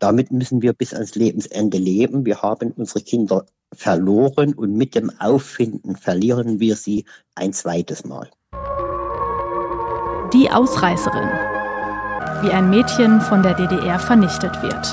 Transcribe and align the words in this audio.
Damit 0.00 0.32
müssen 0.32 0.62
wir 0.62 0.72
bis 0.72 0.94
ans 0.94 1.14
Lebensende 1.14 1.76
leben. 1.76 2.24
Wir 2.24 2.40
haben 2.40 2.72
unsere 2.72 3.02
Kinder 3.02 3.44
verloren 3.72 4.54
und 4.54 4.74
mit 4.74 4.94
dem 4.94 5.10
Auffinden 5.20 5.94
verlieren 5.94 6.58
wir 6.58 6.74
sie 6.74 7.04
ein 7.34 7.52
zweites 7.52 8.04
Mal. 8.06 8.30
Die 10.32 10.50
Ausreißerin. 10.50 11.28
Wie 12.42 12.50
ein 12.50 12.70
Mädchen 12.70 13.20
von 13.20 13.42
der 13.42 13.54
DDR 13.54 13.98
vernichtet 13.98 14.62
wird. 14.62 14.90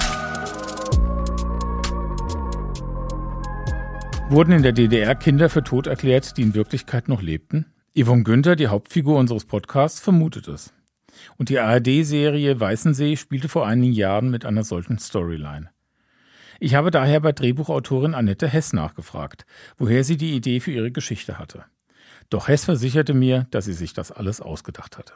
Wurden 4.29 4.51
in 4.51 4.61
der 4.61 4.73
DDR 4.73 5.15
Kinder 5.15 5.49
für 5.49 5.63
tot 5.63 5.87
erklärt, 5.87 6.35
die 6.35 6.41
in 6.41 6.53
Wirklichkeit 6.53 7.07
noch 7.07 7.21
lebten? 7.21 7.65
Yvonne 7.97 8.23
Günther, 8.23 8.57
die 8.57 8.67
Hauptfigur 8.67 9.17
unseres 9.17 9.45
Podcasts, 9.45 10.01
vermutet 10.01 10.49
es. 10.49 10.73
Und 11.37 11.49
die 11.49 11.59
ARD-Serie 11.59 12.59
Weißensee 12.59 13.15
spielte 13.15 13.49
vor 13.49 13.67
einigen 13.67 13.93
Jahren 13.93 14.29
mit 14.29 14.45
einer 14.45 14.63
solchen 14.63 14.99
Storyline. 14.99 15.69
Ich 16.59 16.75
habe 16.75 16.91
daher 16.91 17.19
bei 17.19 17.31
Drehbuchautorin 17.31 18.15
Annette 18.15 18.47
Hess 18.47 18.73
nachgefragt, 18.73 19.45
woher 19.77 20.03
sie 20.03 20.17
die 20.17 20.35
Idee 20.35 20.59
für 20.59 20.71
ihre 20.71 20.91
Geschichte 20.91 21.37
hatte. 21.37 21.65
Doch 22.29 22.47
Hess 22.47 22.65
versicherte 22.65 23.13
mir, 23.13 23.47
dass 23.51 23.65
sie 23.65 23.73
sich 23.73 23.93
das 23.93 24.11
alles 24.11 24.41
ausgedacht 24.41 24.97
hatte. 24.97 25.13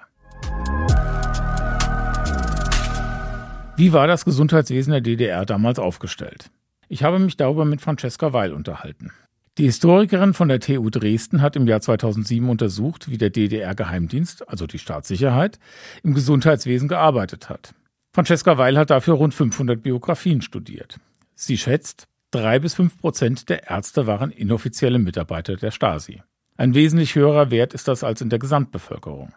Wie 3.76 3.94
war 3.94 4.06
das 4.06 4.26
Gesundheitswesen 4.26 4.92
der 4.92 5.02
DDR 5.02 5.46
damals 5.46 5.80
aufgestellt? 5.80 6.52
Ich 6.88 7.04
habe 7.04 7.20
mich 7.20 7.38
darüber 7.38 7.66
mit 7.66 7.82
Francesca 7.82 8.34
Weil 8.34 8.54
unterhalten. 8.54 9.12
Die 9.58 9.66
Historikerin 9.66 10.34
von 10.34 10.48
der 10.48 10.62
TU 10.62 10.90
Dresden 10.90 11.42
hat 11.42 11.58
im 11.58 11.68
Jahr 11.68 11.82
2007 11.82 12.48
untersucht, 12.50 13.10
wie 13.10 13.18
der 13.18 13.30
DDR-Geheimdienst, 13.30 14.48
also 14.48 14.66
die 14.66 14.80
Staatssicherheit, 14.80 15.60
im 16.04 16.14
Gesundheitswesen 16.14 16.88
gearbeitet 16.88 17.50
hat. 17.50 17.74
Francesca 18.14 18.58
Weil 18.58 18.78
hat 18.78 18.92
dafür 18.92 19.16
rund 19.16 19.34
500 19.34 19.84
Biografien 19.84 20.42
studiert. 20.42 21.00
Sie 21.36 21.58
schätzt, 21.58 22.08
drei 22.32 22.60
bis 22.60 22.76
fünf 22.76 22.98
Prozent 22.98 23.50
der 23.50 23.70
Ärzte 23.70 24.08
waren 24.08 24.32
inoffizielle 24.32 25.00
Mitarbeiter 25.00 25.58
der 25.58 25.72
Stasi. 25.72 26.22
Ein 26.56 26.74
wesentlich 26.74 27.16
höherer 27.16 27.52
Wert 27.52 27.74
ist 27.74 27.90
das 27.90 28.06
als 28.06 28.22
in 28.22 28.30
der 28.30 28.40
Gesamtbevölkerung. 28.40 29.34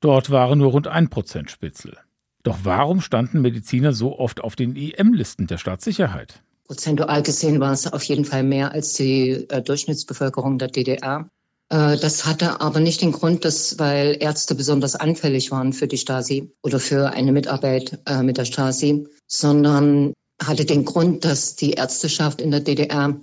Dort 0.00 0.30
waren 0.30 0.58
nur 0.58 0.70
rund 0.70 0.86
ein 0.86 1.10
Prozent 1.10 1.50
Spitzel. 1.50 1.98
Doch 2.42 2.60
warum 2.62 3.02
standen 3.02 3.42
Mediziner 3.42 3.92
so 3.92 4.18
oft 4.18 4.40
auf 4.40 4.56
den 4.56 4.74
IM-Listen 4.74 5.46
der 5.46 5.58
Staatssicherheit? 5.58 6.42
Prozentual 6.70 7.24
gesehen 7.24 7.58
war 7.58 7.72
es 7.72 7.92
auf 7.92 8.04
jeden 8.04 8.24
Fall 8.24 8.44
mehr 8.44 8.70
als 8.70 8.92
die 8.92 9.30
äh, 9.48 9.60
Durchschnittsbevölkerung 9.60 10.56
der 10.56 10.68
DDR. 10.68 11.28
Äh, 11.68 11.96
das 11.96 12.26
hatte 12.26 12.60
aber 12.60 12.78
nicht 12.78 13.02
den 13.02 13.10
Grund, 13.10 13.44
dass, 13.44 13.80
weil 13.80 14.16
Ärzte 14.20 14.54
besonders 14.54 14.94
anfällig 14.94 15.50
waren 15.50 15.72
für 15.72 15.88
die 15.88 15.98
Stasi 15.98 16.52
oder 16.62 16.78
für 16.78 17.10
eine 17.10 17.32
Mitarbeit 17.32 17.98
äh, 18.06 18.22
mit 18.22 18.36
der 18.36 18.44
Stasi, 18.44 19.08
sondern 19.26 20.12
hatte 20.40 20.64
den 20.64 20.84
Grund, 20.84 21.24
dass 21.24 21.56
die 21.56 21.72
Ärzteschaft 21.72 22.40
in 22.40 22.52
der 22.52 22.60
DDR 22.60 23.18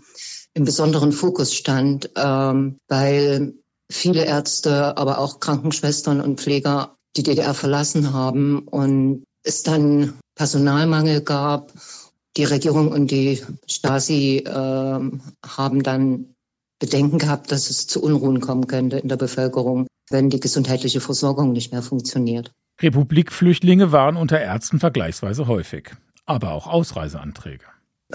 im 0.54 0.66
besonderen 0.66 1.14
Fokus 1.14 1.54
stand, 1.54 2.10
ähm, 2.18 2.76
weil 2.90 3.54
viele 3.90 4.26
Ärzte, 4.26 4.98
aber 4.98 5.20
auch 5.20 5.40
Krankenschwestern 5.40 6.20
und 6.20 6.42
Pfleger 6.42 6.98
die 7.16 7.24
DDR 7.24 7.54
verlassen 7.54 8.12
haben 8.12 8.60
und 8.68 9.24
es 9.44 9.64
dann 9.64 10.20
Personalmangel 10.36 11.22
gab 11.22 11.72
die 12.38 12.44
Regierung 12.44 12.92
und 12.92 13.12
die 13.12 13.42
Stasi 13.68 14.44
äh, 14.46 14.52
haben 14.52 15.84
dann 15.84 16.36
Bedenken 16.80 17.18
gehabt, 17.18 17.52
dass 17.52 17.70
es 17.70 17.88
zu 17.88 18.02
Unruhen 18.02 18.40
kommen 18.40 18.68
könnte 18.68 18.98
in 19.00 19.10
der 19.10 19.18
Bevölkerung, 19.18 19.88
wenn 20.10 20.30
die 20.30 20.40
gesundheitliche 20.40 21.02
Versorgung 21.02 21.52
nicht 21.52 21.72
mehr 21.72 21.82
funktioniert. 21.82 22.52
Republikflüchtlinge 22.82 23.92
waren 23.92 24.16
unter 24.16 24.40
Ärzten 24.40 24.80
vergleichsweise 24.80 25.48
häufig, 25.48 25.92
aber 26.26 26.52
auch 26.52 26.68
Ausreiseanträge. 26.68 27.66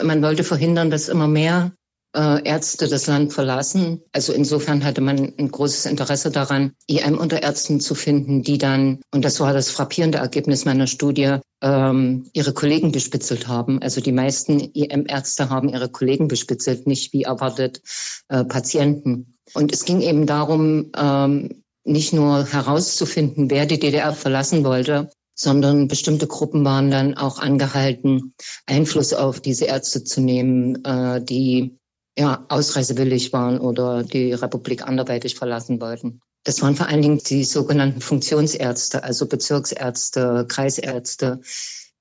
Man 0.00 0.22
wollte 0.22 0.44
verhindern, 0.44 0.90
dass 0.90 1.08
immer 1.08 1.26
mehr 1.26 1.72
äh, 2.14 2.42
Ärzte 2.44 2.88
das 2.88 3.06
Land 3.06 3.32
verlassen. 3.32 4.02
Also 4.12 4.32
insofern 4.32 4.84
hatte 4.84 5.00
man 5.00 5.32
ein 5.38 5.50
großes 5.50 5.86
Interesse 5.86 6.30
daran, 6.30 6.72
IM-Unterärzten 6.86 7.80
zu 7.80 7.94
finden, 7.94 8.42
die 8.42 8.58
dann, 8.58 9.00
und 9.12 9.24
das 9.24 9.40
war 9.40 9.52
das 9.52 9.70
frappierende 9.70 10.18
Ergebnis 10.18 10.64
meiner 10.64 10.86
Studie, 10.86 11.38
ähm, 11.62 12.26
ihre 12.32 12.52
Kollegen 12.52 12.92
bespitzelt 12.92 13.48
haben. 13.48 13.80
Also 13.82 14.00
die 14.00 14.12
meisten 14.12 14.60
IM-Ärzte 14.60 15.48
haben 15.50 15.68
ihre 15.68 15.88
Kollegen 15.88 16.28
bespitzelt, 16.28 16.86
nicht 16.86 17.12
wie 17.12 17.22
erwartet 17.22 17.80
äh, 18.28 18.44
Patienten. 18.44 19.38
Und 19.54 19.72
es 19.72 19.84
ging 19.84 20.00
eben 20.00 20.26
darum, 20.26 20.90
ähm, 20.96 21.62
nicht 21.84 22.12
nur 22.12 22.46
herauszufinden, 22.46 23.50
wer 23.50 23.66
die 23.66 23.80
DDR 23.80 24.12
verlassen 24.12 24.64
wollte, 24.64 25.10
sondern 25.34 25.88
bestimmte 25.88 26.26
Gruppen 26.26 26.64
waren 26.64 26.90
dann 26.90 27.14
auch 27.16 27.38
angehalten, 27.38 28.34
Einfluss 28.66 29.12
auf 29.12 29.40
diese 29.40 29.64
Ärzte 29.64 30.04
zu 30.04 30.20
nehmen, 30.20 30.84
äh, 30.84 31.22
die 31.22 31.78
ja, 32.18 32.44
ausreisewillig 32.48 33.32
waren 33.32 33.58
oder 33.58 34.02
die 34.02 34.32
Republik 34.32 34.86
anderweitig 34.86 35.36
verlassen 35.36 35.80
wollten. 35.80 36.20
Das 36.44 36.60
waren 36.60 36.74
vor 36.74 36.88
allen 36.88 37.02
Dingen 37.02 37.18
die 37.18 37.44
sogenannten 37.44 38.00
Funktionsärzte, 38.00 39.04
also 39.04 39.26
Bezirksärzte, 39.26 40.46
Kreisärzte, 40.48 41.40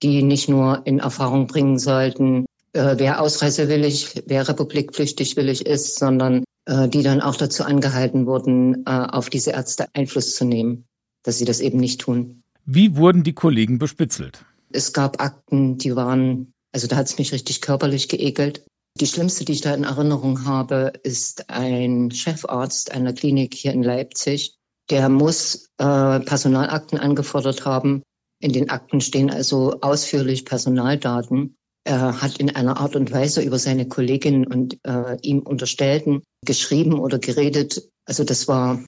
die 0.02 0.24
nicht 0.24 0.50
nur 0.50 0.82
in 0.86 1.00
Erfahrung 1.00 1.48
bringen 1.48 1.78
sollten, 1.78 2.46
äh, 2.74 2.96
wer 2.98 3.22
ausreisewillig, 3.22 4.24
wer 4.26 4.48
republikflüchtig 4.48 5.36
willig 5.38 5.66
ist, 5.66 6.00
sondern 6.00 6.44
äh, 6.66 6.88
die 6.88 7.04
dann 7.04 7.22
auch 7.22 7.36
dazu 7.36 7.64
angehalten 7.64 8.26
wurden, 8.26 8.86
äh, 8.86 8.90
auf 8.90 9.30
diese 9.30 9.52
Ärzte 9.52 9.88
Einfluss 9.94 10.36
zu 10.36 10.46
nehmen, 10.46 10.86
dass 11.24 11.38
sie 11.38 11.46
das 11.46 11.60
eben 11.60 11.80
nicht 11.80 12.02
tun. 12.02 12.42
Wie 12.66 12.96
wurden 12.96 13.24
die 13.24 13.34
Kollegen 13.34 13.78
bespitzelt? 13.78 14.46
Es 14.72 14.94
gab 14.94 15.22
Akten, 15.22 15.78
die 15.78 15.96
waren, 15.96 16.54
also 16.72 16.88
da 16.88 16.96
hat 16.96 17.08
es 17.08 17.18
mich 17.18 17.34
richtig 17.34 17.62
körperlich 17.62 18.08
geekelt. 18.08 18.64
Die 19.00 19.08
schlimmste, 19.08 19.46
die 19.46 19.54
ich 19.54 19.62
da 19.62 19.74
in 19.74 19.84
Erinnerung 19.84 20.46
habe, 20.46 20.94
ist 21.04 21.50
ein 21.50 22.12
Chefarzt 22.12 22.92
einer 22.92 23.14
Klinik 23.14 23.54
hier 23.54 23.72
in 23.72 23.84
Leipzig. 23.84 24.58
Der 24.90 25.10
muss 25.10 25.70
äh, 25.78 26.20
Personalakten 26.20 27.00
angefordert 27.00 27.66
haben. 27.66 28.04
In 28.42 28.52
den 28.52 28.70
Akten 28.70 29.02
stehen 29.02 29.30
also 29.30 29.80
ausführlich 29.82 30.46
Personaldaten. 30.46 31.56
Er 31.84 32.22
hat 32.22 32.38
in 32.38 32.56
einer 32.56 32.78
Art 32.78 32.96
und 32.96 33.12
Weise 33.12 33.42
über 33.42 33.58
seine 33.58 33.88
Kolleginnen 33.88 34.46
und 34.46 34.78
äh, 34.84 35.18
ihm 35.22 35.40
Unterstellten 35.40 36.22
geschrieben 36.46 37.00
oder 37.00 37.18
geredet. 37.18 37.90
Also 38.06 38.24
das 38.24 38.48
war, 38.48 38.84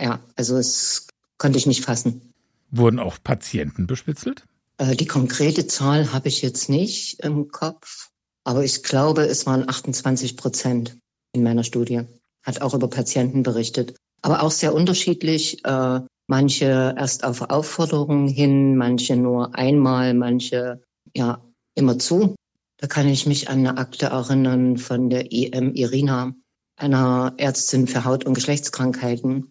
ja, 0.00 0.20
also 0.36 0.56
es 0.56 1.08
konnte 1.38 1.58
ich 1.58 1.66
nicht 1.66 1.84
fassen. 1.84 2.34
Wurden 2.70 2.98
auch 2.98 3.18
Patienten 3.22 3.86
bespitzelt? 3.86 4.44
Äh, 4.78 4.96
die 4.96 5.06
konkrete 5.06 5.66
Zahl 5.66 6.12
habe 6.12 6.28
ich 6.28 6.42
jetzt 6.42 6.68
nicht 6.68 7.20
im 7.20 7.48
Kopf. 7.48 8.10
Aber 8.46 8.62
ich 8.62 8.84
glaube, 8.84 9.22
es 9.22 9.44
waren 9.44 9.68
28 9.68 10.36
Prozent 10.36 10.96
in 11.32 11.42
meiner 11.42 11.64
Studie. 11.64 12.02
Hat 12.44 12.62
auch 12.62 12.74
über 12.74 12.88
Patienten 12.88 13.42
berichtet. 13.42 13.96
Aber 14.22 14.44
auch 14.44 14.52
sehr 14.52 14.72
unterschiedlich. 14.72 15.64
Äh, 15.64 16.00
manche 16.28 16.94
erst 16.96 17.24
auf 17.24 17.42
Aufforderung 17.42 18.28
hin, 18.28 18.76
manche 18.76 19.16
nur 19.16 19.56
einmal, 19.56 20.14
manche 20.14 20.80
ja 21.12 21.42
immer 21.74 21.98
zu. 21.98 22.36
Da 22.78 22.86
kann 22.86 23.08
ich 23.08 23.26
mich 23.26 23.48
an 23.48 23.58
eine 23.58 23.78
Akte 23.78 24.06
erinnern 24.06 24.76
von 24.76 25.10
der 25.10 25.32
IM 25.32 25.74
Irina, 25.74 26.32
einer 26.76 27.34
Ärztin 27.38 27.88
für 27.88 28.04
Haut- 28.04 28.26
und 28.26 28.34
Geschlechtskrankheiten. 28.34 29.50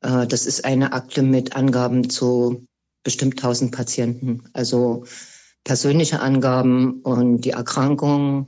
Äh, 0.00 0.26
das 0.26 0.46
ist 0.46 0.64
eine 0.64 0.94
Akte 0.94 1.22
mit 1.22 1.54
Angaben 1.54 2.10
zu 2.10 2.66
bestimmt 3.04 3.34
1000 3.34 3.70
Patienten. 3.70 4.42
Also 4.52 5.04
persönliche 5.64 6.20
Angaben 6.20 7.00
und 7.02 7.42
die 7.42 7.50
Erkrankung, 7.50 8.46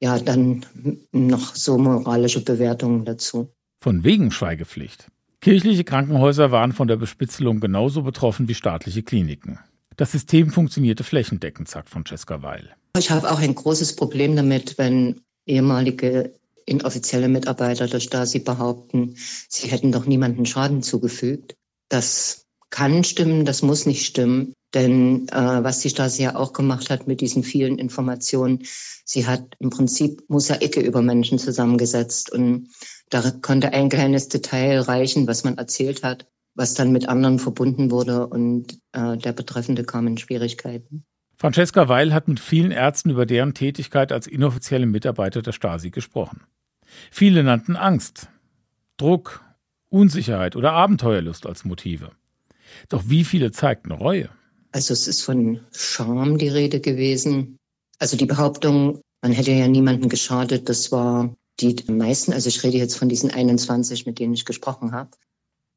ja, 0.00 0.18
dann 0.18 0.64
noch 1.12 1.54
so 1.54 1.78
moralische 1.78 2.40
Bewertungen 2.42 3.04
dazu. 3.04 3.52
Von 3.78 4.04
wegen 4.04 4.30
Schweigepflicht. 4.30 5.08
Kirchliche 5.40 5.84
Krankenhäuser 5.84 6.50
waren 6.50 6.72
von 6.72 6.88
der 6.88 6.96
Bespitzelung 6.96 7.60
genauso 7.60 8.02
betroffen 8.02 8.48
wie 8.48 8.54
staatliche 8.54 9.02
Kliniken. 9.02 9.58
Das 9.96 10.12
System 10.12 10.50
funktionierte 10.50 11.04
flächendeckend, 11.04 11.68
sagt 11.68 11.90
Francesca 11.90 12.42
Weil. 12.42 12.74
Ich 12.96 13.10
habe 13.10 13.30
auch 13.30 13.38
ein 13.38 13.54
großes 13.54 13.96
Problem 13.96 14.36
damit, 14.36 14.78
wenn 14.78 15.20
ehemalige 15.46 16.32
inoffizielle 16.66 17.28
Mitarbeiter 17.28 17.86
der 17.86 18.00
Stasi 18.00 18.38
behaupten, 18.38 19.16
sie 19.48 19.68
hätten 19.68 19.92
doch 19.92 20.06
niemanden 20.06 20.46
Schaden 20.46 20.82
zugefügt. 20.82 21.54
Das 21.88 22.46
kann 22.70 23.04
stimmen, 23.04 23.44
das 23.44 23.62
muss 23.62 23.86
nicht 23.86 24.06
stimmen. 24.06 24.54
Denn 24.74 25.28
äh, 25.28 25.62
was 25.62 25.80
die 25.80 25.90
Stasi 25.90 26.24
ja 26.24 26.34
auch 26.34 26.52
gemacht 26.52 26.90
hat 26.90 27.06
mit 27.06 27.20
diesen 27.20 27.44
vielen 27.44 27.78
Informationen, 27.78 28.64
sie 29.04 29.26
hat 29.26 29.54
im 29.60 29.70
Prinzip 29.70 30.22
Mosaike 30.28 30.80
über 30.80 31.00
Menschen 31.00 31.38
zusammengesetzt 31.38 32.32
und 32.32 32.68
da 33.10 33.22
konnte 33.42 33.72
ein 33.72 33.88
kleines 33.88 34.28
Detail 34.28 34.80
reichen, 34.80 35.26
was 35.28 35.44
man 35.44 35.56
erzählt 35.58 36.02
hat, 36.02 36.26
was 36.54 36.74
dann 36.74 36.90
mit 36.90 37.08
anderen 37.08 37.38
verbunden 37.38 37.90
wurde 37.92 38.26
und 38.26 38.80
äh, 38.92 39.16
der 39.16 39.32
Betreffende 39.32 39.84
kam 39.84 40.08
in 40.08 40.18
Schwierigkeiten. 40.18 41.04
Francesca 41.36 41.88
Weil 41.88 42.12
hat 42.12 42.26
mit 42.26 42.40
vielen 42.40 42.70
Ärzten 42.70 43.10
über 43.10 43.26
deren 43.26 43.54
Tätigkeit 43.54 44.12
als 44.12 44.26
inoffizielle 44.26 44.86
Mitarbeiter 44.86 45.42
der 45.42 45.52
Stasi 45.52 45.90
gesprochen. 45.90 46.42
Viele 47.10 47.42
nannten 47.42 47.76
Angst, 47.76 48.28
Druck, 48.96 49.44
Unsicherheit 49.88 50.56
oder 50.56 50.72
Abenteuerlust 50.72 51.46
als 51.46 51.64
Motive. 51.64 52.10
Doch 52.88 53.04
wie 53.06 53.24
viele 53.24 53.52
zeigten 53.52 53.92
Reue? 53.92 54.30
Also 54.74 54.92
es 54.92 55.06
ist 55.06 55.22
von 55.22 55.60
Scham 55.70 56.36
die 56.36 56.48
Rede 56.48 56.80
gewesen. 56.80 57.58
Also 58.00 58.16
die 58.16 58.26
Behauptung, 58.26 59.00
man 59.22 59.30
hätte 59.30 59.52
ja 59.52 59.68
niemanden 59.68 60.08
geschadet, 60.08 60.68
das 60.68 60.90
war 60.90 61.32
die 61.60 61.76
meisten, 61.86 62.32
also 62.32 62.48
ich 62.48 62.60
rede 62.64 62.78
jetzt 62.78 62.96
von 62.96 63.08
diesen 63.08 63.30
21, 63.30 64.04
mit 64.04 64.18
denen 64.18 64.34
ich 64.34 64.44
gesprochen 64.44 64.90
habe. 64.90 65.10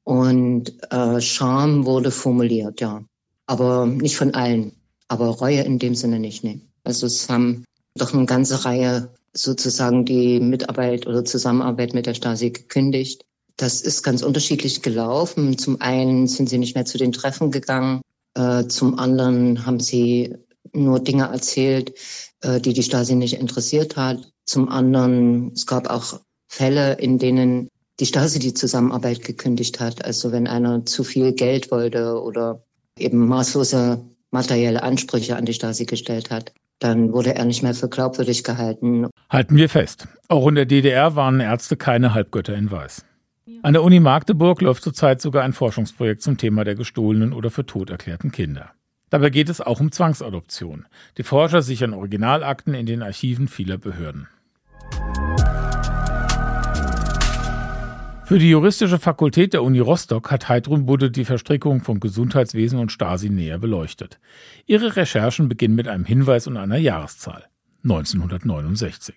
Und 0.04 0.82
äh, 0.92 1.22
Scham 1.22 1.86
wurde 1.86 2.10
formuliert, 2.10 2.82
ja. 2.82 3.04
Aber 3.46 3.86
nicht 3.86 4.18
von 4.18 4.34
allen. 4.34 4.72
Aber 5.08 5.28
Reue 5.28 5.62
in 5.62 5.78
dem 5.78 5.94
Sinne 5.94 6.20
nicht, 6.20 6.44
nee. 6.44 6.62
Also 6.84 7.06
es 7.06 7.30
haben 7.30 7.66
doch 7.94 8.16
eine 8.16 8.26
ganze 8.26 8.66
Reihe 8.66 9.14
sozusagen 9.32 10.06
die 10.06 10.40
Mitarbeit 10.40 11.06
oder 11.06 11.24
Zusammenarbeit 11.24 11.94
mit 11.94 12.08
der 12.08 12.16
Stasi 12.16 12.50
gekündigt. 12.50 13.24
Das 13.58 13.80
ist 13.82 14.02
ganz 14.02 14.24
unterschiedlich 14.24 14.82
gelaufen. 14.82 15.60
Zum 15.60 15.82
einen 15.82 16.28
sind 16.28 16.50
sie 16.50 16.58
nicht 16.58 16.74
mehr 16.74 16.86
zu 16.86 16.98
den 16.98 17.12
Treffen 17.12 17.52
gegangen. 17.52 18.02
Äh, 18.38 18.68
zum 18.68 19.00
anderen 19.00 19.66
haben 19.66 19.80
sie 19.80 20.36
nur 20.74 21.00
Dinge 21.00 21.24
erzählt, 21.24 21.94
äh, 22.42 22.62
die 22.62 22.74
die 22.74 22.84
Stasi 22.84 23.16
nicht 23.16 23.40
interessiert 23.40 23.98
hat. 23.98 24.20
Zum 24.46 24.70
anderen, 24.70 25.52
es 25.54 25.66
gab 25.66 25.90
auch 25.90 26.20
Fälle, 26.48 26.94
in 26.94 27.18
denen 27.18 27.70
die 28.00 28.06
Stasi 28.06 28.38
die 28.38 28.54
Zusammenarbeit 28.54 29.24
gekündigt 29.24 29.80
hat. 29.80 30.06
Also 30.06 30.32
wenn 30.32 30.48
einer 30.48 30.86
zu 30.86 31.04
viel 31.04 31.34
Geld 31.34 31.72
wollte 31.72 32.22
oder 32.22 32.62
eben 33.00 33.28
maßlose 33.28 34.06
materielle 34.30 34.84
Ansprüche 34.84 35.36
an 35.36 35.46
die 35.46 35.54
Stasi 35.54 35.86
gestellt 35.86 36.30
hat, 36.30 36.54
dann 36.80 37.12
wurde 37.14 37.34
er 37.34 37.46
nicht 37.46 37.64
mehr 37.64 37.74
für 37.74 37.90
glaubwürdig 37.90 38.44
gehalten. 38.44 39.08
Halten 39.32 39.56
wir 39.56 39.68
fest. 39.68 40.08
Auch 40.28 40.48
in 40.48 40.56
der 40.56 40.66
DDR 40.66 41.16
waren 41.16 41.40
Ärzte 41.40 41.76
keine 41.76 42.14
Halbgötter 42.14 42.54
in 42.54 42.70
Weiß. 42.70 43.04
An 43.62 43.72
der 43.72 43.84
Uni 43.84 44.02
Magdeburg 44.02 44.62
läuft 44.62 44.84
zurzeit 44.84 45.22
sogar 45.22 45.44
ein 45.44 45.54
Forschungsprojekt 45.54 46.22
zum 46.22 46.38
Thema 46.38 46.66
der 46.66 46.76
gestohlenen 46.76 47.32
oder 47.32 47.50
für 47.50 47.66
tot 47.66 47.90
erklärten 47.90 48.32
Kinder. 48.32 48.72
Dabei 49.10 49.30
geht 49.30 49.48
es 49.48 49.62
auch 49.62 49.80
um 49.80 49.92
Zwangsadoption. 49.92 50.86
Die 51.18 51.24
Forscher 51.24 51.62
sichern 51.62 51.94
Originalakten 51.94 52.74
in 52.74 52.86
den 52.86 53.02
Archiven 53.02 53.48
vieler 53.48 53.78
Behörden. 53.78 54.28
Für 58.26 58.40
die 58.40 58.50
juristische 58.50 59.00
Fakultät 59.00 59.54
der 59.54 59.64
Uni 59.64 59.80
Rostock 59.80 60.30
hat 60.30 60.50
Heidrun 60.50 60.86
Budde 60.86 61.10
die 61.10 61.24
Verstrickung 61.24 61.82
von 61.82 62.02
Gesundheitswesen 62.02 62.80
und 62.80 62.92
Stasi 62.92 63.30
näher 63.30 63.60
beleuchtet. 63.60 64.20
Ihre 64.66 64.98
Recherchen 64.98 65.48
beginnen 65.48 65.76
mit 65.76 65.88
einem 65.88 66.04
Hinweis 66.04 66.48
und 66.48 66.58
einer 66.58 66.78
Jahreszahl. 66.78 67.46
1969. 67.84 69.16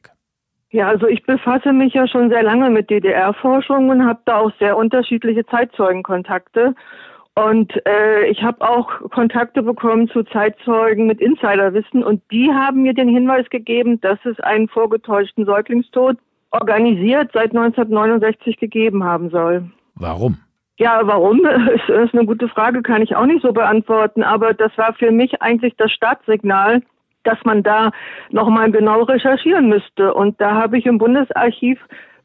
Ja, 0.72 0.88
also 0.88 1.08
ich 1.08 1.24
befasse 1.24 1.72
mich 1.72 1.94
ja 1.94 2.06
schon 2.06 2.30
sehr 2.30 2.44
lange 2.44 2.70
mit 2.70 2.90
DDR-Forschung 2.90 3.88
und 3.88 4.06
habe 4.06 4.20
da 4.24 4.38
auch 4.38 4.52
sehr 4.60 4.76
unterschiedliche 4.76 5.44
Zeitzeugenkontakte. 5.46 6.74
Und 7.34 7.74
äh, 7.86 8.26
ich 8.26 8.42
habe 8.42 8.68
auch 8.68 8.88
Kontakte 9.10 9.62
bekommen 9.62 10.08
zu 10.08 10.22
Zeitzeugen 10.24 11.06
mit 11.06 11.20
Insiderwissen 11.20 12.04
und 12.04 12.22
die 12.30 12.52
haben 12.52 12.82
mir 12.82 12.94
den 12.94 13.08
Hinweis 13.08 13.48
gegeben, 13.50 14.00
dass 14.00 14.18
es 14.24 14.38
einen 14.40 14.68
vorgetäuschten 14.68 15.44
Säuglingstod 15.44 16.18
organisiert 16.50 17.30
seit 17.32 17.56
1969 17.56 18.58
gegeben 18.58 19.04
haben 19.04 19.30
soll. 19.30 19.70
Warum? 19.94 20.38
Ja, 20.76 21.00
warum? 21.04 21.40
Das 21.88 22.06
ist 22.06 22.14
eine 22.14 22.26
gute 22.26 22.48
Frage, 22.48 22.82
kann 22.82 23.02
ich 23.02 23.16
auch 23.16 23.26
nicht 23.26 23.42
so 23.42 23.52
beantworten. 23.52 24.22
Aber 24.22 24.54
das 24.54 24.76
war 24.76 24.92
für 24.94 25.12
mich 25.12 25.42
eigentlich 25.42 25.74
das 25.76 25.92
Startsignal, 25.92 26.82
dass 27.24 27.38
man 27.44 27.62
da 27.62 27.90
nochmal 28.30 28.70
genau 28.70 29.02
recherchieren 29.02 29.68
müsste. 29.68 30.14
Und 30.14 30.40
da 30.40 30.54
habe 30.54 30.78
ich 30.78 30.86
im 30.86 30.98
Bundesarchiv 30.98 31.78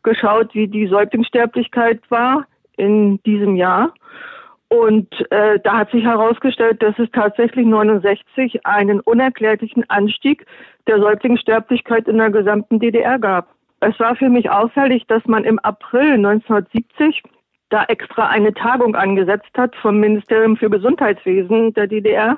geschaut, 0.03 0.53
wie 0.53 0.67
die 0.67 0.87
Säuglingssterblichkeit 0.87 1.99
war 2.09 2.45
in 2.77 3.21
diesem 3.23 3.55
Jahr. 3.55 3.93
Und 4.67 5.07
äh, 5.31 5.59
da 5.63 5.77
hat 5.77 5.91
sich 5.91 6.03
herausgestellt, 6.03 6.81
dass 6.81 6.97
es 6.97 7.09
tatsächlich 7.11 7.65
69 7.65 8.65
einen 8.65 8.99
unerklärlichen 8.99 9.89
Anstieg 9.89 10.45
der 10.87 10.99
Säuglingssterblichkeit 10.99 12.07
in 12.07 12.17
der 12.17 12.31
gesamten 12.31 12.79
DDR 12.79 13.19
gab. 13.19 13.49
Es 13.79 13.99
war 13.99 14.15
für 14.15 14.29
mich 14.29 14.49
auffällig, 14.49 15.05
dass 15.07 15.23
man 15.25 15.43
im 15.43 15.59
April 15.59 16.13
1970 16.13 17.23
da 17.69 17.83
extra 17.85 18.27
eine 18.27 18.53
Tagung 18.53 18.95
angesetzt 18.95 19.51
hat 19.57 19.75
vom 19.75 19.99
Ministerium 19.99 20.57
für 20.57 20.69
Gesundheitswesen 20.69 21.73
der 21.73 21.87
DDR. 21.87 22.37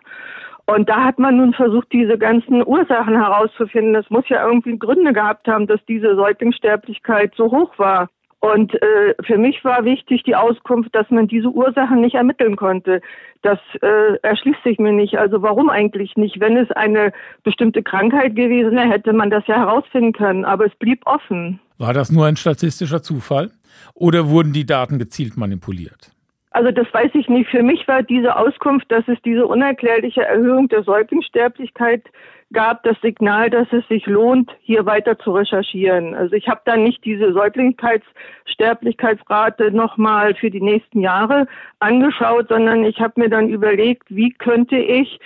Und 0.67 0.89
da 0.89 1.05
hat 1.05 1.17
man 1.17 1.37
nun 1.37 1.53
versucht, 1.53 1.93
diese 1.93 2.17
ganzen 2.17 2.65
Ursachen 2.65 3.15
herauszufinden. 3.15 3.95
Es 3.95 4.09
muss 4.09 4.27
ja 4.27 4.45
irgendwie 4.45 4.77
Gründe 4.77 5.13
gehabt 5.13 5.47
haben, 5.47 5.65
dass 5.65 5.79
diese 5.87 6.15
Säuglingssterblichkeit 6.15 7.33
so 7.37 7.49
hoch 7.51 7.79
war. 7.79 8.09
Und 8.39 8.73
äh, 8.75 9.15
für 9.23 9.37
mich 9.37 9.63
war 9.63 9.85
wichtig 9.85 10.23
die 10.23 10.35
Auskunft, 10.35 10.93
dass 10.93 11.09
man 11.09 11.27
diese 11.27 11.47
Ursachen 11.49 12.01
nicht 12.01 12.15
ermitteln 12.15 12.57
konnte. 12.57 13.01
Das 13.41 13.59
äh, 13.81 14.17
erschließt 14.21 14.61
sich 14.63 14.77
mir 14.77 14.91
nicht. 14.91 15.17
Also 15.17 15.41
warum 15.41 15.69
eigentlich 15.69 16.17
nicht? 16.17 16.39
Wenn 16.41 16.57
es 16.57 16.69
eine 16.71 17.13
bestimmte 17.43 17.81
Krankheit 17.81 18.35
gewesen 18.35 18.71
wäre, 18.71 18.89
hätte 18.89 19.13
man 19.13 19.29
das 19.29 19.47
ja 19.47 19.55
herausfinden 19.55 20.11
können. 20.11 20.43
Aber 20.43 20.65
es 20.65 20.75
blieb 20.75 21.01
offen. 21.05 21.61
War 21.77 21.93
das 21.93 22.11
nur 22.11 22.25
ein 22.25 22.35
statistischer 22.35 23.01
Zufall? 23.01 23.51
Oder 23.93 24.29
wurden 24.29 24.51
die 24.51 24.65
Daten 24.65 24.99
gezielt 24.99 25.37
manipuliert? 25.37 26.11
Also 26.57 26.71
das 26.71 26.91
weiß 26.91 27.11
ich 27.13 27.29
nicht. 27.29 27.51
Für 27.51 27.61
mich 27.61 27.87
war 27.87 28.01
diese 28.01 28.35
Auskunft, 28.35 28.91
dass 28.91 29.07
es 29.07 29.21
diese 29.23 29.45
unerklärliche 29.45 30.23
Erhöhung 30.23 30.67
der 30.69 30.81
Säuglingssterblichkeit 30.81 32.01
gab, 32.51 32.81
das 32.81 32.99
Signal, 33.03 33.51
dass 33.51 33.67
es 33.71 33.87
sich 33.89 34.07
lohnt, 34.07 34.49
hier 34.61 34.87
weiter 34.87 35.19
zu 35.19 35.33
recherchieren. 35.33 36.15
Also 36.15 36.33
ich 36.33 36.49
habe 36.49 36.61
dann 36.65 36.81
nicht 36.81 37.05
diese 37.05 37.31
Säuglingssterblichkeitsrate 37.31 39.71
nochmal 39.71 40.33
für 40.33 40.49
die 40.49 40.63
nächsten 40.63 41.01
Jahre 41.01 41.45
angeschaut, 41.77 42.47
sondern 42.49 42.85
ich 42.85 42.99
habe 43.01 43.21
mir 43.21 43.29
dann 43.29 43.49
überlegt, 43.49 44.05
wie 44.07 44.31
könnte 44.31 44.77
ich 44.77 45.19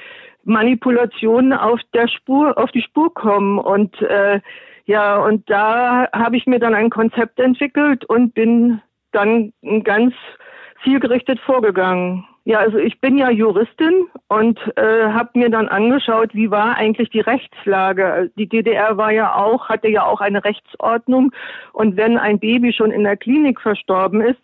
Manipulationen 0.44 1.54
auf 1.54 1.80
der 1.94 2.10
Spur, 2.10 2.58
auf 2.58 2.74
die 2.74 2.82
Spur 2.82 3.14
kommen 3.14 3.58
und 3.58 4.02
äh, 4.02 4.42
ja, 4.84 5.16
und 5.16 5.50
da 5.50 6.10
habe 6.12 6.36
ich 6.36 6.46
mir 6.46 6.60
dann 6.60 6.76
ein 6.76 6.90
Konzept 6.90 7.40
entwickelt 7.40 8.04
und 8.04 8.34
bin 8.34 8.82
dann 9.14 9.54
ganz 9.86 10.14
zielgerichtet 10.84 11.40
vorgegangen. 11.40 12.26
Ja, 12.44 12.58
also 12.58 12.78
ich 12.80 13.00
bin 13.00 13.18
ja 13.18 13.30
Juristin 13.30 14.08
und 14.28 14.60
äh, 14.76 15.10
habe 15.10 15.30
mir 15.36 15.50
dann 15.52 15.68
angeschaut, 15.68 16.34
wie 16.34 16.50
war 16.50 16.76
eigentlich 16.76 17.12
die 17.12 17.20
Rechtslage. 17.20 18.32
Die 18.36 18.50
DDR 18.50 18.98
war 18.98 19.12
ja 19.12 19.36
auch, 19.36 19.70
hatte 19.70 19.90
ja 19.90 20.06
auch 20.06 20.22
eine 20.22 20.44
Rechtsordnung 20.44 21.32
und 21.72 21.98
wenn 21.98 22.18
ein 22.18 22.40
Baby 22.40 22.74
schon 22.74 22.90
in 22.90 23.04
der 23.04 23.16
Klinik 23.16 23.62
verstorben 23.62 24.22
ist, 24.22 24.42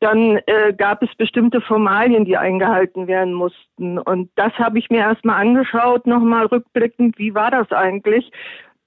dann 0.00 0.38
äh, 0.46 0.72
gab 0.76 1.02
es 1.02 1.14
bestimmte 1.16 1.60
Formalien, 1.60 2.24
die 2.24 2.36
eingehalten 2.36 3.08
werden 3.08 3.32
mussten. 3.32 3.98
Und 3.98 4.30
das 4.36 4.52
habe 4.58 4.78
ich 4.78 4.90
mir 4.90 5.00
erstmal 5.00 5.40
angeschaut, 5.40 6.06
nochmal 6.06 6.46
rückblickend, 6.46 7.18
wie 7.18 7.34
war 7.34 7.50
das 7.50 7.72
eigentlich? 7.72 8.30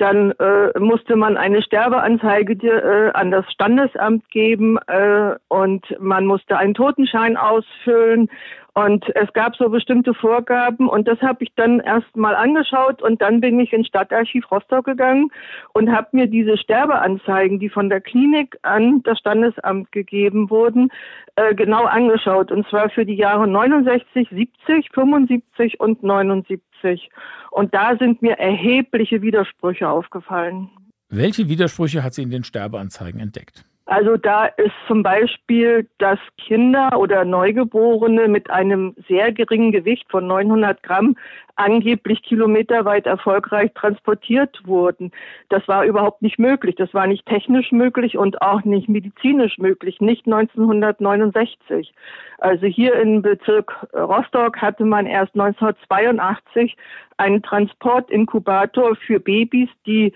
Dann 0.01 0.31
äh, 0.31 0.79
musste 0.79 1.15
man 1.15 1.37
eine 1.37 1.61
Sterbeanzeige 1.61 2.53
äh, 2.67 3.11
an 3.11 3.29
das 3.29 3.45
Standesamt 3.51 4.27
geben 4.31 4.79
äh, 4.87 5.35
und 5.47 5.95
man 5.99 6.25
musste 6.25 6.57
einen 6.57 6.73
Totenschein 6.73 7.37
ausfüllen. 7.37 8.27
Und 8.73 9.13
es 9.15 9.33
gab 9.33 9.57
so 9.57 9.67
bestimmte 9.69 10.13
Vorgaben 10.13 10.87
und 10.87 11.05
das 11.05 11.21
habe 11.21 11.43
ich 11.43 11.51
dann 11.55 11.81
erst 11.81 12.15
mal 12.15 12.35
angeschaut 12.35 13.01
und 13.01 13.21
dann 13.21 13.41
bin 13.41 13.59
ich 13.59 13.73
ins 13.73 13.87
Stadtarchiv 13.87 14.49
Rostock 14.49 14.85
gegangen 14.85 15.29
und 15.73 15.91
habe 15.91 16.07
mir 16.13 16.27
diese 16.27 16.57
Sterbeanzeigen, 16.57 17.59
die 17.59 17.67
von 17.67 17.89
der 17.89 17.99
Klinik 17.99 18.57
an 18.61 19.03
das 19.03 19.19
Standesamt 19.19 19.91
gegeben 19.91 20.49
wurden, 20.49 20.89
äh, 21.35 21.53
genau 21.53 21.83
angeschaut. 21.83 22.49
Und 22.49 22.65
zwar 22.69 22.89
für 22.89 23.05
die 23.05 23.15
Jahre 23.15 23.45
69, 23.45 24.29
70, 24.31 24.89
75 24.93 25.81
und 25.81 26.01
79. 26.01 27.09
Und 27.51 27.73
da 27.73 27.97
sind 27.97 28.21
mir 28.21 28.39
erhebliche 28.39 29.21
Widersprüche 29.21 29.89
aufgefallen. 29.89 30.69
Welche 31.09 31.49
Widersprüche 31.49 32.03
hat 32.03 32.13
sie 32.13 32.23
in 32.23 32.29
den 32.29 32.45
Sterbeanzeigen 32.45 33.19
entdeckt? 33.19 33.65
Also 33.91 34.15
da 34.15 34.45
ist 34.45 34.71
zum 34.87 35.03
Beispiel, 35.03 35.85
dass 35.97 36.17
Kinder 36.37 36.97
oder 36.97 37.25
Neugeborene 37.25 38.29
mit 38.29 38.49
einem 38.49 38.95
sehr 39.09 39.33
geringen 39.33 39.73
Gewicht 39.73 40.09
von 40.09 40.25
900 40.27 40.81
Gramm 40.81 41.17
angeblich 41.57 42.23
kilometerweit 42.23 43.05
erfolgreich 43.05 43.73
transportiert 43.73 44.61
wurden. 44.63 45.11
Das 45.49 45.67
war 45.67 45.83
überhaupt 45.83 46.21
nicht 46.21 46.39
möglich. 46.39 46.75
Das 46.77 46.93
war 46.93 47.05
nicht 47.05 47.25
technisch 47.25 47.73
möglich 47.73 48.17
und 48.17 48.41
auch 48.41 48.63
nicht 48.63 48.87
medizinisch 48.87 49.57
möglich. 49.57 49.99
Nicht 49.99 50.25
1969. 50.25 51.93
Also 52.37 52.67
hier 52.67 52.93
im 52.95 53.21
Bezirk 53.21 53.75
Rostock 53.93 54.61
hatte 54.61 54.85
man 54.85 55.05
erst 55.05 55.33
1982 55.35 56.77
einen 57.17 57.43
Transportinkubator 57.43 58.95
für 58.95 59.19
Babys, 59.19 59.69
die 59.85 60.13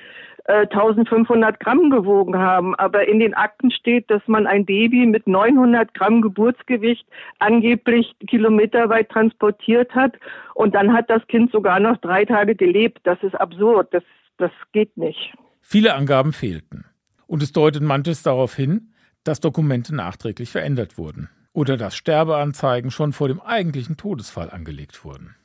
1500 0.48 1.56
äh, 1.56 1.58
Gramm 1.64 1.90
gewogen 1.90 2.38
haben. 2.38 2.76
Aber 2.76 3.08
in 3.08 3.20
den 3.20 3.34
Akten 3.34 3.72
steht, 3.72 4.10
dass 4.10 4.22
man 4.28 4.48
ein 4.48 4.66
Baby 4.66 5.06
mit 5.06 5.28
900 5.28 5.94
Gramm 5.94 6.22
Geburtsgewicht 6.22 7.08
angeblich 7.40 8.16
kilometerweit 8.28 9.10
transportiert 9.10 9.94
hat. 9.96 10.14
Und 10.54 10.76
dann 10.76 10.94
hat 10.94 11.10
das 11.10 11.26
Kind 11.28 11.52
sogar 11.52 11.80
noch 11.80 11.98
drei 11.98 12.26
Tage 12.26 12.56
gelebt. 12.56 13.00
Das 13.04 13.22
ist 13.24 13.36
absurd. 13.36 13.94
Das, 13.94 14.04
das 14.38 14.52
geht 14.72 14.96
nicht. 14.98 15.34
Viele 15.62 15.96
Angaben 15.96 16.34
fehlten. 16.34 16.86
Und 17.28 17.42
es 17.42 17.52
deutet 17.52 17.82
manches 17.82 18.22
darauf 18.22 18.56
hin, 18.56 18.92
dass 19.24 19.40
Dokumente 19.40 19.96
nachträglich 19.96 20.52
verändert 20.52 20.98
wurden 20.98 21.30
oder 21.54 21.78
dass 21.78 21.96
Sterbeanzeigen 21.96 22.92
schon 22.92 23.14
vor 23.14 23.30
dem 23.30 23.42
eigentlichen 23.42 23.98
Todesfall 23.98 24.52
angelegt 24.52 25.04
wurden. 25.04 25.36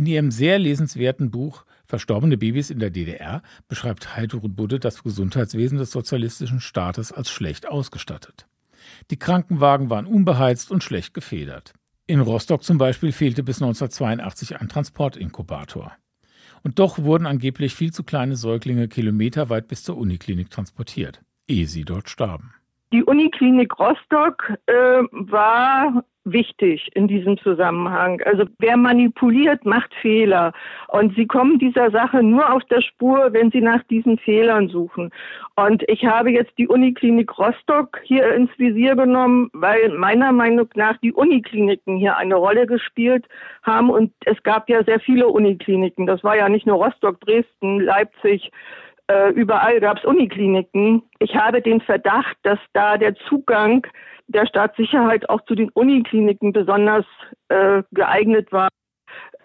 In 0.00 0.06
ihrem 0.06 0.30
sehr 0.30 0.58
lesenswerten 0.58 1.30
Buch 1.30 1.66
Verstorbene 1.84 2.38
Babys 2.38 2.70
in 2.70 2.78
der 2.78 2.88
DDR 2.88 3.42
beschreibt 3.68 4.16
Heidrun 4.16 4.54
Budde 4.54 4.78
das 4.78 5.02
Gesundheitswesen 5.02 5.76
des 5.76 5.90
sozialistischen 5.90 6.60
Staates 6.60 7.12
als 7.12 7.28
schlecht 7.28 7.68
ausgestattet. 7.68 8.46
Die 9.10 9.18
Krankenwagen 9.18 9.90
waren 9.90 10.06
unbeheizt 10.06 10.70
und 10.70 10.82
schlecht 10.82 11.12
gefedert. 11.12 11.74
In 12.06 12.20
Rostock 12.20 12.62
zum 12.64 12.78
Beispiel 12.78 13.12
fehlte 13.12 13.42
bis 13.42 13.60
1982 13.60 14.58
ein 14.58 14.70
Transportinkubator. 14.70 15.92
Und 16.62 16.78
doch 16.78 17.00
wurden 17.00 17.26
angeblich 17.26 17.74
viel 17.74 17.92
zu 17.92 18.02
kleine 18.02 18.36
Säuglinge 18.36 18.88
kilometerweit 18.88 19.68
bis 19.68 19.84
zur 19.84 19.98
Uniklinik 19.98 20.48
transportiert, 20.48 21.20
ehe 21.46 21.66
sie 21.66 21.84
dort 21.84 22.08
starben. 22.08 22.54
Die 22.90 23.04
Uniklinik 23.04 23.78
Rostock 23.78 24.54
äh, 24.64 24.72
war 24.72 26.04
wichtig 26.24 26.90
in 26.94 27.08
diesem 27.08 27.38
Zusammenhang. 27.38 28.20
Also 28.24 28.44
wer 28.58 28.76
manipuliert, 28.76 29.64
macht 29.64 29.94
Fehler. 29.94 30.52
Und 30.88 31.14
sie 31.16 31.26
kommen 31.26 31.58
dieser 31.58 31.90
Sache 31.90 32.22
nur 32.22 32.52
auf 32.52 32.64
der 32.64 32.80
Spur, 32.80 33.32
wenn 33.32 33.50
sie 33.50 33.60
nach 33.60 33.82
diesen 33.84 34.18
Fehlern 34.18 34.68
suchen. 34.68 35.10
Und 35.56 35.82
ich 35.88 36.04
habe 36.04 36.30
jetzt 36.30 36.56
die 36.58 36.68
Uniklinik 36.68 37.38
Rostock 37.38 38.00
hier 38.04 38.34
ins 38.34 38.50
Visier 38.58 38.96
genommen, 38.96 39.50
weil 39.52 39.90
meiner 39.90 40.32
Meinung 40.32 40.68
nach 40.74 40.96
die 40.98 41.12
Unikliniken 41.12 41.96
hier 41.96 42.16
eine 42.16 42.36
Rolle 42.36 42.66
gespielt 42.66 43.26
haben. 43.62 43.90
Und 43.90 44.12
es 44.26 44.42
gab 44.42 44.68
ja 44.68 44.84
sehr 44.84 45.00
viele 45.00 45.28
Unikliniken. 45.28 46.06
Das 46.06 46.22
war 46.22 46.36
ja 46.36 46.48
nicht 46.48 46.66
nur 46.66 46.84
Rostock, 46.84 47.20
Dresden, 47.20 47.80
Leipzig, 47.80 48.50
äh, 49.10 49.30
überall 49.30 49.80
gab 49.80 49.98
es 49.98 50.04
Unikliniken. 50.04 51.02
Ich 51.18 51.34
habe 51.34 51.60
den 51.60 51.80
Verdacht, 51.80 52.36
dass 52.42 52.60
da 52.72 52.96
der 52.96 53.16
Zugang 53.16 53.86
der 54.32 54.46
Staatssicherheit 54.46 55.28
auch 55.28 55.44
zu 55.44 55.54
den 55.54 55.70
Unikliniken 55.70 56.52
besonders 56.52 57.04
äh, 57.48 57.82
geeignet 57.92 58.52
war, 58.52 58.68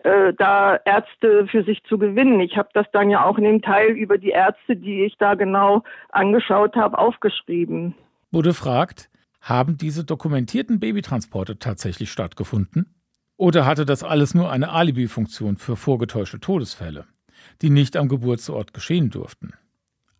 äh, 0.03 0.33
da 0.37 0.77
Ärzte 0.85 1.47
für 1.47 1.63
sich 1.63 1.83
zu 1.83 1.97
gewinnen. 1.97 2.39
Ich 2.39 2.57
habe 2.57 2.69
das 2.73 2.85
dann 2.91 3.09
ja 3.09 3.25
auch 3.25 3.37
in 3.37 3.43
dem 3.43 3.61
Teil 3.61 3.91
über 3.91 4.17
die 4.17 4.29
Ärzte, 4.29 4.75
die 4.75 5.03
ich 5.03 5.17
da 5.17 5.33
genau 5.33 5.83
angeschaut 6.09 6.75
habe, 6.75 6.97
aufgeschrieben. 6.97 7.95
Bude 8.31 8.53
fragt, 8.53 9.09
haben 9.41 9.77
diese 9.77 10.03
dokumentierten 10.03 10.79
Babytransporte 10.79 11.57
tatsächlich 11.57 12.11
stattgefunden? 12.11 12.95
Oder 13.37 13.65
hatte 13.65 13.85
das 13.85 14.03
alles 14.03 14.33
nur 14.33 14.51
eine 14.51 14.71
Alibi-Funktion 14.71 15.57
für 15.57 15.75
vorgetäuschte 15.75 16.39
Todesfälle, 16.39 17.05
die 17.61 17.69
nicht 17.69 17.97
am 17.97 18.07
Geburtsort 18.07 18.73
geschehen 18.73 19.09
durften? 19.09 19.53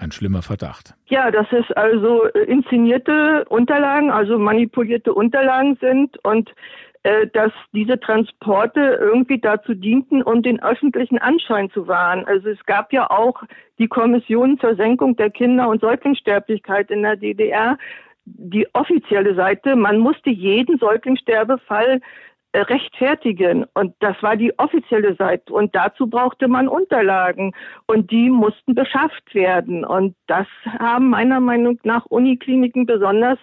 Ein 0.05 0.11
schlimmer 0.11 0.43
Verdacht. 0.43 0.93
Ja, 1.07 1.31
dass 1.31 1.47
es 1.51 1.71
also 1.71 2.25
äh, 2.25 2.43
inszenierte 2.43 3.43
Unterlagen, 3.49 4.11
also 4.11 4.37
manipulierte 4.37 5.11
Unterlagen 5.11 5.79
sind 5.81 6.23
und 6.23 6.53
äh, 7.01 7.25
dass 7.33 7.51
diese 7.73 7.99
Transporte 7.99 8.99
irgendwie 9.01 9.39
dazu 9.39 9.73
dienten, 9.73 10.21
um 10.21 10.43
den 10.43 10.61
öffentlichen 10.61 11.17
Anschein 11.17 11.71
zu 11.71 11.87
wahren. 11.87 12.23
Also 12.27 12.49
es 12.49 12.63
gab 12.67 12.93
ja 12.93 13.09
auch 13.09 13.41
die 13.79 13.87
Kommission 13.87 14.59
zur 14.59 14.75
Senkung 14.75 15.15
der 15.15 15.31
Kinder- 15.31 15.69
und 15.69 15.81
Säuglingssterblichkeit 15.81 16.91
in 16.91 17.01
der 17.01 17.15
DDR, 17.15 17.79
die 18.25 18.67
offizielle 18.75 19.33
Seite. 19.33 19.75
Man 19.75 19.97
musste 19.97 20.29
jeden 20.29 20.77
Säuglingssterbefall 20.77 21.99
rechtfertigen. 22.61 23.65
Und 23.73 23.95
das 23.99 24.21
war 24.21 24.35
die 24.35 24.57
offizielle 24.57 25.15
Seite. 25.15 25.53
Und 25.53 25.75
dazu 25.75 26.07
brauchte 26.07 26.47
man 26.47 26.67
Unterlagen. 26.67 27.53
Und 27.85 28.11
die 28.11 28.29
mussten 28.29 28.75
beschafft 28.75 29.33
werden. 29.33 29.85
Und 29.85 30.15
das 30.27 30.47
haben 30.79 31.09
meiner 31.09 31.39
Meinung 31.39 31.79
nach 31.83 32.05
Unikliniken 32.05 32.85
besonders 32.85 33.39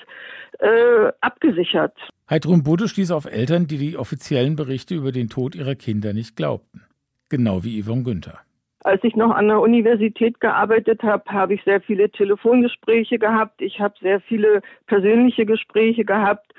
äh, 0.58 1.12
abgesichert. 1.20 1.96
Heidrun 2.30 2.62
Budde 2.62 2.88
stieß 2.88 3.10
auf 3.10 3.26
Eltern, 3.26 3.66
die 3.66 3.78
die 3.78 3.96
offiziellen 3.96 4.56
Berichte 4.56 4.94
über 4.94 5.12
den 5.12 5.28
Tod 5.28 5.54
ihrer 5.54 5.74
Kinder 5.74 6.12
nicht 6.12 6.36
glaubten. 6.36 6.82
Genau 7.28 7.64
wie 7.64 7.82
Yvonne 7.82 8.02
Günther. 8.04 8.38
Als 8.84 9.04
ich 9.04 9.14
noch 9.14 9.30
an 9.30 9.46
der 9.46 9.60
Universität 9.60 10.40
gearbeitet 10.40 11.02
habe, 11.04 11.30
habe 11.30 11.54
ich 11.54 11.62
sehr 11.62 11.80
viele 11.80 12.10
Telefongespräche 12.10 13.18
gehabt. 13.18 13.62
Ich 13.62 13.80
habe 13.80 13.94
sehr 14.00 14.20
viele 14.20 14.60
persönliche 14.86 15.46
Gespräche 15.46 16.04
gehabt. 16.04 16.52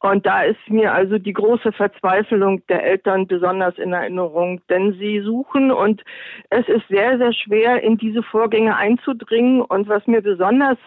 Und 0.00 0.24
da 0.24 0.42
ist 0.42 0.58
mir 0.68 0.94
also 0.94 1.18
die 1.18 1.34
große 1.34 1.72
Verzweiflung 1.72 2.66
der 2.68 2.82
Eltern 2.84 3.26
besonders 3.26 3.76
in 3.76 3.92
Erinnerung, 3.92 4.62
denn 4.70 4.94
sie 4.94 5.20
suchen 5.20 5.70
und 5.70 6.02
es 6.48 6.66
ist 6.68 6.88
sehr, 6.88 7.18
sehr 7.18 7.34
schwer, 7.34 7.82
in 7.82 7.98
diese 7.98 8.22
Vorgänge 8.22 8.76
einzudringen. 8.76 9.60
Und 9.60 9.88
was 9.88 10.06
mir 10.06 10.22
besonders 10.22 10.78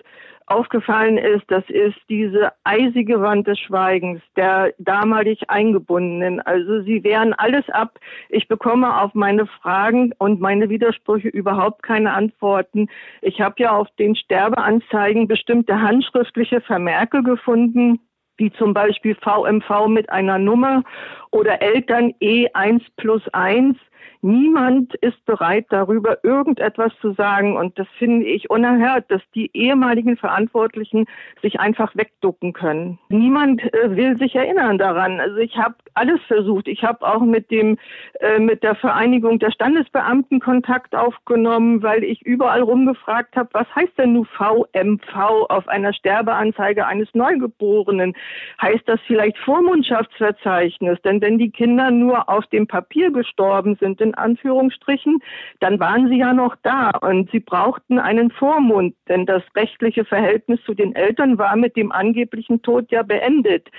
aufgefallen 0.48 1.18
ist, 1.20 1.44
das 1.48 1.64
ist 1.70 1.98
diese 2.10 2.52
eisige 2.64 3.22
Wand 3.22 3.48
des 3.48 3.60
Schweigens 3.60 4.22
der 4.36 4.74
damalig 4.80 5.48
Eingebundenen. 5.48 6.40
Also 6.42 6.82
sie 6.82 7.04
wehren 7.04 7.34
alles 7.34 7.70
ab. 7.70 8.00
Ich 8.30 8.48
bekomme 8.48 9.00
auf 9.00 9.14
meine 9.14 9.46
Fragen 9.46 10.12
und 10.18 10.42
meine 10.42 10.70
Widersprüche 10.70 11.30
überhaupt 11.30 11.84
keine 11.84 12.14
Antworten. 12.14 12.90
Ich 13.22 13.42
habe 13.42 13.56
ja 13.60 13.72
auf 13.72 13.90
den 14.00 14.16
Sterbeanzeigen 14.16 15.28
bestimmte 15.28 15.82
handschriftliche 15.82 16.62
Vermerke 16.62 17.22
gefunden 17.22 18.00
wie 18.38 18.52
zum 18.52 18.74
Beispiel 18.74 19.16
VMV 19.16 19.88
mit 19.88 20.10
einer 20.10 20.40
Nummer 20.40 20.84
oder 21.32 21.62
Eltern 21.62 22.14
E1 22.22 22.82
plus 22.98 23.22
1. 23.34 23.78
Niemand 24.22 24.96
ist 24.96 25.26
bereit, 25.26 25.66
darüber 25.70 26.24
irgendetwas 26.24 26.94
zu 27.02 27.12
sagen. 27.14 27.58
Und 27.58 27.78
das 27.78 27.88
finde 27.98 28.26
ich 28.26 28.50
unerhört, 28.50 29.12
dass 29.12 29.22
die 29.36 29.52
ehemaligen 29.54 30.16
Verantwortlichen 30.16 31.08
sich 31.42 31.60
einfach 31.60 31.94
wegducken 31.96 32.54
können. 32.54 33.00
Niemand 33.10 33.62
äh, 33.74 33.96
will 33.96 34.18
sich 34.18 34.34
erinnern 34.36 34.78
daran. 34.78 35.20
Also 35.20 35.38
ich 35.38 35.58
habe 35.58 35.76
alles 35.96 36.22
versucht. 36.28 36.68
Ich 36.68 36.84
habe 36.84 37.06
auch 37.06 37.22
mit 37.22 37.52
dem 37.52 37.78
äh, 38.20 38.40
mit 38.40 38.64
der 38.64 38.76
Vereinigung 38.76 39.40
der 39.40 39.52
Standesbeamten 39.52 40.40
Kontakt 40.40 40.96
aufgenommen, 40.96 41.84
weil 41.84 42.04
ich 42.04 42.22
überall 42.24 42.62
rumgefragt 42.62 43.36
habe, 43.36 43.50
was 43.54 43.68
heißt 43.76 43.98
denn 43.98 44.14
nun 44.14 44.26
VMV 44.26 45.16
auf 45.50 45.68
einer 45.68 45.94
Sterbeanzeige 45.94 46.86
eines 46.86 47.10
Neugeborenen? 47.14 48.14
Heißt 48.62 48.84
das 48.88 49.00
vielleicht 49.06 49.38
Vormundschaftsverzeichnis? 49.40 51.02
Denn 51.04 51.22
wenn 51.22 51.38
die 51.38 51.52
Kinder 51.52 51.92
nur 51.92 52.30
auf 52.30 52.46
dem 52.48 52.68
Papier 52.68 53.12
gestorben 53.12 53.78
sind, 53.80 54.02
in 54.02 54.14
Anführungsstrichen, 54.16 55.20
dann 55.60 55.80
waren 55.80 56.08
sie 56.10 56.18
ja 56.18 56.34
noch 56.34 56.56
da 56.64 56.92
und 57.02 57.32
sie 57.32 57.40
brauchten 57.40 58.00
einen 58.00 58.32
Vormund, 58.32 58.96
denn 59.08 59.26
das 59.26 59.44
rechtliche 59.56 60.06
Verhältnis 60.06 60.60
zu 60.66 60.74
den 60.74 60.96
Eltern 60.96 61.38
war 61.38 61.56
mit 61.56 61.76
dem 61.76 61.92
angeblichen 61.92 62.62
Tod 62.62 62.92
ja 62.92 63.04
beendet. 63.04 63.70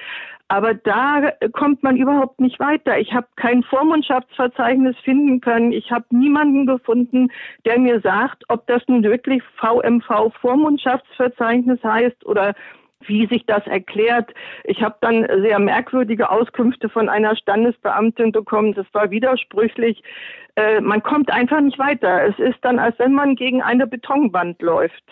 Aber 0.48 0.74
da 0.74 1.32
kommt 1.52 1.82
man 1.82 1.96
überhaupt 2.04 2.40
nicht 2.40 2.60
weiter. 2.60 2.98
Ich 2.98 3.12
habe 3.12 3.26
kein 3.36 3.62
Vormundschaftsverzeichnis 3.62 4.96
finden 5.02 5.40
können. 5.40 5.72
Ich 5.72 5.90
habe 5.90 6.04
niemanden 6.10 6.66
gefunden, 6.66 7.28
der 7.64 7.78
mir 7.78 8.00
sagt, 8.00 8.44
ob 8.48 8.66
das 8.66 8.82
nun 8.86 9.02
wirklich 9.02 9.42
VMV 9.56 10.32
Vormundschaftsverzeichnis 10.40 11.82
heißt 11.82 12.24
oder 12.24 12.54
wie 13.06 13.26
sich 13.26 13.44
das 13.46 13.66
erklärt. 13.66 14.32
Ich 14.64 14.82
habe 14.82 14.96
dann 15.00 15.26
sehr 15.42 15.58
merkwürdige 15.58 16.30
Auskünfte 16.30 16.88
von 16.88 17.08
einer 17.08 17.36
Standesbeamtin 17.36 18.32
bekommen. 18.32 18.74
Das 18.74 18.86
war 18.92 19.10
widersprüchlich. 19.10 20.02
Äh, 20.56 20.80
man 20.80 21.02
kommt 21.02 21.30
einfach 21.30 21.60
nicht 21.60 21.78
weiter. 21.78 22.26
Es 22.28 22.38
ist 22.38 22.58
dann, 22.62 22.78
als 22.78 22.98
wenn 22.98 23.12
man 23.12 23.36
gegen 23.36 23.62
eine 23.62 23.86
Betonwand 23.86 24.62
läuft. 24.62 25.04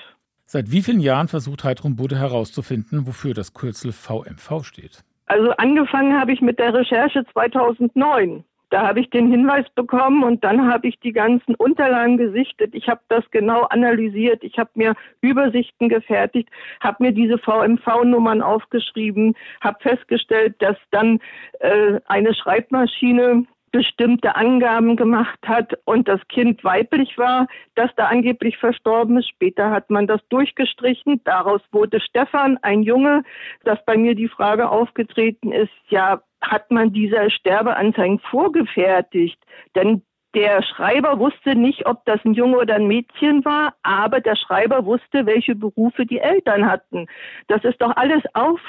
Seit 0.47 0.71
wie 0.71 0.83
vielen 0.83 1.01
Jahren 1.01 1.29
versucht 1.29 1.65
Heidrun 1.65 1.97
Budde 1.97 2.19
herauszufinden, 2.19 3.07
wofür 3.07 3.35
das 3.35 3.55
Kürzel 3.55 3.93
VMV 3.93 4.65
steht? 4.65 5.05
Also 5.27 5.51
angefangen 5.53 6.19
habe 6.19 6.33
ich 6.33 6.41
mit 6.41 6.59
der 6.59 6.75
Recherche 6.75 7.25
2009. 7.33 8.45
Da 8.73 8.87
habe 8.87 9.01
ich 9.01 9.11
den 9.11 9.31
Hinweis 9.31 9.69
bekommen 9.75 10.25
und 10.25 10.45
dann 10.45 10.73
habe 10.73 10.89
ich 10.89 10.99
die 10.99 11.13
ganzen 11.13 11.55
Unterlagen 11.57 12.17
gesichtet. 12.17 12.75
Ich 12.75 12.89
habe 12.89 13.03
das 13.09 13.23
genau 13.31 13.65
analysiert. 13.65 14.43
Ich 14.43 14.59
habe 14.59 14.71
mir 14.75 14.95
Übersichten 15.21 15.91
gefertigt, 15.91 16.49
habe 16.81 17.03
mir 17.03 17.13
diese 17.13 17.37
VMV-Nummern 17.37 18.41
aufgeschrieben, 18.41 19.35
habe 19.61 19.79
festgestellt, 19.81 20.55
dass 20.61 20.79
dann 20.91 21.21
äh, 21.61 22.01
eine 22.07 22.33
Schreibmaschine 22.33 23.45
bestimmte 23.73 24.37
Angaben 24.37 24.97
gemacht 24.97 25.39
hat 25.45 25.79
und 25.85 26.07
das 26.07 26.21
Kind 26.29 26.63
weiblich 26.63 27.19
war, 27.19 27.49
das 27.75 27.91
da 27.97 28.07
angeblich 28.07 28.59
verstorben 28.59 29.17
ist. 29.19 29.29
Später 29.29 29.71
hat 29.71 29.91
man 29.91 30.07
das 30.07 30.21
durchgestrichen. 30.29 31.23
Daraus 31.25 31.63
wurde 31.73 31.99
Stefan, 32.01 32.59
ein 32.63 32.83
Junge, 32.83 33.25
dass 33.65 33.85
bei 33.85 33.97
mir 33.97 34.15
die 34.15 34.29
Frage 34.29 34.69
aufgetreten 34.69 35.51
ist, 35.51 35.73
ja, 35.89 36.23
hat 36.43 36.71
man 36.71 36.93
diese 36.93 37.31
Sterbeanzeigen 37.31 38.19
vorgefertigt? 38.19 39.41
Denn 39.75 40.03
der 40.35 40.63
Schreiber 40.63 41.19
wusste 41.19 41.55
nicht, 41.55 41.87
ob 41.87 42.05
das 42.07 42.25
ein 42.25 42.35
Junge 42.35 42.59
oder 42.59 42.77
ein 42.77 42.87
Mädchen 42.87 43.45
war, 43.45 43.75
aber 43.83 44.21
der 44.21 44.37
Schreiber 44.37 44.87
wusste, 44.87 45.27
welche 45.27 45.55
Berufe 45.55 46.07
die 46.07 46.19
Eltern 46.19 46.67
hatten. 46.67 47.07
Das 47.49 47.65
ist 47.65 47.83
doch 47.83 47.95
alles 47.97 48.23
auf, 48.33 48.61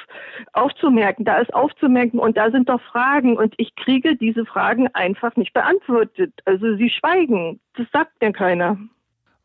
aufzumerken, 0.51 1.23
da 1.23 1.37
ist 1.37 1.53
aufzumerken 1.53 2.19
und 2.19 2.37
da 2.37 2.51
sind 2.51 2.69
doch 2.69 2.81
Fragen 2.81 3.37
und 3.37 3.53
ich 3.57 3.75
kriege 3.75 4.15
diese 4.15 4.45
Fragen 4.45 4.87
einfach 4.93 5.35
nicht 5.35 5.53
beantwortet. 5.53 6.33
Also 6.45 6.75
sie 6.75 6.89
schweigen, 6.89 7.59
das 7.75 7.87
sagt 7.93 8.21
mir 8.21 8.33
keiner. 8.33 8.77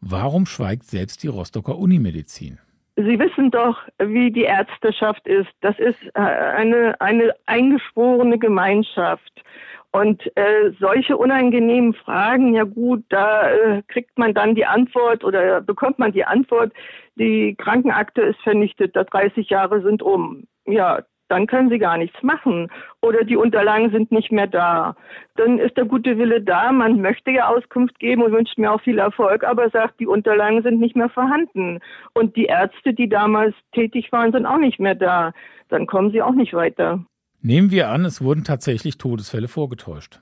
Warum 0.01 0.47
schweigt 0.47 0.85
selbst 0.85 1.23
die 1.23 1.29
Rostocker 1.29 1.77
Unimedizin? 1.77 2.59
Sie 2.97 3.19
wissen 3.21 3.53
doch, 3.53 3.79
wie 3.99 4.33
die 4.33 4.43
Ärzteschaft 4.43 5.25
ist. 5.29 5.51
Das 5.61 5.79
ist 5.79 5.99
äh, 6.15 6.21
eine, 6.21 7.01
eine 7.01 7.33
eingeschworene 7.47 8.41
Gemeinschaft. 8.41 9.45
Und 9.91 10.31
äh, 10.37 10.73
solche 10.79 11.17
unangenehmen 11.17 11.95
Fragen, 11.95 12.55
ja 12.55 12.65
gut, 12.65 13.05
da 13.09 13.51
äh, 13.51 13.83
kriegt 13.89 14.19
man 14.19 14.35
dann 14.35 14.55
die 14.55 14.67
Antwort 14.67 15.25
oder 15.25 15.63
bekommt 15.63 15.99
man 15.99 16.13
die 16.13 16.25
Antwort, 16.25 16.73
die 17.17 17.55
Krankenakte 17.57 18.23
ist 18.23 18.41
vernichtet, 18.43 18.95
da 18.95 19.05
30 19.05 19.49
Jahre 19.49 19.81
sind 19.81 20.03
um. 20.03 20.45
Ja, 20.67 21.01
dann 21.29 21.47
können 21.47 21.69
sie 21.69 21.79
gar 21.79 21.97
nichts 21.97 22.23
machen 22.23 22.69
oder 23.03 23.25
die 23.25 23.37
Unterlagen 23.37 23.91
sind 23.91 24.11
nicht 24.13 24.33
mehr 24.33 24.47
da. 24.47 24.97
Dann 25.37 25.59
ist 25.59 25.77
der 25.77 25.85
gute 25.85 26.19
Wille 26.19 26.41
da, 26.43 26.73
man 26.73 27.01
möchte 27.01 27.31
ja 27.31 27.49
Auskunft 27.49 27.99
geben 27.99 28.23
und 28.23 28.33
wünscht 28.33 28.59
mir 28.59 28.73
auch 28.73 28.81
viel 28.81 28.99
Erfolg, 28.99 29.45
aber 29.45 29.71
sagt, 29.71 30.01
die 30.01 30.07
Unterlagen 30.07 30.63
sind 30.63 30.81
nicht 30.81 30.97
mehr 30.97 31.11
vorhanden. 31.11 31.81
Und 32.15 32.37
die 32.37 32.47
Ärzte, 32.47 32.95
die 32.95 33.09
damals 33.09 33.55
tätig 33.73 34.11
waren, 34.13 34.33
sind 34.33 34.47
auch 34.47 34.59
nicht 34.59 34.81
mehr 34.81 34.95
da. 34.95 35.33
Dann 35.69 35.87
kommen 35.87 36.11
sie 36.11 36.23
auch 36.23 36.35
nicht 36.35 36.55
weiter. 36.55 37.05
Nehmen 37.41 37.71
wir 37.71 37.89
an, 37.89 38.05
es 38.05 38.23
wurden 38.23 38.45
tatsächlich 38.45 38.99
Todesfälle 38.99 39.49
vorgetäuscht. 39.49 40.21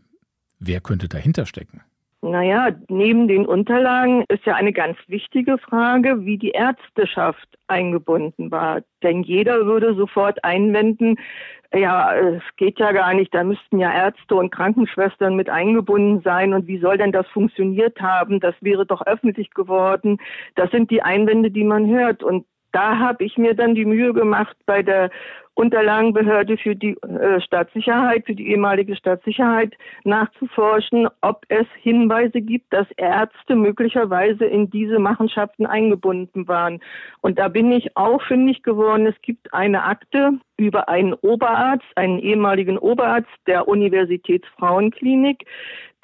Wer 0.59 0.81
könnte 0.81 1.09
dahinter 1.09 1.47
stecken? 1.47 1.83
Naja, 2.23 2.71
neben 2.89 3.29
den 3.29 3.47
Unterlagen 3.47 4.25
ist 4.29 4.45
ja 4.47 4.55
eine 4.55 4.73
ganz 4.73 4.97
wichtige 5.07 5.59
Frage, 5.59 6.25
wie 6.25 6.39
die 6.39 6.51
Ärzteschaft 6.51 7.47
eingebunden 7.69 8.51
war. 8.51 8.81
Denn 9.03 9.23
jeder 9.23 9.67
würde 9.67 9.95
sofort 9.95 10.43
einwenden, 10.43 11.17
ja, 11.73 12.15
es 12.15 12.43
geht 12.57 12.79
ja 12.79 12.93
gar 12.93 13.13
nicht, 13.15 13.35
da 13.35 13.45
müssten 13.45 13.79
ja 13.79 13.93
Ärzte 13.93 14.35
und 14.35 14.51
Krankenschwestern 14.51 15.37
mit 15.37 15.51
eingebunden 15.51 16.23
sein 16.23 16.53
und 16.53 16.67
wie 16.67 16.79
soll 16.79 16.97
denn 16.99 17.13
das 17.13 17.27
funktioniert 17.29 18.01
haben? 18.01 18.41
Das 18.41 18.55
wäre 18.61 18.87
doch 18.87 19.07
öffentlich 19.07 19.51
geworden. 19.51 20.19
Das 20.55 20.71
sind 20.71 20.91
die 20.91 21.03
Einwände, 21.03 21.51
die 21.51 21.65
man 21.65 21.89
hört. 21.89 22.23
Und 22.23 22.47
da 22.73 22.99
habe 22.99 23.25
ich 23.25 23.37
mir 23.37 23.55
dann 23.55 23.75
die 23.75 23.85
Mühe 23.85 24.13
gemacht, 24.13 24.57
bei 24.67 24.83
der 24.83 25.11
Unterlagenbehörde 25.57 26.59
für 26.59 26.77
die 26.77 26.97
äh, 27.03 27.41
Staatssicherheit, 27.41 28.27
für 28.27 28.35
die 28.35 28.51
ehemalige 28.51 28.95
Staatssicherheit 28.95 29.75
nachzuforschen, 30.05 31.09
ob 31.23 31.45
es 31.49 31.67
Hinweise 31.81 32.43
gibt, 32.43 32.73
dass 32.75 32.87
Ärzte 32.99 33.57
möglicherweise 33.57 34.45
in 34.45 34.69
diese 34.69 34.99
Machenschaften 34.99 35.65
eingebunden 35.65 36.47
waren. 36.47 36.81
Und 37.23 37.39
da 37.39 37.49
bin 37.49 37.73
ich 37.73 37.97
auch 37.97 38.21
fündig 38.23 38.63
geworden. 38.63 39.07
Es 39.07 39.21
gibt 39.23 39.55
eine 39.55 39.85
Akte 39.85 40.33
über 40.59 40.91
einen 40.91 41.15
Oberarzt, 41.15 41.87
einen 41.97 42.19
ehemaligen 42.19 42.77
Oberarzt 42.77 43.29
der 43.47 43.67
Universitätsfrauenklinik, 43.67 45.47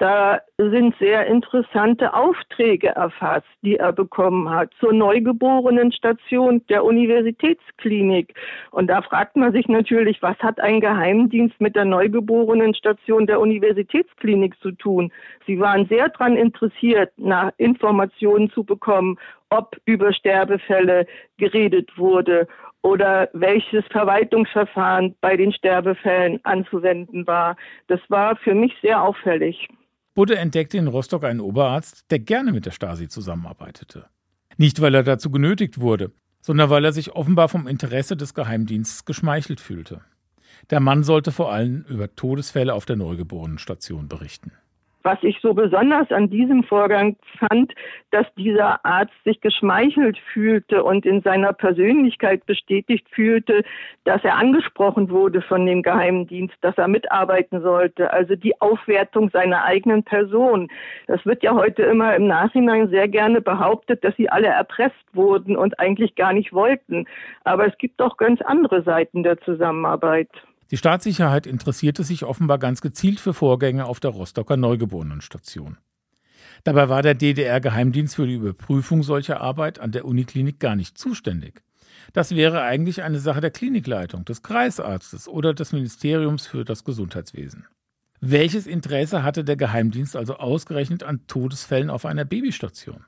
da 0.03 0.41
sind 0.57 0.95
sehr 0.99 1.27
interessante 1.27 2.13
Aufträge 2.13 2.89
erfasst, 2.89 3.47
die 3.61 3.77
er 3.77 3.93
bekommen 3.93 4.49
hat 4.49 4.71
zur 4.79 4.91
Neugeborenenstation 4.91 6.65
der 6.67 6.83
Universitätsklinik. 6.83 8.33
Und 8.71 8.87
da 8.87 9.01
fragt 9.01 9.37
man 9.37 9.42
sich 9.51 9.67
natürlich, 9.67 10.21
was 10.21 10.37
hat 10.39 10.59
ein 10.59 10.79
Geheimdienst 10.79 11.59
mit 11.59 11.75
der 11.75 11.85
Neugeborenenstation 11.85 13.27
der 13.27 13.39
Universitätsklinik 13.39 14.59
zu 14.61 14.71
tun? 14.71 15.11
Sie 15.45 15.59
waren 15.59 15.87
sehr 15.87 16.09
daran 16.09 16.35
interessiert, 16.35 17.11
nach 17.17 17.51
Informationen 17.57 18.49
zu 18.51 18.63
bekommen, 18.63 19.17
ob 19.49 19.77
über 19.85 20.13
Sterbefälle 20.13 21.05
geredet 21.37 21.97
wurde 21.97 22.47
oder 22.81 23.29
welches 23.33 23.85
Verwaltungsverfahren 23.91 25.15
bei 25.21 25.37
den 25.37 25.51
Sterbefällen 25.51 26.39
anzuwenden 26.43 27.25
war. 27.27 27.55
Das 27.87 27.99
war 28.09 28.35
für 28.35 28.55
mich 28.55 28.73
sehr 28.81 29.01
auffällig. 29.01 29.67
Budde 30.15 30.37
entdeckte 30.37 30.77
in 30.77 30.87
Rostock 30.87 31.23
einen 31.23 31.39
Oberarzt, 31.39 32.05
der 32.11 32.19
gerne 32.19 32.51
mit 32.51 32.65
der 32.65 32.71
Stasi 32.71 33.07
zusammenarbeitete. 33.07 34.05
Nicht, 34.57 34.81
weil 34.81 34.93
er 34.93 35.03
dazu 35.03 35.31
genötigt 35.31 35.79
wurde, 35.81 36.11
sondern 36.43 36.69
weil 36.69 36.85
er 36.85 36.93
sich 36.93 37.13
offenbar 37.13 37.49
vom 37.49 37.67
Interesse 37.67 38.15
des 38.15 38.35
Geheimdienstes 38.35 39.05
geschmeichelt 39.05 39.59
fühlte. 39.59 40.01
Der 40.69 40.79
Mann 40.79 41.03
sollte 41.03 41.31
vor 41.31 41.51
allem 41.51 41.83
über 41.87 42.15
Todesfälle 42.15 42.73
auf 42.73 42.85
der 42.85 42.97
Neugeborenenstation 42.97 44.07
berichten. 44.07 44.51
Was 45.03 45.17
ich 45.21 45.39
so 45.41 45.53
besonders 45.53 46.09
an 46.11 46.29
diesem 46.29 46.63
Vorgang 46.63 47.17
fand, 47.37 47.73
dass 48.11 48.25
dieser 48.35 48.85
Arzt 48.85 49.13
sich 49.25 49.41
geschmeichelt 49.41 50.17
fühlte 50.17 50.81
und 50.81 51.05
in 51.05 51.21
seiner 51.21 51.51
Persönlichkeit 51.51 52.45
bestätigt 52.45 53.07
fühlte, 53.09 53.63
dass 54.05 54.23
er 54.23 54.37
angesprochen 54.37 55.09
wurde 55.09 55.41
von 55.41 55.65
dem 55.65 55.81
Geheimdienst, 55.83 56.55
dass 56.61 56.77
er 56.77 56.87
mitarbeiten 56.87 57.61
sollte. 57.61 58.13
Also 58.13 58.37
die 58.37 58.59
Aufwertung 58.61 59.29
seiner 59.29 59.65
eigenen 59.65 60.03
Person. 60.03 60.69
Das 61.07 61.25
wird 61.25 61.43
ja 61.43 61.53
heute 61.53 61.83
immer 61.83 62.15
im 62.15 62.27
Nachhinein 62.27 62.87
sehr 62.87 63.09
gerne 63.09 63.41
behauptet, 63.41 64.05
dass 64.05 64.15
sie 64.15 64.29
alle 64.29 64.47
erpresst 64.47 64.95
wurden 65.11 65.57
und 65.57 65.79
eigentlich 65.79 66.15
gar 66.15 66.31
nicht 66.31 66.53
wollten. 66.53 67.05
Aber 67.43 67.67
es 67.67 67.77
gibt 67.77 68.01
auch 68.01 68.15
ganz 68.15 68.41
andere 68.41 68.83
Seiten 68.83 69.23
der 69.23 69.37
Zusammenarbeit. 69.41 70.29
Die 70.73 70.77
Staatssicherheit 70.77 71.45
interessierte 71.45 72.03
sich 72.03 72.23
offenbar 72.23 72.57
ganz 72.57 72.81
gezielt 72.81 73.19
für 73.19 73.35
Vorgänge 73.35 73.85
auf 73.85 73.99
der 73.99 74.09
Rostocker 74.09 74.57
Neugeborenenstation. 74.57 75.77
Dabei 76.63 76.89
war 76.89 77.03
der 77.03 77.13
DDR-Geheimdienst 77.13 78.15
für 78.15 78.25
die 78.25 78.33
Überprüfung 78.33 79.03
solcher 79.03 79.39
Arbeit 79.39 79.77
an 79.77 79.91
der 79.91 80.03
Uniklinik 80.03 80.59
gar 80.59 80.75
nicht 80.75 80.97
zuständig. 80.97 81.61
Das 82.13 82.35
wäre 82.35 82.63
eigentlich 82.63 83.03
eine 83.03 83.19
Sache 83.19 83.39
der 83.39 83.51
Klinikleitung, 83.51 84.25
des 84.25 84.41
Kreisarztes 84.41 85.27
oder 85.27 85.53
des 85.53 85.73
Ministeriums 85.73 86.47
für 86.47 86.65
das 86.65 86.83
Gesundheitswesen. 86.83 87.67
Welches 88.19 88.65
Interesse 88.65 89.21
hatte 89.21 89.43
der 89.43 89.57
Geheimdienst 89.57 90.15
also 90.15 90.37
ausgerechnet 90.37 91.03
an 91.03 91.27
Todesfällen 91.27 91.91
auf 91.91 92.03
einer 92.03 92.25
Babystation? 92.25 93.05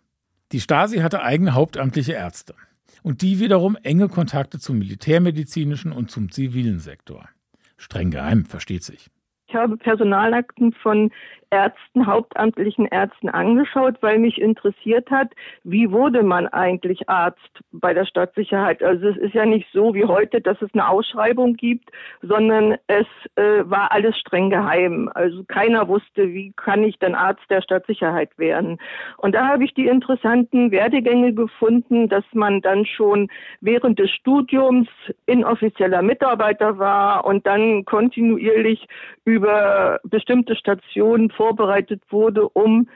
Die 0.51 0.61
Stasi 0.61 0.99
hatte 0.99 1.23
eigene 1.23 1.55
hauptamtliche 1.55 2.13
Ärzte 2.13 2.53
und 3.01 3.23
die 3.23 3.39
wiederum 3.39 3.75
enge 3.81 4.07
Kontakte 4.07 4.59
zum 4.59 4.77
militärmedizinischen 4.77 5.91
und 5.91 6.11
zum 6.11 6.31
zivilen 6.31 6.77
Sektor. 6.77 7.27
Streng 7.77 8.11
geheim, 8.11 8.45
versteht 8.45 8.83
sich. 8.83 9.09
Ich 9.47 9.55
habe 9.55 9.77
Personalakten 9.77 10.73
von 10.73 11.11
Ärzten, 11.55 12.05
hauptamtlichen 12.05 12.85
Ärzten 12.85 13.29
angeschaut, 13.29 13.95
weil 14.01 14.19
mich 14.19 14.41
interessiert 14.41 15.09
hat, 15.09 15.29
wie 15.63 15.89
wurde 15.89 16.21
man 16.21 16.47
eigentlich 16.47 17.07
Arzt 17.07 17.39
bei 17.71 17.93
der 17.93 18.03
Stadtsicherheit. 18.03 18.83
Also 18.83 19.07
es 19.07 19.15
ist 19.15 19.33
ja 19.33 19.45
nicht 19.45 19.67
so 19.71 19.93
wie 19.93 20.03
heute, 20.03 20.41
dass 20.41 20.61
es 20.61 20.69
eine 20.73 20.89
Ausschreibung 20.89 21.53
gibt, 21.53 21.89
sondern 22.21 22.75
es 22.87 23.07
äh, 23.35 23.63
war 23.63 23.93
alles 23.93 24.17
streng 24.17 24.49
geheim. 24.49 25.09
Also 25.13 25.45
keiner 25.47 25.87
wusste, 25.87 26.33
wie 26.33 26.51
kann 26.57 26.83
ich 26.83 26.99
denn 26.99 27.15
Arzt 27.15 27.49
der 27.49 27.61
Stadtsicherheit 27.61 28.37
werden. 28.37 28.77
Und 29.15 29.33
da 29.33 29.47
habe 29.47 29.63
ich 29.63 29.73
die 29.73 29.87
interessanten 29.87 30.71
Werdegänge 30.71 31.33
gefunden, 31.33 32.09
dass 32.09 32.25
man 32.33 32.59
dann 32.59 32.85
schon 32.85 33.29
während 33.61 33.97
des 33.97 34.11
Studiums 34.11 34.89
inoffizieller 35.25 36.01
Mitarbeiter 36.01 36.79
war 36.79 37.23
und 37.23 37.47
dann 37.47 37.85
kontinuierlich 37.85 38.89
über 39.23 40.01
bestimmte 40.03 40.55
Stationen 40.55 41.29
vorbereitet 41.45 42.01
wurde, 42.09 42.49
um 42.49 42.89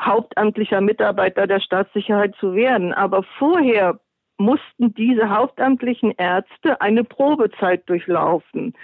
hauptamtlicher 0.00 0.80
Mitarbeiter 0.80 1.46
der 1.46 1.60
Staatssicherheit 1.60 2.34
zu 2.38 2.54
werden. 2.54 2.92
Aber 2.92 3.24
vorher 3.38 3.98
mussten 4.38 4.94
diese 4.94 5.30
hauptamtlichen 5.30 6.12
Ärzte 6.18 6.80
eine 6.80 7.02
Probezeit 7.02 7.88
durchlaufen. 7.88 8.74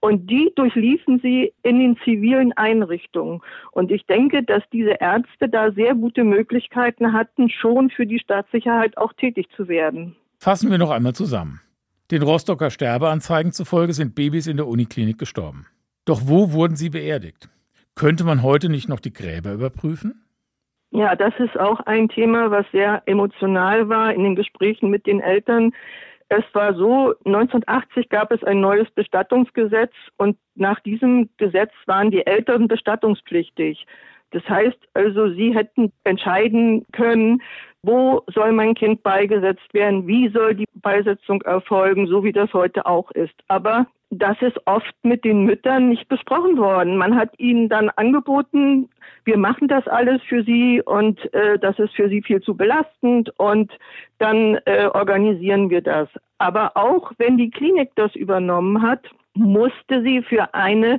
Und 0.00 0.28
die 0.30 0.50
durchliefen 0.56 1.20
sie 1.22 1.52
in 1.62 1.78
den 1.78 1.96
zivilen 1.98 2.52
Einrichtungen. 2.54 3.40
Und 3.70 3.92
ich 3.92 4.06
denke, 4.06 4.42
dass 4.42 4.62
diese 4.72 4.96
Ärzte 5.00 5.48
da 5.48 5.70
sehr 5.70 5.94
gute 5.94 6.24
Möglichkeiten 6.24 7.12
hatten, 7.12 7.50
schon 7.50 7.90
für 7.90 8.06
die 8.06 8.18
Staatssicherheit 8.18 8.96
auch 8.96 9.12
tätig 9.12 9.46
zu 9.54 9.68
werden. 9.68 10.16
Fassen 10.38 10.70
wir 10.70 10.78
noch 10.78 10.90
einmal 10.90 11.12
zusammen. 11.12 11.60
Den 12.10 12.22
Rostocker 12.22 12.70
Sterbeanzeigen 12.70 13.52
zufolge 13.52 13.92
sind 13.92 14.14
Babys 14.14 14.48
in 14.48 14.56
der 14.56 14.66
Uniklinik 14.66 15.18
gestorben. 15.18 15.66
Doch 16.04 16.22
wo 16.24 16.52
wurden 16.52 16.74
sie 16.74 16.90
beerdigt? 16.90 17.48
Könnte 17.94 18.24
man 18.24 18.42
heute 18.42 18.68
nicht 18.68 18.88
noch 18.88 19.00
die 19.00 19.12
Gräber 19.12 19.52
überprüfen? 19.52 20.24
Ja, 20.90 21.16
das 21.16 21.32
ist 21.38 21.58
auch 21.58 21.80
ein 21.80 22.08
Thema, 22.08 22.50
was 22.50 22.66
sehr 22.70 23.02
emotional 23.06 23.88
war 23.88 24.12
in 24.12 24.24
den 24.24 24.36
Gesprächen 24.36 24.90
mit 24.90 25.06
den 25.06 25.20
Eltern. 25.20 25.72
Es 26.28 26.44
war 26.52 26.74
so, 26.74 27.14
1980 27.24 28.08
gab 28.08 28.30
es 28.32 28.42
ein 28.44 28.60
neues 28.60 28.90
Bestattungsgesetz 28.90 29.92
und 30.16 30.36
nach 30.54 30.80
diesem 30.80 31.30
Gesetz 31.36 31.72
waren 31.86 32.10
die 32.10 32.26
Eltern 32.26 32.68
bestattungspflichtig. 32.68 33.86
Das 34.32 34.46
heißt 34.48 34.78
also, 34.94 35.32
sie 35.32 35.54
hätten 35.54 35.92
entscheiden 36.04 36.86
können, 36.92 37.42
wo 37.82 38.22
soll 38.32 38.52
mein 38.52 38.74
Kind 38.74 39.02
beigesetzt 39.02 39.72
werden, 39.72 40.06
wie 40.06 40.28
soll 40.28 40.54
die 40.54 40.68
Beisetzung 40.74 41.42
erfolgen, 41.42 42.06
so 42.06 42.22
wie 42.24 42.32
das 42.32 42.52
heute 42.52 42.86
auch 42.86 43.10
ist. 43.12 43.34
Aber 43.48 43.86
das 44.10 44.40
ist 44.42 44.58
oft 44.66 44.94
mit 45.02 45.24
den 45.24 45.44
Müttern 45.44 45.88
nicht 45.88 46.06
besprochen 46.08 46.58
worden. 46.58 46.96
Man 46.96 47.16
hat 47.16 47.30
ihnen 47.38 47.68
dann 47.68 47.88
angeboten, 47.90 48.90
wir 49.24 49.38
machen 49.38 49.68
das 49.68 49.88
alles 49.88 50.20
für 50.22 50.44
sie 50.44 50.82
und 50.82 51.32
äh, 51.32 51.58
das 51.58 51.78
ist 51.78 51.94
für 51.94 52.08
sie 52.08 52.22
viel 52.22 52.42
zu 52.42 52.54
belastend 52.54 53.32
und 53.38 53.72
dann 54.18 54.58
äh, 54.66 54.88
organisieren 54.92 55.70
wir 55.70 55.80
das. 55.80 56.08
Aber 56.38 56.76
auch 56.76 57.12
wenn 57.18 57.38
die 57.38 57.50
Klinik 57.50 57.90
das 57.94 58.14
übernommen 58.14 58.82
hat, 58.82 59.08
musste 59.34 60.02
sie 60.02 60.22
für 60.22 60.52
eine 60.54 60.98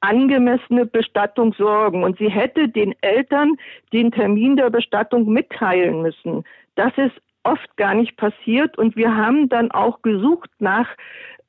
angemessene 0.00 0.86
Bestattung 0.86 1.52
sorgen 1.54 2.04
und 2.04 2.18
sie 2.18 2.30
hätte 2.30 2.68
den 2.68 2.94
Eltern 3.00 3.56
den 3.92 4.12
Termin 4.12 4.56
der 4.56 4.70
Bestattung 4.70 5.32
mitteilen 5.32 6.02
müssen. 6.02 6.44
Das 6.76 6.92
ist 6.96 7.20
oft 7.42 7.76
gar 7.76 7.94
nicht 7.94 8.16
passiert. 8.16 8.78
Und 8.78 8.96
wir 8.96 9.14
haben 9.16 9.48
dann 9.48 9.70
auch 9.70 10.02
gesucht 10.02 10.50
nach 10.58 10.88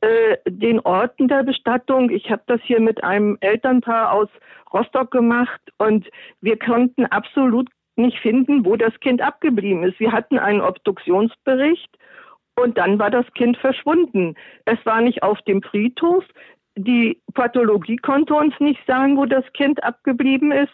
äh, 0.02 0.38
den 0.48 0.80
Orten 0.80 1.28
der 1.28 1.44
Bestattung. 1.44 2.10
Ich 2.10 2.32
habe 2.32 2.44
das 2.48 2.62
hier 2.64 2.80
mit 2.80 3.04
einem 3.04 3.38
Elternpaar 3.42 4.14
aus 4.14 4.30
Rostock 4.72 5.12
gemacht 5.12 5.62
und 5.78 6.10
wir 6.42 6.58
konnten 6.58 7.06
absolut 7.08 7.70
nicht 7.96 8.20
finden, 8.20 8.66
wo 8.66 8.76
das 8.76 8.98
Kind 9.02 9.22
abgeblieben 9.22 9.84
ist. 9.84 10.00
Wir 10.00 10.12
hatten 10.12 10.40
einen 10.40 10.62
Obduktionsbericht 10.62 11.90
und 12.56 12.78
dann 12.78 13.00
war 13.00 13.10
das 13.10 13.26
Kind 13.34 13.58
verschwunden. 13.58 14.36
Es 14.66 14.78
war 14.86 15.02
nicht 15.02 15.24
auf 15.24 15.42
dem 15.42 15.62
Friedhof. 15.62 16.24
Die 16.82 17.22
Pathologie 17.34 17.98
konnte 17.98 18.34
uns 18.34 18.54
nicht 18.62 18.80
sagen, 18.88 19.18
wo 19.18 19.26
das 19.26 19.44
Kind 19.52 19.84
abgeblieben 19.84 20.54
ist. 20.54 20.72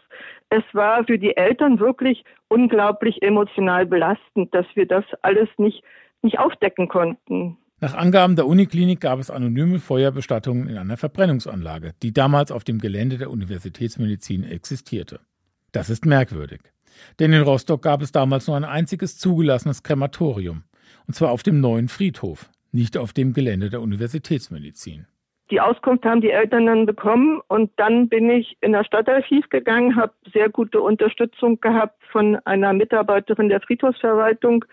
Es 0.49 0.61
war 0.73 1.03
für 1.03 1.17
die 1.17 1.35
Eltern 1.35 1.79
wirklich 1.79 2.23
unglaublich 2.47 3.23
emotional 3.23 3.87
belastend, 3.87 4.53
dass 4.53 4.67
wir 4.75 4.87
das 4.87 5.03
alles 5.23 5.49
nicht, 5.57 5.83
nicht 6.21 6.37
aufdecken 6.37 6.89
konnten. 6.89 7.57
Nach 7.81 7.95
Angaben 7.95 8.35
der 8.35 8.45
Uniklinik 8.45 9.01
gab 9.01 9.17
es 9.17 9.31
anonyme 9.31 9.79
Feuerbestattungen 9.79 10.69
in 10.69 10.77
einer 10.77 10.95
Verbrennungsanlage, 10.95 11.93
die 12.03 12.13
damals 12.13 12.51
auf 12.51 12.63
dem 12.63 12.77
Gelände 12.77 13.17
der 13.17 13.31
Universitätsmedizin 13.31 14.43
existierte. 14.43 15.21
Das 15.71 15.89
ist 15.89 16.05
merkwürdig. 16.05 16.61
Denn 17.19 17.33
in 17.33 17.41
Rostock 17.41 17.81
gab 17.81 18.03
es 18.03 18.11
damals 18.11 18.45
nur 18.45 18.57
ein 18.57 18.63
einziges 18.63 19.17
zugelassenes 19.17 19.81
Krematorium, 19.81 20.65
und 21.07 21.15
zwar 21.15 21.31
auf 21.31 21.41
dem 21.41 21.59
neuen 21.61 21.89
Friedhof, 21.89 22.51
nicht 22.71 22.95
auf 22.95 23.11
dem 23.11 23.33
Gelände 23.33 23.71
der 23.71 23.81
Universitätsmedizin. 23.81 25.07
Die 25.51 25.61
Auskunft 25.61 26.05
haben 26.05 26.21
die 26.21 26.31
Eltern 26.31 26.65
dann 26.65 26.85
bekommen 26.87 27.39
und 27.47 27.71
dann 27.75 28.09
bin 28.09 28.29
ich 28.31 28.57
in 28.61 28.73
das 28.73 28.87
Stadtarchiv 28.87 29.47
gegangen, 29.49 29.95
habe 29.95 30.13
sehr 30.33 30.49
gute 30.49 30.81
Unterstützung 30.81 31.61
gehabt 31.61 32.01
von 32.11 32.37
einer 32.45 32.73
Mitarbeiterin 32.73 33.49
der 33.49 33.61
Friedhofsverwaltung 33.61 34.65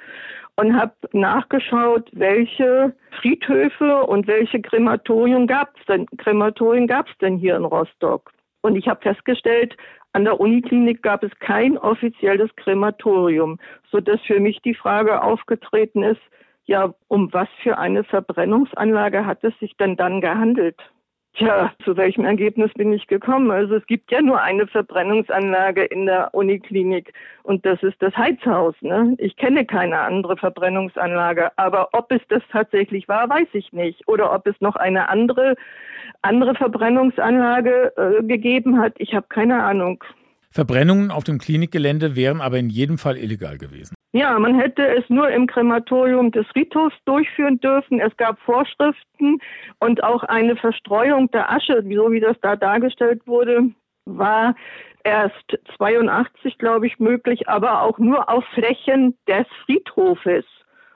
und 0.56 0.74
habe 0.74 0.94
nachgeschaut, 1.12 2.08
welche 2.12 2.94
Friedhöfe 3.10 4.04
und 4.04 4.26
welche 4.26 4.62
Krematorien 4.62 5.46
gab 5.46 5.78
es 5.78 5.84
denn, 5.86 6.06
Krematorien 6.16 6.86
gab 6.86 7.08
es 7.08 7.18
denn 7.18 7.36
hier 7.36 7.56
in 7.56 7.64
Rostock. 7.64 8.32
Und 8.62 8.76
ich 8.76 8.88
habe 8.88 9.02
festgestellt, 9.02 9.76
an 10.14 10.24
der 10.24 10.40
Uniklinik 10.40 11.02
gab 11.02 11.22
es 11.22 11.32
kein 11.38 11.76
offizielles 11.76 12.54
Krematorium, 12.56 13.58
sodass 13.90 14.20
für 14.22 14.40
mich 14.40 14.60
die 14.62 14.74
Frage 14.74 15.22
aufgetreten 15.22 16.02
ist, 16.02 16.20
ja, 16.64 16.94
um 17.08 17.32
was 17.32 17.48
für 17.62 17.78
eine 17.78 18.04
Verbrennungsanlage 18.04 19.26
hat 19.26 19.44
es 19.44 19.58
sich 19.58 19.76
denn 19.76 19.96
dann 19.96 20.20
gehandelt? 20.20 20.80
Tja, 21.34 21.72
zu 21.82 21.96
welchem 21.96 22.26
Ergebnis 22.26 22.70
bin 22.74 22.92
ich 22.92 23.06
gekommen? 23.06 23.50
Also 23.50 23.76
es 23.76 23.86
gibt 23.86 24.12
ja 24.12 24.20
nur 24.20 24.42
eine 24.42 24.66
Verbrennungsanlage 24.66 25.82
in 25.84 26.04
der 26.04 26.34
Uniklinik 26.34 27.14
und 27.42 27.64
das 27.64 27.82
ist 27.82 28.02
das 28.02 28.14
Heizhaus. 28.14 28.74
Ne? 28.82 29.14
Ich 29.16 29.36
kenne 29.36 29.64
keine 29.64 30.00
andere 30.00 30.36
Verbrennungsanlage, 30.36 31.50
aber 31.56 31.88
ob 31.92 32.12
es 32.12 32.20
das 32.28 32.42
tatsächlich 32.52 33.08
war, 33.08 33.30
weiß 33.30 33.48
ich 33.54 33.72
nicht. 33.72 34.06
Oder 34.08 34.34
ob 34.34 34.46
es 34.46 34.60
noch 34.60 34.76
eine 34.76 35.08
andere 35.08 35.54
andere 36.20 36.54
Verbrennungsanlage 36.54 37.92
äh, 37.96 38.22
gegeben 38.24 38.78
hat, 38.78 38.94
ich 38.98 39.14
habe 39.14 39.26
keine 39.28 39.62
Ahnung. 39.62 40.04
Verbrennungen 40.52 41.10
auf 41.10 41.24
dem 41.24 41.38
Klinikgelände 41.38 42.14
wären 42.14 42.40
aber 42.40 42.58
in 42.58 42.68
jedem 42.68 42.98
Fall 42.98 43.16
illegal 43.16 43.58
gewesen. 43.58 43.94
Ja, 44.12 44.38
man 44.38 44.58
hätte 44.58 44.86
es 44.86 45.08
nur 45.08 45.30
im 45.30 45.46
Krematorium 45.46 46.30
des 46.30 46.46
Friedhofs 46.48 46.96
durchführen 47.06 47.58
dürfen. 47.60 47.98
Es 47.98 48.14
gab 48.18 48.38
Vorschriften 48.40 49.38
und 49.80 50.04
auch 50.04 50.22
eine 50.24 50.54
Verstreuung 50.56 51.30
der 51.30 51.50
Asche, 51.50 51.82
so 51.82 52.12
wie 52.12 52.20
das 52.20 52.36
da 52.42 52.56
dargestellt 52.56 53.26
wurde, 53.26 53.70
war 54.04 54.54
erst 55.04 55.58
82, 55.78 56.58
glaube 56.58 56.86
ich, 56.86 56.98
möglich, 56.98 57.48
aber 57.48 57.82
auch 57.82 57.98
nur 57.98 58.28
auf 58.28 58.44
Flächen 58.54 59.16
des 59.26 59.46
Friedhofes. 59.64 60.44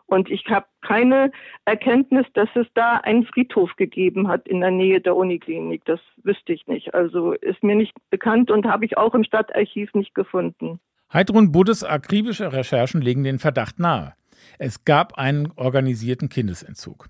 Und 0.06 0.30
ich 0.30 0.46
habe 0.48 0.66
keine 0.82 1.32
Erkenntnis, 1.64 2.26
dass 2.34 2.48
es 2.54 2.66
da 2.74 2.98
einen 2.98 3.26
Friedhof 3.26 3.74
gegeben 3.76 4.28
hat 4.28 4.46
in 4.46 4.60
der 4.60 4.70
Nähe 4.70 5.00
der 5.00 5.16
Uniklinik. 5.16 5.84
Das 5.84 6.00
wüsste 6.22 6.52
ich 6.52 6.66
nicht. 6.68 6.94
Also 6.94 7.32
ist 7.32 7.62
mir 7.62 7.74
nicht 7.74 7.92
bekannt 8.10 8.50
und 8.50 8.66
habe 8.66 8.84
ich 8.84 8.96
auch 8.96 9.14
im 9.14 9.24
Stadtarchiv 9.24 9.94
nicht 9.94 10.14
gefunden. 10.14 10.78
Heidrun 11.12 11.52
Buddes 11.52 11.82
akribische 11.82 12.52
Recherchen 12.52 13.00
legen 13.00 13.24
den 13.24 13.38
Verdacht 13.38 13.78
nahe. 13.78 14.14
Es 14.58 14.84
gab 14.84 15.18
einen 15.18 15.52
organisierten 15.56 16.28
Kindesentzug. 16.28 17.08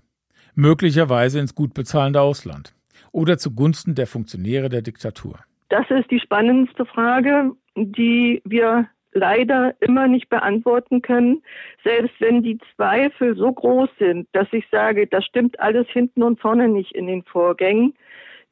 Möglicherweise 0.55 1.39
ins 1.39 1.53
gut 1.53 1.73
bezahlende 1.75 2.21
Ausland 2.21 2.73
oder 3.11 3.37
zugunsten 3.37 3.95
der 3.95 4.07
Funktionäre 4.07 4.69
der 4.69 4.81
Diktatur. 4.81 5.39
Das 5.69 5.85
ist 5.89 6.09
die 6.09 6.19
spannendste 6.19 6.85
Frage, 6.85 7.51
die 7.75 8.41
wir 8.45 8.87
leider 9.17 9.75
immer 9.79 10.07
nicht 10.07 10.29
beantworten 10.29 11.01
können, 11.01 11.43
selbst 11.83 12.15
wenn 12.19 12.43
die 12.43 12.59
Zweifel 12.75 13.35
so 13.35 13.51
groß 13.51 13.89
sind, 13.99 14.27
dass 14.31 14.47
ich 14.51 14.65
sage, 14.71 15.07
das 15.07 15.25
stimmt 15.25 15.59
alles 15.59 15.87
hinten 15.89 16.23
und 16.23 16.39
vorne 16.39 16.67
nicht 16.67 16.93
in 16.93 17.07
den 17.07 17.23
Vorgängen, 17.23 17.93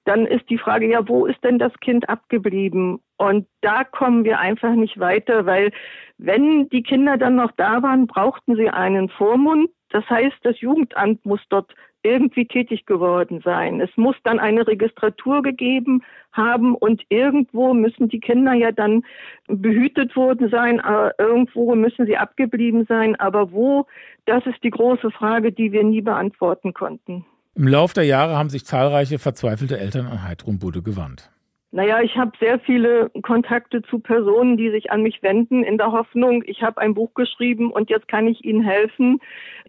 dann 0.06 0.26
ist 0.26 0.50
die 0.50 0.58
Frage, 0.58 0.90
ja, 0.90 1.08
wo 1.08 1.26
ist 1.26 1.44
denn 1.44 1.58
das 1.58 1.74
Kind 1.82 2.08
abgeblieben? 2.10 3.00
Und 3.18 3.48
da 3.62 3.84
kommen 3.84 4.24
wir 4.24 4.40
einfach 4.40 4.74
nicht 4.74 5.00
weiter, 5.00 5.46
weil 5.46 5.72
wenn 6.18 6.70
die 6.70 6.84
Kinder 6.84 7.18
dann 7.18 7.36
noch 7.36 7.52
da 7.52 7.82
waren, 7.82 8.08
brauchten 8.08 8.56
sie 8.56 8.70
einen 8.70 9.10
Vormund. 9.10 9.70
Das 9.90 10.08
heißt, 10.10 10.38
das 10.44 10.60
Jugendamt 10.62 11.26
muss 11.26 11.42
dort 11.50 11.74
irgendwie 12.06 12.46
tätig 12.46 12.86
geworden 12.86 13.42
sein. 13.44 13.82
Es 13.82 13.90
muss 13.96 14.16
dann 14.24 14.40
eine 14.40 14.68
Registratur 14.68 15.42
gegeben 15.42 16.04
haben 16.32 16.76
und 16.76 17.02
irgendwo 17.10 17.74
müssen 17.74 18.08
die 18.08 18.20
Kinder 18.20 18.54
ja 18.54 18.72
dann 18.72 19.04
behütet 19.48 20.16
worden 20.16 20.50
sein, 20.50 20.80
äh, 20.80 21.12
irgendwo 21.18 21.76
müssen 21.76 22.06
sie 22.06 22.18
abgeblieben 22.18 22.86
sein. 22.88 23.16
Aber 23.20 23.52
wo, 23.52 23.88
das 24.26 24.46
ist 24.46 24.64
die 24.64 24.70
große 24.70 25.12
Frage, 25.12 25.52
die 25.52 25.72
wir 25.72 25.84
nie 25.84 26.02
beantworten 26.02 26.74
konnten. 26.74 27.26
Im 27.56 27.68
Lauf 27.68 27.94
der 27.94 28.04
Jahre 28.04 28.38
haben 28.38 28.50
sich 28.50 28.66
zahlreiche 28.66 29.18
verzweifelte 29.18 29.80
Eltern 29.80 30.08
an 30.08 30.24
Heidrun 30.24 30.60
Budde 30.60 30.82
gewandt. 30.82 31.32
Naja, 31.76 32.00
ich 32.02 32.16
habe 32.16 32.32
sehr 32.40 32.58
viele 32.58 33.12
Kontakte 33.22 33.82
zu 33.82 34.00
Personen, 34.00 34.56
die 34.56 34.70
sich 34.70 34.94
an 34.94 35.02
mich 35.02 35.22
wenden, 35.22 35.62
in 35.62 35.78
der 35.78 35.92
Hoffnung, 35.92 36.42
ich 36.46 36.64
habe 36.64 36.80
ein 36.80 36.94
Buch 36.94 37.14
geschrieben 37.16 37.70
und 37.70 37.90
jetzt 37.90 38.08
kann 38.08 38.28
ich 38.28 38.46
ihnen 38.46 38.64
helfen 38.64 39.20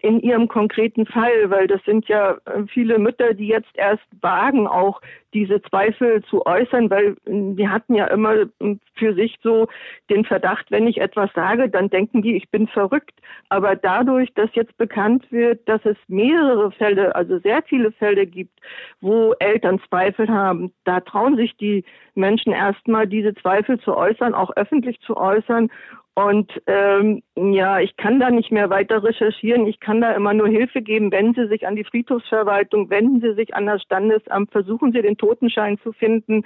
in 0.02 0.20
ihrem 0.20 0.46
konkreten 0.46 1.04
Fall, 1.04 1.50
weil 1.50 1.66
das 1.66 1.82
sind 1.82 2.06
ja 2.06 2.36
äh, 2.44 2.62
viele 2.68 3.00
Mütter, 3.00 3.34
die 3.34 3.48
jetzt 3.48 3.74
erst 3.74 4.06
wagen, 4.20 4.68
auch 4.68 5.00
diese 5.36 5.60
Zweifel 5.60 6.24
zu 6.24 6.46
äußern, 6.46 6.88
weil 6.88 7.14
die 7.26 7.62
äh, 7.62 7.68
hatten 7.68 7.94
ja 7.94 8.06
immer 8.06 8.34
äh, 8.34 8.76
für 8.94 9.14
sich 9.14 9.36
so 9.42 9.68
den 10.08 10.24
Verdacht, 10.24 10.70
wenn 10.70 10.86
ich 10.86 10.98
etwas 10.98 11.30
sage, 11.34 11.68
dann 11.68 11.90
denken 11.90 12.22
die, 12.22 12.36
ich 12.36 12.48
bin 12.50 12.66
verrückt. 12.66 13.20
Aber 13.50 13.76
dadurch, 13.76 14.32
dass 14.32 14.48
jetzt 14.54 14.74
bekannt 14.78 15.30
wird, 15.30 15.68
dass 15.68 15.84
es 15.84 15.98
mehrere 16.08 16.72
Fälle, 16.72 17.14
also 17.14 17.38
sehr 17.38 17.62
viele 17.62 17.92
Fälle 17.92 18.26
gibt, 18.26 18.58
wo 19.02 19.34
Eltern 19.38 19.78
Zweifel 19.86 20.28
haben, 20.28 20.72
da 20.84 21.00
trauen 21.00 21.36
sich 21.36 21.54
die 21.58 21.84
Menschen 22.14 22.54
erstmal 22.54 23.06
diese 23.06 23.34
Zweifel 23.34 23.78
zu 23.78 23.94
äußern, 23.94 24.32
auch 24.32 24.56
öffentlich 24.56 25.00
zu 25.00 25.18
äußern. 25.18 25.70
Und 26.18 26.50
ähm, 26.66 27.22
ja, 27.36 27.78
ich 27.78 27.98
kann 27.98 28.18
da 28.18 28.30
nicht 28.30 28.50
mehr 28.50 28.70
weiter 28.70 29.04
recherchieren. 29.04 29.66
Ich 29.66 29.80
kann 29.80 30.00
da 30.00 30.12
immer 30.12 30.32
nur 30.32 30.48
Hilfe 30.48 30.80
geben. 30.80 31.12
Wenden 31.12 31.34
Sie 31.34 31.46
sich 31.46 31.66
an 31.66 31.76
die 31.76 31.84
Friedhofsverwaltung, 31.84 32.88
wenden 32.88 33.20
Sie 33.20 33.34
sich 33.34 33.54
an 33.54 33.66
das 33.66 33.82
Standesamt, 33.82 34.50
versuchen 34.50 34.92
Sie 34.92 35.02
den 35.02 35.18
Totenschein 35.18 35.78
zu 35.82 35.92
finden. 35.92 36.44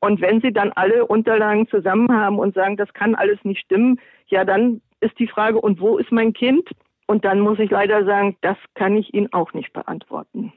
Und 0.00 0.20
wenn 0.20 0.40
Sie 0.40 0.52
dann 0.52 0.72
alle 0.72 1.06
Unterlagen 1.06 1.68
zusammen 1.68 2.10
haben 2.10 2.40
und 2.40 2.56
sagen, 2.56 2.76
das 2.76 2.92
kann 2.94 3.14
alles 3.14 3.38
nicht 3.44 3.60
stimmen, 3.60 4.00
ja, 4.26 4.44
dann 4.44 4.80
ist 4.98 5.16
die 5.20 5.28
Frage, 5.28 5.60
und 5.60 5.80
wo 5.80 5.98
ist 5.98 6.10
mein 6.10 6.32
Kind? 6.32 6.68
Und 7.06 7.24
dann 7.24 7.38
muss 7.38 7.60
ich 7.60 7.70
leider 7.70 8.04
sagen, 8.04 8.36
das 8.40 8.56
kann 8.74 8.96
ich 8.96 9.14
Ihnen 9.14 9.32
auch 9.32 9.52
nicht 9.52 9.72
beantworten. 9.72 10.52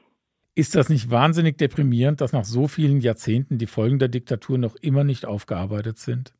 Ist 0.56 0.74
das 0.74 0.88
nicht 0.88 1.08
wahnsinnig 1.12 1.56
deprimierend, 1.56 2.20
dass 2.20 2.32
nach 2.32 2.44
so 2.44 2.66
vielen 2.66 3.00
Jahrzehnten 3.00 3.58
die 3.58 3.66
Folgen 3.66 4.00
der 4.00 4.08
Diktatur 4.08 4.58
noch 4.58 4.74
immer 4.80 5.04
nicht 5.04 5.24
aufgearbeitet 5.24 5.98
sind? 5.98 6.32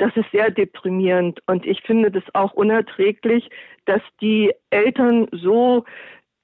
Das 0.00 0.16
ist 0.16 0.30
sehr 0.32 0.50
deprimierend. 0.50 1.42
Und 1.46 1.66
ich 1.66 1.82
finde 1.82 2.10
das 2.10 2.22
auch 2.32 2.54
unerträglich, 2.54 3.50
dass 3.84 4.00
die 4.22 4.50
Eltern 4.70 5.28
so 5.30 5.84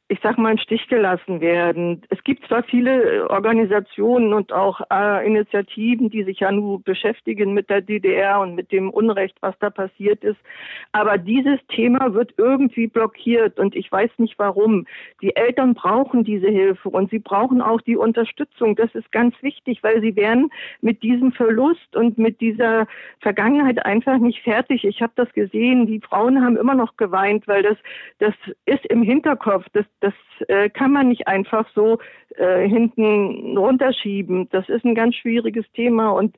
ich 0.08 0.20
sag 0.22 0.38
mal, 0.38 0.52
im 0.52 0.58
Stich 0.58 0.88
gelassen 0.88 1.40
werden. 1.40 2.02
Es 2.10 2.22
gibt 2.22 2.46
zwar 2.46 2.62
viele 2.62 3.28
Organisationen 3.28 4.32
und 4.32 4.52
auch 4.52 4.80
äh, 4.92 5.26
Initiativen, 5.26 6.10
die 6.10 6.22
sich 6.22 6.40
ja 6.40 6.52
nur 6.52 6.80
beschäftigen 6.80 7.54
mit 7.54 7.70
der 7.70 7.80
DDR 7.80 8.40
und 8.40 8.54
mit 8.54 8.70
dem 8.70 8.90
Unrecht, 8.90 9.36
was 9.40 9.58
da 9.58 9.70
passiert 9.70 10.22
ist, 10.22 10.38
aber 10.92 11.18
dieses 11.18 11.58
Thema 11.68 12.14
wird 12.14 12.34
irgendwie 12.36 12.86
blockiert 12.86 13.58
und 13.58 13.74
ich 13.74 13.90
weiß 13.90 14.10
nicht 14.18 14.38
warum. 14.38 14.86
Die 15.20 15.34
Eltern 15.34 15.74
brauchen 15.74 16.24
diese 16.24 16.48
Hilfe 16.48 16.88
und 16.88 17.10
sie 17.10 17.18
brauchen 17.18 17.60
auch 17.60 17.80
die 17.80 17.96
Unterstützung. 17.96 18.76
Das 18.76 18.94
ist 18.94 19.10
ganz 19.10 19.34
wichtig, 19.42 19.82
weil 19.82 20.00
sie 20.00 20.14
werden 20.14 20.50
mit 20.80 21.02
diesem 21.02 21.32
Verlust 21.32 21.96
und 21.96 22.16
mit 22.18 22.40
dieser 22.40 22.86
Vergangenheit 23.20 23.84
einfach 23.84 24.18
nicht 24.18 24.42
fertig. 24.42 24.84
Ich 24.84 25.02
habe 25.02 25.12
das 25.16 25.32
gesehen, 25.32 25.86
die 25.86 26.00
Frauen 26.00 26.44
haben 26.44 26.56
immer 26.56 26.74
noch 26.74 26.96
geweint, 26.96 27.48
weil 27.48 27.62
das 27.62 27.76
das 28.18 28.34
ist 28.64 28.86
im 28.86 29.02
Hinterkopf. 29.02 29.66
Das 29.72 29.84
das 30.00 30.14
äh, 30.48 30.68
kann 30.68 30.92
man 30.92 31.08
nicht 31.08 31.28
einfach 31.28 31.68
so 31.74 31.98
äh, 32.36 32.68
hinten 32.68 33.56
runterschieben. 33.56 34.48
Das 34.50 34.68
ist 34.68 34.84
ein 34.84 34.94
ganz 34.94 35.14
schwieriges 35.14 35.64
Thema 35.72 36.10
und 36.10 36.36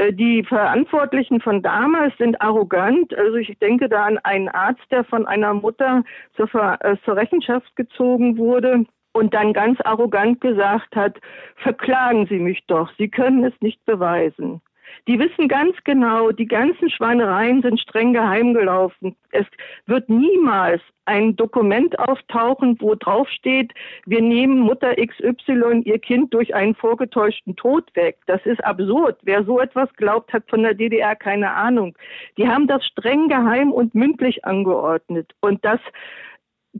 äh, 0.00 0.12
die 0.12 0.42
Verantwortlichen 0.44 1.40
von 1.40 1.62
damals 1.62 2.16
sind 2.18 2.40
arrogant. 2.40 3.16
Also 3.16 3.36
ich 3.36 3.58
denke 3.58 3.88
da 3.88 4.04
an 4.04 4.18
einen 4.18 4.48
Arzt, 4.48 4.84
der 4.90 5.04
von 5.04 5.26
einer 5.26 5.54
Mutter 5.54 6.04
zur, 6.36 6.48
Ver 6.48 6.78
äh, 6.82 6.96
zur 7.04 7.16
Rechenschaft 7.16 7.74
gezogen 7.76 8.38
wurde 8.38 8.84
und 9.12 9.34
dann 9.34 9.52
ganz 9.52 9.80
arrogant 9.82 10.40
gesagt 10.40 10.96
hat, 10.96 11.18
verklagen 11.56 12.26
Sie 12.26 12.38
mich 12.38 12.64
doch, 12.66 12.90
Sie 12.96 13.08
können 13.08 13.44
es 13.44 13.54
nicht 13.60 13.84
beweisen. 13.84 14.60
Die 15.08 15.18
wissen 15.18 15.48
ganz 15.48 15.76
genau, 15.84 16.30
die 16.30 16.46
ganzen 16.46 16.90
Schweinereien 16.90 17.62
sind 17.62 17.80
streng 17.80 18.12
geheim 18.12 18.54
gelaufen. 18.54 19.16
Es 19.30 19.46
wird 19.86 20.08
niemals 20.08 20.80
ein 21.04 21.34
Dokument 21.34 21.98
auftauchen, 21.98 22.76
wo 22.80 22.94
drauf 22.94 23.28
steht, 23.28 23.72
wir 24.06 24.22
nehmen 24.22 24.60
Mutter 24.60 24.94
XY 24.94 25.82
ihr 25.84 25.98
Kind 25.98 26.32
durch 26.32 26.54
einen 26.54 26.74
vorgetäuschten 26.74 27.56
Tod 27.56 27.94
weg. 27.94 28.18
Das 28.26 28.44
ist 28.46 28.64
absurd. 28.64 29.18
Wer 29.22 29.44
so 29.44 29.60
etwas 29.60 29.92
glaubt, 29.94 30.32
hat 30.32 30.48
von 30.48 30.62
der 30.62 30.74
DDR 30.74 31.16
keine 31.16 31.52
Ahnung. 31.52 31.96
Die 32.36 32.48
haben 32.48 32.66
das 32.66 32.86
streng 32.86 33.28
geheim 33.28 33.72
und 33.72 33.94
mündlich 33.94 34.44
angeordnet. 34.44 35.32
Und 35.40 35.64
das 35.64 35.80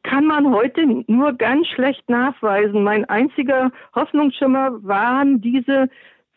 kann 0.02 0.24
man 0.24 0.52
heute 0.52 0.86
nur 1.08 1.32
ganz 1.32 1.66
schlecht 1.66 2.08
nachweisen. 2.08 2.84
Mein 2.84 3.04
einziger 3.06 3.72
Hoffnungsschimmer 3.94 4.78
waren 4.82 5.40
diese 5.40 5.88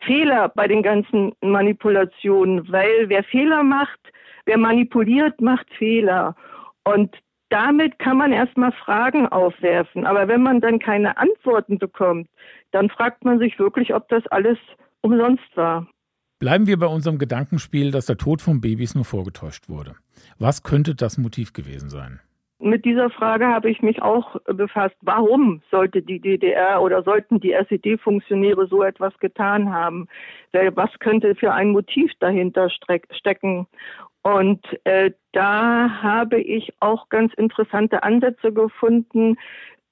Fehler 0.06 0.48
bei 0.48 0.68
den 0.68 0.82
ganzen 0.82 1.32
Manipulationen, 1.40 2.70
weil 2.70 3.08
wer 3.08 3.24
Fehler 3.24 3.62
macht, 3.62 4.00
wer 4.46 4.58
manipuliert, 4.58 5.40
macht 5.40 5.66
Fehler. 5.74 6.36
Und 6.84 7.16
damit 7.48 7.98
kann 7.98 8.16
man 8.16 8.32
erstmal 8.32 8.72
Fragen 8.72 9.28
aufwerfen. 9.28 10.06
Aber 10.06 10.28
wenn 10.28 10.42
man 10.42 10.60
dann 10.60 10.78
keine 10.78 11.16
Antworten 11.16 11.78
bekommt, 11.78 12.28
dann 12.72 12.90
fragt 12.90 13.24
man 13.24 13.38
sich 13.38 13.58
wirklich, 13.58 13.94
ob 13.94 14.08
das 14.08 14.26
alles 14.28 14.58
umsonst 15.02 15.56
war. 15.56 15.86
Bleiben 16.40 16.66
wir 16.66 16.78
bei 16.78 16.86
unserem 16.86 17.18
Gedankenspiel, 17.18 17.90
dass 17.90 18.06
der 18.06 18.16
Tod 18.16 18.42
von 18.42 18.60
Babys 18.60 18.94
nur 18.94 19.04
vorgetäuscht 19.04 19.68
wurde. 19.68 19.94
Was 20.38 20.62
könnte 20.62 20.94
das 20.94 21.16
Motiv 21.16 21.52
gewesen 21.52 21.88
sein? 21.90 22.20
Mit 22.64 22.86
dieser 22.86 23.10
Frage 23.10 23.48
habe 23.48 23.68
ich 23.68 23.82
mich 23.82 24.00
auch 24.00 24.40
befasst. 24.46 24.96
Warum 25.02 25.60
sollte 25.70 26.00
die 26.00 26.18
DDR 26.18 26.80
oder 26.80 27.02
sollten 27.02 27.38
die 27.38 27.52
SED-Funktionäre 27.52 28.66
so 28.68 28.82
etwas 28.82 29.12
getan 29.18 29.70
haben? 29.70 30.08
Was 30.52 30.88
könnte 30.98 31.34
für 31.34 31.52
ein 31.52 31.72
Motiv 31.72 32.12
dahinter 32.20 32.70
stecken? 32.70 33.66
Und 34.22 34.64
äh, 34.84 35.10
da 35.32 36.00
habe 36.00 36.40
ich 36.40 36.72
auch 36.80 37.10
ganz 37.10 37.34
interessante 37.34 38.02
Ansätze 38.02 38.50
gefunden. 38.50 39.36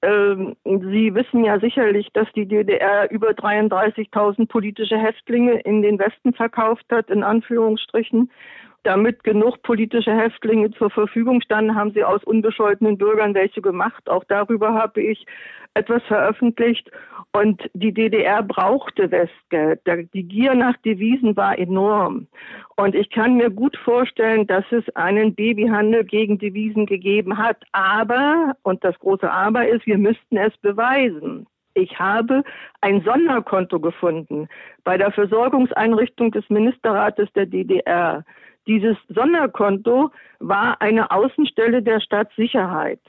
Ähm, 0.01 0.55
Sie 0.65 1.13
wissen 1.13 1.45
ja 1.45 1.59
sicherlich, 1.59 2.09
dass 2.13 2.31
die 2.33 2.47
DDR 2.47 3.11
über 3.11 3.29
33.000 3.33 4.47
politische 4.47 4.97
Häftlinge 4.97 5.59
in 5.59 5.83
den 5.83 5.99
Westen 5.99 6.33
verkauft 6.33 6.87
hat, 6.91 7.11
in 7.11 7.21
Anführungsstrichen 7.21 8.31
damit 8.83 9.23
genug 9.23 9.61
politische 9.63 10.15
Häftlinge 10.15 10.71
zur 10.71 10.89
Verfügung 10.89 11.41
standen, 11.41 11.75
haben 11.75 11.91
sie 11.93 12.03
aus 12.03 12.23
unbescholtenen 12.23 12.97
Bürgern 12.97 13.33
welche 13.33 13.61
gemacht. 13.61 14.09
Auch 14.09 14.23
darüber 14.25 14.73
habe 14.73 15.01
ich 15.01 15.25
etwas 15.73 16.03
veröffentlicht. 16.03 16.91
Und 17.31 17.69
die 17.73 17.93
DDR 17.93 18.43
brauchte 18.43 19.09
Westgeld. 19.09 19.81
Die 20.13 20.23
Gier 20.23 20.53
nach 20.53 20.77
Devisen 20.77 21.35
war 21.35 21.57
enorm. 21.57 22.27
Und 22.75 22.93
ich 22.93 23.09
kann 23.09 23.37
mir 23.37 23.49
gut 23.49 23.75
vorstellen, 23.77 24.45
dass 24.45 24.65
es 24.71 24.83
einen 24.95 25.33
Babyhandel 25.33 26.03
gegen 26.03 26.37
Devisen 26.37 26.85
gegeben 26.85 27.37
hat. 27.37 27.63
Aber, 27.71 28.55
und 28.61 28.83
das 28.83 28.97
große 28.99 29.31
Aber 29.31 29.67
ist, 29.67 29.87
wir 29.87 29.97
müssten 29.97 30.37
es 30.37 30.55
beweisen. 30.57 31.47
Ich 31.75 31.97
habe 31.97 32.43
ein 32.81 33.01
Sonderkonto 33.01 33.79
gefunden 33.79 34.47
bei 34.83 34.97
der 34.97 35.11
Versorgungseinrichtung 35.11 36.31
des 36.31 36.47
Ministerrates 36.49 37.29
der 37.33 37.47
DDR. 37.47 38.23
Dieses 38.67 38.97
Sonderkonto 39.09 40.11
war 40.39 40.81
eine 40.81 41.11
Außenstelle 41.11 41.81
der 41.81 41.99
Staatssicherheit. 41.99 42.99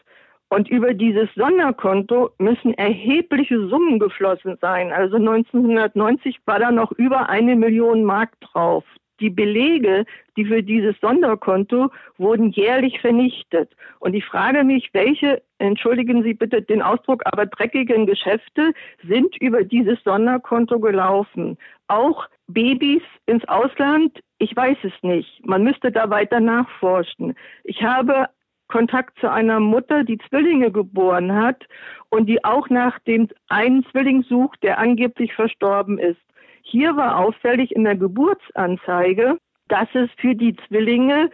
Und 0.48 0.68
über 0.68 0.94
dieses 0.94 1.28
Sonderkonto 1.34 2.30
müssen 2.38 2.74
erhebliche 2.74 3.66
Summen 3.68 3.98
geflossen 3.98 4.56
sein. 4.60 4.92
Also 4.92 5.16
1990 5.16 6.38
war 6.46 6.58
da 6.58 6.70
noch 6.70 6.92
über 6.92 7.28
eine 7.28 7.56
Million 7.56 8.04
Mark 8.04 8.38
drauf. 8.40 8.84
Die 9.20 9.30
Belege, 9.30 10.04
die 10.36 10.44
für 10.44 10.62
dieses 10.62 10.96
Sonderkonto 11.00 11.90
wurden 12.18 12.50
jährlich 12.50 13.00
vernichtet. 13.00 13.70
Und 14.00 14.14
ich 14.14 14.24
frage 14.24 14.64
mich, 14.64 14.90
welche, 14.92 15.40
entschuldigen 15.58 16.24
Sie 16.24 16.34
bitte 16.34 16.62
den 16.62 16.82
Ausdruck, 16.82 17.22
aber 17.24 17.46
dreckigen 17.46 18.06
Geschäfte 18.06 18.72
sind 19.06 19.36
über 19.40 19.62
dieses 19.62 20.02
Sonderkonto 20.02 20.80
gelaufen. 20.80 21.56
Auch 21.86 22.28
Babys 22.48 23.02
ins 23.26 23.46
Ausland 23.48 24.20
ich 24.44 24.54
weiß 24.54 24.76
es 24.82 24.92
nicht. 25.02 25.44
Man 25.46 25.64
müsste 25.64 25.90
da 25.90 26.10
weiter 26.10 26.38
nachforschen. 26.38 27.34
Ich 27.64 27.82
habe 27.82 28.28
Kontakt 28.68 29.18
zu 29.18 29.30
einer 29.30 29.58
Mutter, 29.58 30.04
die 30.04 30.18
Zwillinge 30.18 30.70
geboren 30.70 31.34
hat 31.34 31.66
und 32.10 32.26
die 32.26 32.44
auch 32.44 32.68
nach 32.68 32.98
dem 33.00 33.28
einen 33.48 33.86
Zwilling 33.86 34.22
sucht, 34.22 34.62
der 34.62 34.78
angeblich 34.78 35.34
verstorben 35.34 35.98
ist. 35.98 36.20
Hier 36.62 36.94
war 36.96 37.18
auffällig 37.18 37.74
in 37.74 37.84
der 37.84 37.96
Geburtsanzeige, 37.96 39.38
dass 39.68 39.88
es 39.94 40.10
für 40.18 40.34
die 40.34 40.54
Zwillinge 40.68 41.30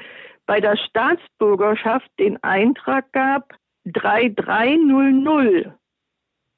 bei 0.47 0.61
der 0.61 0.77
Staatsbürgerschaft 0.77 2.11
den 2.19 2.41
Eintrag 2.45 3.13
gab 3.13 3.55
3300 3.87 5.75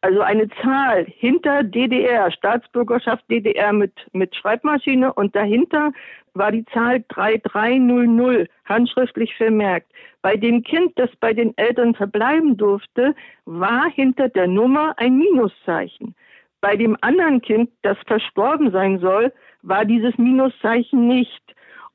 also 0.03 0.21
eine 0.21 0.49
Zahl 0.49 1.07
hinter 1.07 1.63
DDR, 1.63 2.31
Staatsbürgerschaft 2.33 3.25
DDR 3.31 3.73
mit, 3.73 3.93
mit 4.13 4.35
Schreibmaschine 4.35 5.13
und 5.13 5.35
dahinter 5.35 5.93
war 6.35 6.53
die 6.53 6.65
Zahl 6.67 7.05
3300 7.09 8.49
handschriftlich 8.65 9.35
vermerkt. 9.37 9.93
Bei 10.23 10.37
dem 10.37 10.63
Kind, 10.63 10.93
das 10.97 11.11
bei 11.21 11.33
den 11.33 11.57
Eltern 11.57 11.95
verbleiben 11.95 12.57
durfte, 12.57 13.15
war 13.45 13.91
hinter 13.91 14.29
der 14.29 14.47
Nummer 14.47 14.95
ein 14.97 15.19
Minuszeichen. 15.19 16.15
Bei 16.61 16.77
dem 16.77 16.97
anderen 17.01 17.43
Kind, 17.43 17.71
das 17.83 17.99
verstorben 18.07 18.71
sein 18.71 19.01
soll, 19.01 19.33
war 19.63 19.85
dieses 19.85 20.17
Minuszeichen 20.17 21.07
nicht. 21.07 21.43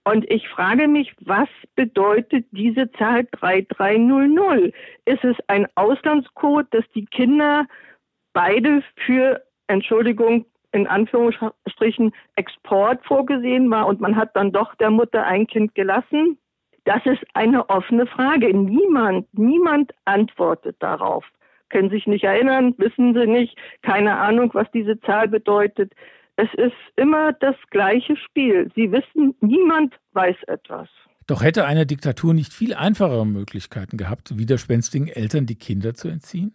Und 0.03 0.29
ich 0.31 0.47
frage 0.47 0.87
mich, 0.87 1.13
was 1.21 1.49
bedeutet 1.75 2.45
diese 2.51 2.89
Zahl 2.93 3.25
3300? 3.31 4.73
Ist 5.05 5.23
es 5.23 5.35
ein 5.47 5.67
Auslandscode, 5.75 6.67
dass 6.71 6.85
die 6.95 7.05
Kinder 7.05 7.65
beide 8.33 8.83
für, 8.95 9.43
Entschuldigung, 9.67 10.45
in 10.77 10.87
Anführungsstrichen 10.87 12.13
Export 12.35 13.03
vorgesehen 13.05 13.69
war 13.69 13.87
und 13.87 13.99
man 13.99 14.15
hat 14.15 14.35
dann 14.35 14.51
doch 14.51 14.75
der 14.75 14.91
Mutter 14.91 15.25
ein 15.25 15.47
Kind 15.47 15.75
gelassen? 15.75 16.37
Das 16.85 17.05
ist 17.05 17.23
eine 17.33 17.69
offene 17.69 18.05
Frage. 18.05 18.55
Niemand, 18.55 19.27
niemand 19.33 19.93
antwortet 20.05 20.77
darauf. 20.79 21.25
Können 21.69 21.89
sich 21.89 22.07
nicht 22.07 22.23
erinnern, 22.23 22.73
wissen 22.77 23.13
sie 23.13 23.27
nicht, 23.27 23.57
keine 23.81 24.17
Ahnung, 24.17 24.51
was 24.53 24.71
diese 24.71 24.97
Zahl 25.01 25.27
bedeutet. 25.27 25.91
Es 26.37 26.47
ist 26.53 26.77
immer 26.95 27.33
das 27.33 27.55
gleiche 27.71 28.15
Spiel. 28.15 28.71
Sie 28.75 28.91
wissen, 28.91 29.35
niemand 29.41 29.95
weiß 30.13 30.37
etwas. 30.47 30.87
Doch 31.25 31.43
hätte 31.43 31.65
eine 31.65 31.85
Diktatur 31.85 32.33
nicht 32.33 32.53
viel 32.53 32.73
einfachere 32.73 33.25
Möglichkeiten 33.25 33.97
gehabt, 33.97 34.37
widerspenstigen 34.37 35.09
Eltern 35.09 35.45
die 35.45 35.55
Kinder 35.55 35.93
zu 35.93 36.07
entziehen? 36.07 36.53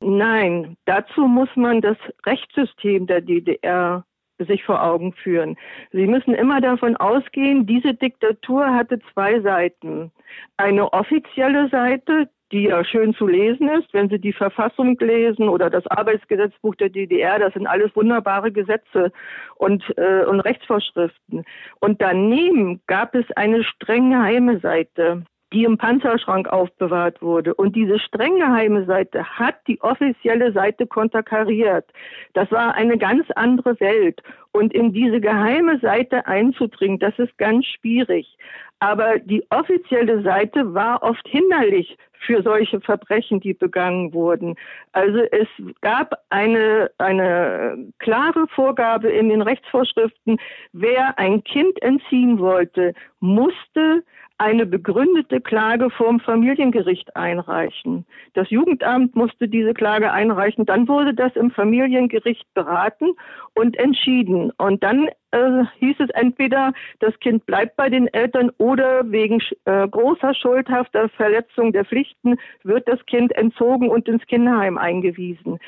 Nein, 0.00 0.76
dazu 0.84 1.26
muss 1.26 1.48
man 1.56 1.80
das 1.80 1.96
Rechtssystem 2.24 3.06
der 3.06 3.20
DDR 3.20 4.04
sich 4.38 4.62
vor 4.64 4.82
Augen 4.82 5.12
führen. 5.12 5.56
Sie 5.90 6.06
müssen 6.06 6.34
immer 6.34 6.60
davon 6.60 6.96
ausgehen, 6.96 7.66
diese 7.66 7.94
Diktatur 7.94 8.72
hatte 8.72 9.00
zwei 9.12 9.40
Seiten. 9.40 10.12
Eine 10.56 10.92
offizielle 10.92 11.68
Seite, 11.70 12.30
die 12.52 12.64
ja 12.64 12.84
schön 12.84 13.14
zu 13.14 13.26
lesen 13.26 13.68
ist, 13.68 13.92
wenn 13.92 14.08
Sie 14.08 14.20
die 14.20 14.32
Verfassung 14.32 14.96
lesen 15.00 15.48
oder 15.48 15.68
das 15.68 15.86
Arbeitsgesetzbuch 15.88 16.76
der 16.76 16.88
DDR, 16.88 17.38
das 17.38 17.52
sind 17.54 17.66
alles 17.66 17.94
wunderbare 17.94 18.52
Gesetze 18.52 19.12
und, 19.56 19.84
äh, 19.98 20.24
und 20.24 20.40
Rechtsvorschriften. 20.40 21.44
Und 21.80 22.00
daneben 22.00 22.80
gab 22.86 23.14
es 23.14 23.26
eine 23.32 23.64
streng 23.64 24.10
geheime 24.10 24.60
Seite 24.60 25.24
die 25.52 25.64
im 25.64 25.78
Panzerschrank 25.78 26.48
aufbewahrt 26.48 27.22
wurde. 27.22 27.54
Und 27.54 27.74
diese 27.74 27.98
streng 27.98 28.36
geheime 28.36 28.84
Seite 28.84 29.24
hat 29.24 29.56
die 29.66 29.80
offizielle 29.80 30.52
Seite 30.52 30.86
konterkariert. 30.86 31.86
Das 32.34 32.50
war 32.52 32.74
eine 32.74 32.98
ganz 32.98 33.30
andere 33.34 33.78
Welt. 33.80 34.22
Und 34.52 34.74
in 34.74 34.92
diese 34.92 35.20
geheime 35.20 35.78
Seite 35.78 36.26
einzudringen, 36.26 36.98
das 36.98 37.18
ist 37.18 37.36
ganz 37.38 37.66
schwierig. 37.66 38.36
Aber 38.80 39.18
die 39.18 39.44
offizielle 39.50 40.22
Seite 40.22 40.74
war 40.74 41.02
oft 41.02 41.26
hinderlich 41.26 41.96
für 42.20 42.42
solche 42.42 42.80
Verbrechen, 42.80 43.40
die 43.40 43.54
begangen 43.54 44.12
wurden. 44.12 44.56
Also 44.92 45.18
es 45.30 45.48
gab 45.80 46.14
eine, 46.30 46.90
eine 46.98 47.92
klare 47.98 48.46
Vorgabe 48.48 49.08
in 49.08 49.28
den 49.28 49.42
Rechtsvorschriften, 49.42 50.38
wer 50.72 51.18
ein 51.18 51.42
Kind 51.44 51.80
entziehen 51.82 52.38
wollte, 52.38 52.94
musste 53.20 54.04
eine 54.38 54.66
begründete 54.66 55.40
Klage 55.40 55.90
vorm 55.90 56.20
Familiengericht 56.20 57.16
einreichen. 57.16 58.06
Das 58.34 58.48
Jugendamt 58.50 59.16
musste 59.16 59.48
diese 59.48 59.74
Klage 59.74 60.12
einreichen. 60.12 60.64
Dann 60.64 60.86
wurde 60.86 61.12
das 61.12 61.34
im 61.34 61.50
Familiengericht 61.50 62.46
beraten 62.54 63.14
und 63.54 63.76
entschieden. 63.76 64.52
Und 64.56 64.84
dann 64.84 65.08
äh, 65.32 65.64
hieß 65.80 65.96
es 65.98 66.10
entweder, 66.10 66.72
das 67.00 67.18
Kind 67.18 67.46
bleibt 67.46 67.76
bei 67.76 67.90
den 67.90 68.06
Eltern 68.06 68.50
oder 68.58 69.10
wegen 69.10 69.42
äh, 69.64 69.88
großer 69.88 70.32
schuldhafter 70.34 71.08
Verletzung 71.08 71.72
der 71.72 71.84
Pflichten 71.84 72.36
wird 72.62 72.88
das 72.88 73.04
Kind 73.06 73.32
entzogen 73.32 73.88
und 73.88 74.08
ins 74.08 74.24
Kinderheim 74.26 74.78
eingewiesen. 74.78 75.58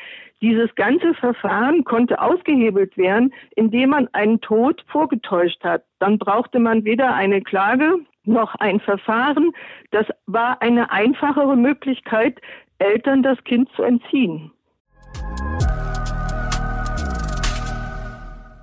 Dieses 0.43 0.75
ganze 0.75 1.13
Verfahren 1.15 1.85
konnte 1.85 2.23
ausgehebelt 2.23 2.97
werden, 2.97 3.35
indem 3.57 3.91
man 3.91 4.09
einen 4.13 4.41
Tod 4.41 4.83
vorgetäuscht 4.87 5.63
hat. 5.65 5.85
Dann 5.99 6.19
brauchte 6.19 6.61
man 6.61 6.85
weder 6.85 7.15
eine 7.15 7.43
Klage 7.43 7.99
noch 8.31 8.55
ein 8.55 8.81
Verfahren. 8.81 9.53
Das 9.91 10.07
war 10.27 10.63
eine 10.63 10.91
einfachere 10.91 11.57
Möglichkeit, 11.57 12.41
Eltern 12.79 13.23
das 13.23 13.43
Kind 13.45 13.69
zu 13.77 13.83
entziehen. 13.83 14.53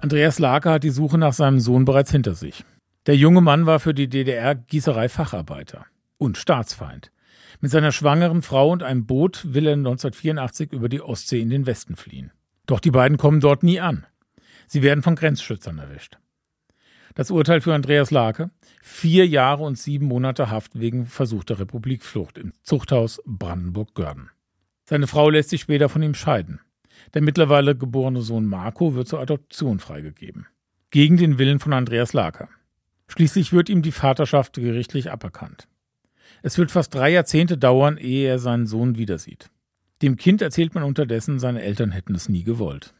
Andreas 0.01 0.39
Laker 0.39 0.71
hat 0.71 0.83
die 0.83 0.89
Suche 0.89 1.17
nach 1.17 1.33
seinem 1.33 1.59
Sohn 1.59 1.85
bereits 1.85 2.11
hinter 2.11 2.33
sich. 2.33 2.63
Der 3.07 3.15
junge 3.15 3.41
Mann 3.41 3.65
war 3.65 3.79
für 3.79 3.93
die 3.93 4.09
DDR 4.09 4.55
Gießerei-Facharbeiter 4.55 5.85
und 6.17 6.37
Staatsfeind. 6.37 7.11
Mit 7.59 7.71
seiner 7.71 7.91
schwangeren 7.91 8.41
Frau 8.41 8.71
und 8.71 8.83
einem 8.83 9.05
Boot 9.05 9.53
will 9.53 9.65
er 9.65 9.73
1984 9.73 10.71
über 10.73 10.89
die 10.89 11.01
Ostsee 11.01 11.41
in 11.41 11.49
den 11.49 11.65
Westen 11.65 11.95
fliehen. 11.95 12.31
Doch 12.67 12.79
die 12.79 12.91
beiden 12.91 13.17
kommen 13.17 13.39
dort 13.39 13.63
nie 13.63 13.79
an. 13.79 14.05
Sie 14.67 14.83
werden 14.83 15.01
von 15.01 15.15
Grenzschützern 15.15 15.79
erwischt. 15.79 16.17
Das 17.15 17.31
Urteil 17.31 17.61
für 17.61 17.73
Andreas 17.73 18.11
Lake? 18.11 18.49
Vier 18.81 19.27
Jahre 19.27 19.63
und 19.63 19.77
sieben 19.77 20.07
Monate 20.07 20.49
Haft 20.49 20.79
wegen 20.79 21.05
versuchter 21.05 21.59
Republikflucht 21.59 22.37
im 22.37 22.53
Zuchthaus 22.63 23.21
Brandenburg-Görden. 23.25 24.29
Seine 24.85 25.07
Frau 25.07 25.29
lässt 25.29 25.49
sich 25.49 25.61
später 25.61 25.89
von 25.89 26.01
ihm 26.01 26.13
scheiden. 26.13 26.61
Der 27.13 27.21
mittlerweile 27.21 27.75
geborene 27.75 28.21
Sohn 28.21 28.45
Marco 28.45 28.95
wird 28.95 29.07
zur 29.07 29.19
Adoption 29.19 29.79
freigegeben. 29.79 30.47
Gegen 30.89 31.17
den 31.17 31.37
Willen 31.37 31.59
von 31.59 31.73
Andreas 31.73 32.13
Laker. 32.13 32.49
Schließlich 33.07 33.53
wird 33.53 33.69
ihm 33.69 33.81
die 33.81 33.91
Vaterschaft 33.91 34.53
gerichtlich 34.53 35.11
aberkannt. 35.11 35.67
Es 36.43 36.57
wird 36.57 36.71
fast 36.71 36.93
drei 36.93 37.11
Jahrzehnte 37.11 37.57
dauern, 37.57 37.97
ehe 37.97 38.27
er 38.27 38.39
seinen 38.39 38.67
Sohn 38.67 38.97
wiedersieht. 38.97 39.49
Dem 40.01 40.17
Kind 40.17 40.41
erzählt 40.41 40.75
man 40.75 40.83
unterdessen, 40.83 41.39
seine 41.39 41.61
Eltern 41.61 41.91
hätten 41.91 42.13
es 42.15 42.29
nie 42.29 42.43
gewollt. 42.43 42.93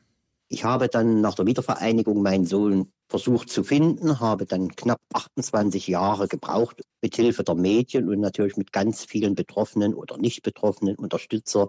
Ich 0.50 0.63
habe 0.63 0.88
dann 0.88 1.22
nach 1.22 1.36
der 1.36 1.46
Wiedervereinigung 1.46 2.22
meinen 2.22 2.46
Sohn 2.46 2.88
versucht 3.10 3.50
zu 3.50 3.63
finden, 3.63 4.20
habe 4.20 4.46
dann 4.46 4.76
knapp 4.76 5.00
28 5.13 5.88
Jahre 5.88 6.28
gebraucht, 6.28 6.82
mit 7.02 7.15
Hilfe 7.15 7.43
der 7.43 7.56
Medien 7.56 8.10
und 8.10 8.20
natürlich 8.20 8.58
mit 8.58 8.74
ganz 8.74 9.06
vielen 9.06 9.36
Betroffenen 9.36 9.93
oder 9.93 10.17
nicht 10.17 10.43
Betroffenen 10.43 10.96
Unterstützer, 10.96 11.67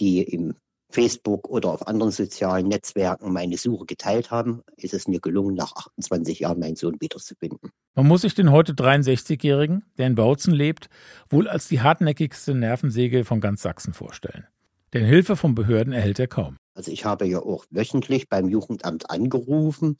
die 0.00 0.22
im 0.22 0.54
Facebook 0.90 1.48
oder 1.48 1.70
auf 1.70 1.88
anderen 1.88 2.12
sozialen 2.12 2.68
Netzwerken 2.68 3.32
meine 3.32 3.56
Suche 3.56 3.84
geteilt 3.84 4.30
haben, 4.30 4.62
ist 4.76 4.94
es 4.94 5.08
mir 5.08 5.20
gelungen, 5.20 5.56
nach 5.56 5.74
28 5.74 6.40
Jahren 6.40 6.60
meinen 6.60 6.76
Sohn 6.76 7.00
wiederzufinden. 7.00 7.70
Man 7.94 8.06
muss 8.06 8.22
sich 8.22 8.34
den 8.34 8.52
heute 8.52 8.72
63-Jährigen, 8.72 9.84
der 9.98 10.06
in 10.06 10.14
Bautzen 10.14 10.54
lebt, 10.54 10.88
wohl 11.28 11.48
als 11.48 11.68
die 11.68 11.80
hartnäckigste 11.80 12.54
Nervensäge 12.54 13.24
von 13.24 13.40
ganz 13.40 13.62
Sachsen 13.62 13.92
vorstellen. 13.92 14.46
Denn 14.92 15.04
Hilfe 15.04 15.34
von 15.34 15.56
Behörden 15.56 15.92
erhält 15.92 16.20
er 16.20 16.28
kaum. 16.28 16.56
Also 16.76 16.92
ich 16.92 17.04
habe 17.04 17.26
ja 17.26 17.40
auch 17.40 17.64
wöchentlich 17.70 18.28
beim 18.28 18.48
Jugendamt 18.48 19.10
angerufen, 19.10 19.96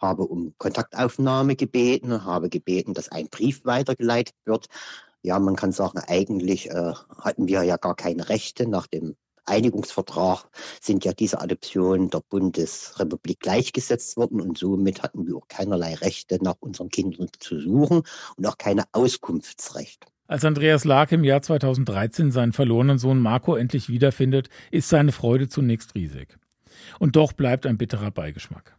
habe 0.00 0.24
um 0.24 0.54
Kontaktaufnahme 0.58 1.56
gebeten, 1.56 2.24
habe 2.24 2.48
gebeten, 2.48 2.94
dass 2.94 3.10
ein 3.10 3.28
Brief 3.28 3.64
weitergeleitet 3.64 4.34
wird. 4.44 4.66
Ja, 5.22 5.38
man 5.38 5.56
kann 5.56 5.72
sagen, 5.72 5.98
eigentlich 6.06 6.70
äh, 6.70 6.92
hatten 7.18 7.48
wir 7.48 7.62
ja 7.62 7.76
gar 7.76 7.94
keine 7.94 8.28
Rechte. 8.28 8.68
Nach 8.68 8.86
dem 8.86 9.16
Einigungsvertrag 9.46 10.44
sind 10.80 11.04
ja 11.04 11.12
diese 11.12 11.40
Adoptionen 11.40 12.10
der 12.10 12.22
Bundesrepublik 12.28 13.40
gleichgesetzt 13.40 14.16
worden 14.16 14.40
und 14.40 14.58
somit 14.58 15.02
hatten 15.02 15.26
wir 15.26 15.36
auch 15.36 15.48
keinerlei 15.48 15.94
Rechte, 15.94 16.42
nach 16.42 16.56
unseren 16.60 16.88
Kindern 16.88 17.28
zu 17.38 17.60
suchen 17.60 18.02
und 18.36 18.46
auch 18.46 18.58
keine 18.58 18.84
Auskunftsrecht. 18.92 20.06
Als 20.26 20.44
Andreas 20.44 20.84
Lark 20.84 21.12
im 21.12 21.22
Jahr 21.22 21.42
2013 21.42 22.32
seinen 22.32 22.54
verlorenen 22.54 22.98
Sohn 22.98 23.20
Marco 23.20 23.56
endlich 23.56 23.90
wiederfindet, 23.90 24.48
ist 24.70 24.88
seine 24.88 25.12
Freude 25.12 25.48
zunächst 25.48 25.94
riesig. 25.94 26.38
Und 26.98 27.16
doch 27.16 27.34
bleibt 27.34 27.66
ein 27.66 27.76
bitterer 27.76 28.10
Beigeschmack. 28.10 28.74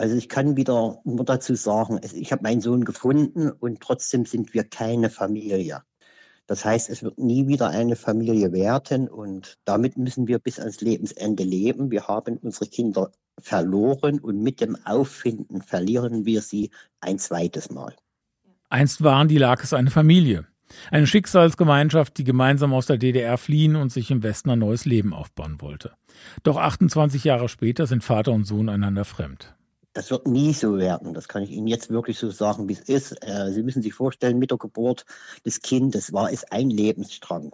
Also 0.00 0.16
ich 0.16 0.30
kann 0.30 0.56
wieder 0.56 0.98
nur 1.04 1.26
dazu 1.26 1.54
sagen, 1.54 2.00
ich 2.02 2.32
habe 2.32 2.42
meinen 2.42 2.62
Sohn 2.62 2.86
gefunden 2.86 3.50
und 3.50 3.80
trotzdem 3.80 4.24
sind 4.24 4.54
wir 4.54 4.64
keine 4.64 5.10
Familie. 5.10 5.82
Das 6.46 6.64
heißt, 6.64 6.88
es 6.88 7.02
wird 7.02 7.18
nie 7.18 7.48
wieder 7.48 7.68
eine 7.68 7.96
Familie 7.96 8.50
werden 8.50 9.10
und 9.10 9.58
damit 9.66 9.98
müssen 9.98 10.26
wir 10.26 10.38
bis 10.38 10.58
ans 10.58 10.80
Lebensende 10.80 11.42
leben. 11.42 11.90
Wir 11.90 12.08
haben 12.08 12.38
unsere 12.38 12.64
Kinder 12.64 13.12
verloren 13.38 14.20
und 14.20 14.42
mit 14.42 14.62
dem 14.62 14.74
Auffinden 14.86 15.60
verlieren 15.60 16.24
wir 16.24 16.40
sie 16.40 16.70
ein 17.02 17.18
zweites 17.18 17.70
Mal. 17.70 17.94
Einst 18.70 19.04
waren 19.04 19.28
die 19.28 19.36
Lakes 19.36 19.74
eine 19.74 19.90
Familie. 19.90 20.46
Eine 20.90 21.06
Schicksalsgemeinschaft, 21.06 22.16
die 22.16 22.24
gemeinsam 22.24 22.72
aus 22.72 22.86
der 22.86 22.96
DDR 22.96 23.36
fliehen 23.36 23.76
und 23.76 23.92
sich 23.92 24.10
im 24.10 24.22
Westen 24.22 24.48
ein 24.48 24.60
neues 24.60 24.86
Leben 24.86 25.12
aufbauen 25.12 25.60
wollte. 25.60 25.92
Doch 26.42 26.56
28 26.56 27.22
Jahre 27.24 27.50
später 27.50 27.86
sind 27.86 28.02
Vater 28.02 28.32
und 28.32 28.44
Sohn 28.44 28.70
einander 28.70 29.04
fremd. 29.04 29.54
Das 29.92 30.10
wird 30.10 30.26
nie 30.26 30.52
so 30.52 30.78
werden. 30.78 31.14
Das 31.14 31.26
kann 31.26 31.42
ich 31.42 31.50
Ihnen 31.50 31.66
jetzt 31.66 31.90
wirklich 31.90 32.18
so 32.18 32.30
sagen, 32.30 32.68
wie 32.68 32.74
es 32.74 32.80
ist. 32.80 33.12
Äh, 33.26 33.50
Sie 33.52 33.62
müssen 33.62 33.82
sich 33.82 33.94
vorstellen, 33.94 34.38
mit 34.38 34.50
der 34.50 34.58
Geburt 34.58 35.04
des 35.44 35.60
Kindes 35.62 36.12
war 36.12 36.32
es 36.32 36.44
ein 36.44 36.70
Lebensstrang. 36.70 37.52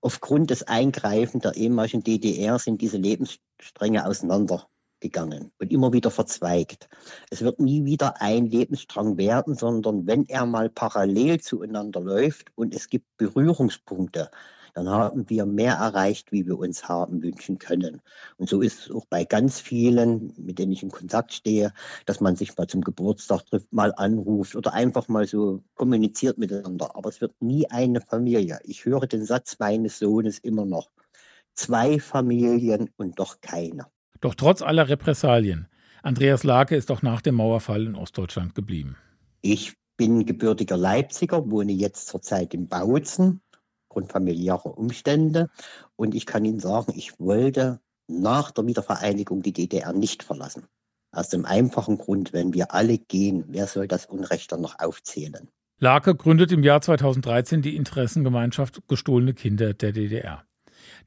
Aufgrund 0.00 0.50
des 0.50 0.62
Eingreifens 0.62 1.42
der 1.42 1.54
ehemaligen 1.54 2.02
DDR 2.02 2.58
sind 2.58 2.80
diese 2.80 2.96
Lebensstränge 2.96 4.06
auseinander 4.06 4.68
gegangen 5.00 5.52
und 5.58 5.70
immer 5.70 5.92
wieder 5.92 6.10
verzweigt. 6.10 6.88
Es 7.30 7.42
wird 7.42 7.60
nie 7.60 7.84
wieder 7.84 8.20
ein 8.22 8.46
Lebensstrang 8.46 9.18
werden, 9.18 9.54
sondern 9.54 10.06
wenn 10.06 10.24
er 10.26 10.46
mal 10.46 10.70
parallel 10.70 11.40
zueinander 11.40 12.00
läuft 12.00 12.50
und 12.54 12.74
es 12.74 12.88
gibt 12.88 13.06
Berührungspunkte, 13.18 14.30
dann 14.76 14.90
haben 14.90 15.30
wir 15.30 15.46
mehr 15.46 15.72
erreicht, 15.72 16.32
wie 16.32 16.46
wir 16.46 16.58
uns 16.58 16.86
haben 16.86 17.22
wünschen 17.22 17.56
können. 17.58 18.02
Und 18.36 18.50
so 18.50 18.60
ist 18.60 18.80
es 18.80 18.90
auch 18.90 19.06
bei 19.06 19.24
ganz 19.24 19.58
vielen, 19.58 20.34
mit 20.36 20.58
denen 20.58 20.72
ich 20.72 20.82
in 20.82 20.90
Kontakt 20.90 21.32
stehe, 21.32 21.72
dass 22.04 22.20
man 22.20 22.36
sich 22.36 22.54
mal 22.58 22.66
zum 22.66 22.82
Geburtstag 22.82 23.46
trifft, 23.46 23.72
mal 23.72 23.94
anruft 23.96 24.54
oder 24.54 24.74
einfach 24.74 25.08
mal 25.08 25.26
so 25.26 25.62
kommuniziert 25.76 26.36
miteinander. 26.36 26.94
Aber 26.94 27.08
es 27.08 27.22
wird 27.22 27.32
nie 27.40 27.66
eine 27.70 28.02
Familie. 28.02 28.58
Ich 28.64 28.84
höre 28.84 29.06
den 29.06 29.24
Satz 29.24 29.58
meines 29.58 29.98
Sohnes 29.98 30.40
immer 30.40 30.66
noch. 30.66 30.90
Zwei 31.54 31.98
Familien 31.98 32.90
und 32.98 33.18
doch 33.18 33.40
keine. 33.40 33.86
Doch 34.20 34.34
trotz 34.34 34.60
aller 34.60 34.90
Repressalien, 34.90 35.68
Andreas 36.02 36.44
Lake 36.44 36.76
ist 36.76 36.90
auch 36.90 37.00
nach 37.00 37.22
dem 37.22 37.36
Mauerfall 37.36 37.86
in 37.86 37.94
Ostdeutschland 37.94 38.54
geblieben. 38.54 38.96
Ich 39.40 39.72
bin 39.96 40.26
gebürtiger 40.26 40.76
Leipziger, 40.76 41.50
wohne 41.50 41.72
jetzt 41.72 42.08
zurzeit 42.08 42.52
in 42.52 42.68
Bautzen 42.68 43.40
aufgrund 43.96 44.12
familiärer 44.12 44.76
Umstände. 44.76 45.48
Und 45.96 46.14
ich 46.14 46.26
kann 46.26 46.44
Ihnen 46.44 46.60
sagen, 46.60 46.92
ich 46.94 47.18
wollte 47.18 47.80
nach 48.08 48.50
der 48.50 48.66
Wiedervereinigung 48.66 49.42
die 49.42 49.54
DDR 49.54 49.94
nicht 49.94 50.22
verlassen. 50.22 50.64
Aus 51.12 51.30
dem 51.30 51.46
einfachen 51.46 51.96
Grund, 51.96 52.34
wenn 52.34 52.52
wir 52.52 52.74
alle 52.74 52.98
gehen, 52.98 53.44
wer 53.48 53.66
soll 53.66 53.88
das 53.88 54.04
Unrecht 54.04 54.52
dann 54.52 54.60
noch 54.60 54.78
aufzählen? 54.78 55.48
Lake 55.78 56.14
gründet 56.14 56.52
im 56.52 56.62
Jahr 56.62 56.82
2013 56.82 57.62
die 57.62 57.74
Interessengemeinschaft 57.74 58.86
Gestohlene 58.86 59.32
Kinder 59.32 59.72
der 59.72 59.92
DDR. 59.92 60.44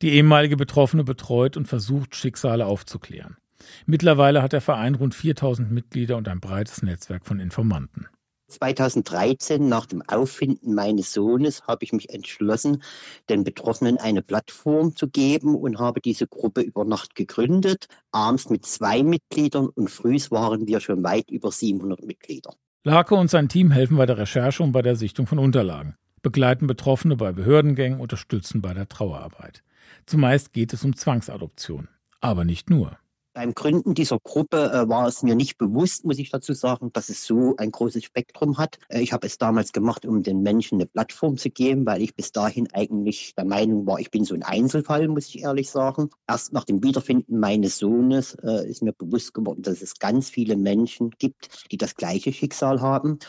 Die 0.02 0.10
ehemalige 0.10 0.58
Betroffene 0.58 1.04
betreut 1.04 1.58
und 1.58 1.67
versucht, 1.67 2.15
Schicksale 2.15 2.65
aufzuklären. 2.65 3.38
Mittlerweile 3.86 4.41
hat 4.41 4.54
der 4.54 4.62
Verein 4.62 4.95
rund 4.95 5.13
4000 5.13 5.71
Mitglieder 5.71 6.17
und 6.17 6.28
ein 6.28 6.39
breites 6.39 6.82
Netzwerk 6.82 7.25
von 7.25 7.39
Informanten. 7.39 8.08
2013, 8.49 9.67
nach 9.67 9.85
dem 9.85 10.01
Auffinden 10.01 10.73
meines 10.73 11.13
Sohnes, 11.13 11.67
habe 11.67 11.83
ich 11.85 11.93
mich 11.93 12.09
entschlossen, 12.09 12.83
den 13.29 13.43
Betroffenen 13.43 13.97
eine 13.97 14.21
Plattform 14.21 14.95
zu 14.95 15.07
geben 15.07 15.55
und 15.55 15.79
habe 15.79 16.01
diese 16.01 16.27
Gruppe 16.27 16.62
über 16.62 16.85
Nacht 16.85 17.15
gegründet. 17.15 17.88
Abends 18.12 18.49
mit 18.49 18.65
zwei 18.65 19.03
Mitgliedern 19.03 19.67
und 19.67 19.89
frühs 19.89 20.31
waren 20.31 20.67
wir 20.67 20.79
schon 20.79 21.03
weit 21.03 21.29
über 21.29 21.51
700 21.51 22.05
Mitglieder. 22.05 22.53
Lake 22.83 23.13
und 23.15 23.29
sein 23.29 23.49
Team 23.49 23.71
helfen 23.71 23.97
bei 23.97 24.05
der 24.05 24.17
Recherche 24.17 24.63
und 24.63 24.71
bei 24.71 24.81
der 24.81 24.95
Sichtung 24.95 25.27
von 25.27 25.38
Unterlagen, 25.38 25.95
begleiten 26.21 26.65
Betroffene 26.65 27.15
bei 27.15 27.31
Behördengängen, 27.31 27.99
unterstützen 27.99 28.62
bei 28.62 28.73
der 28.73 28.88
Trauerarbeit. 28.88 29.63
Zumeist 30.05 30.53
geht 30.53 30.73
es 30.73 30.83
um 30.83 30.95
Zwangsadoption, 30.95 31.89
aber 32.21 32.45
nicht 32.45 32.69
nur. 32.69 32.97
Beim 33.39 33.54
Gründen 33.54 33.93
dieser 33.93 34.19
Gruppe 34.19 34.69
äh, 34.69 34.89
war 34.89 35.08
es 35.08 35.23
mir 35.23 35.34
nicht 35.34 35.58
bewusst, 35.58 36.04
muss 36.04 36.19
ich 36.19 36.30
dazu 36.30 36.52
sagen, 36.52 36.91
dass 36.91 37.08
es 37.08 37.26
so 37.26 37.55
ein 37.55 37.72
großes 37.72 38.03
Spektrum 38.03 38.57
hat. 38.57 38.80
Äh, 38.89 38.99
ich 38.99 39.13
habe 39.13 39.26
es 39.28 39.38
damals 39.38 39.72
gemacht, 39.72 40.05
um 40.05 40.24
den 40.24 40.41
Menschen 40.41 40.76
eine 40.76 40.88
Plattform 40.88 41.38
zu 41.38 41.49
geben, 41.49 41.86
weil 41.86 42.01
ich 42.01 42.13
bis 42.13 42.34
dahin 42.34 42.68
eigentlich 42.74 43.34
der 43.36 43.45
Meinung 43.45 43.88
war, 43.88 43.97
ich 44.01 44.11
bin 44.11 44.26
so 44.26 44.36
ein 44.36 44.43
Einzelfall, 44.43 45.07
muss 45.07 45.30
ich 45.30 45.39
ehrlich 45.43 45.70
sagen. 45.70 46.09
Erst 46.28 46.51
nach 46.51 46.66
dem 46.66 46.84
Wiederfinden 46.84 47.39
meines 47.39 47.78
Sohnes 47.78 48.36
äh, 48.43 48.70
ist 48.70 48.84
mir 48.84 48.91
bewusst 48.91 49.34
geworden, 49.34 49.61
dass 49.61 49.82
es 49.82 49.99
ganz 49.99 50.30
viele 50.30 50.57
Menschen 50.57 51.11
gibt, 51.11 51.72
die 51.72 51.78
das 51.78 51.95
gleiche 51.95 52.34
Schicksal 52.34 52.82
haben. 52.82 53.20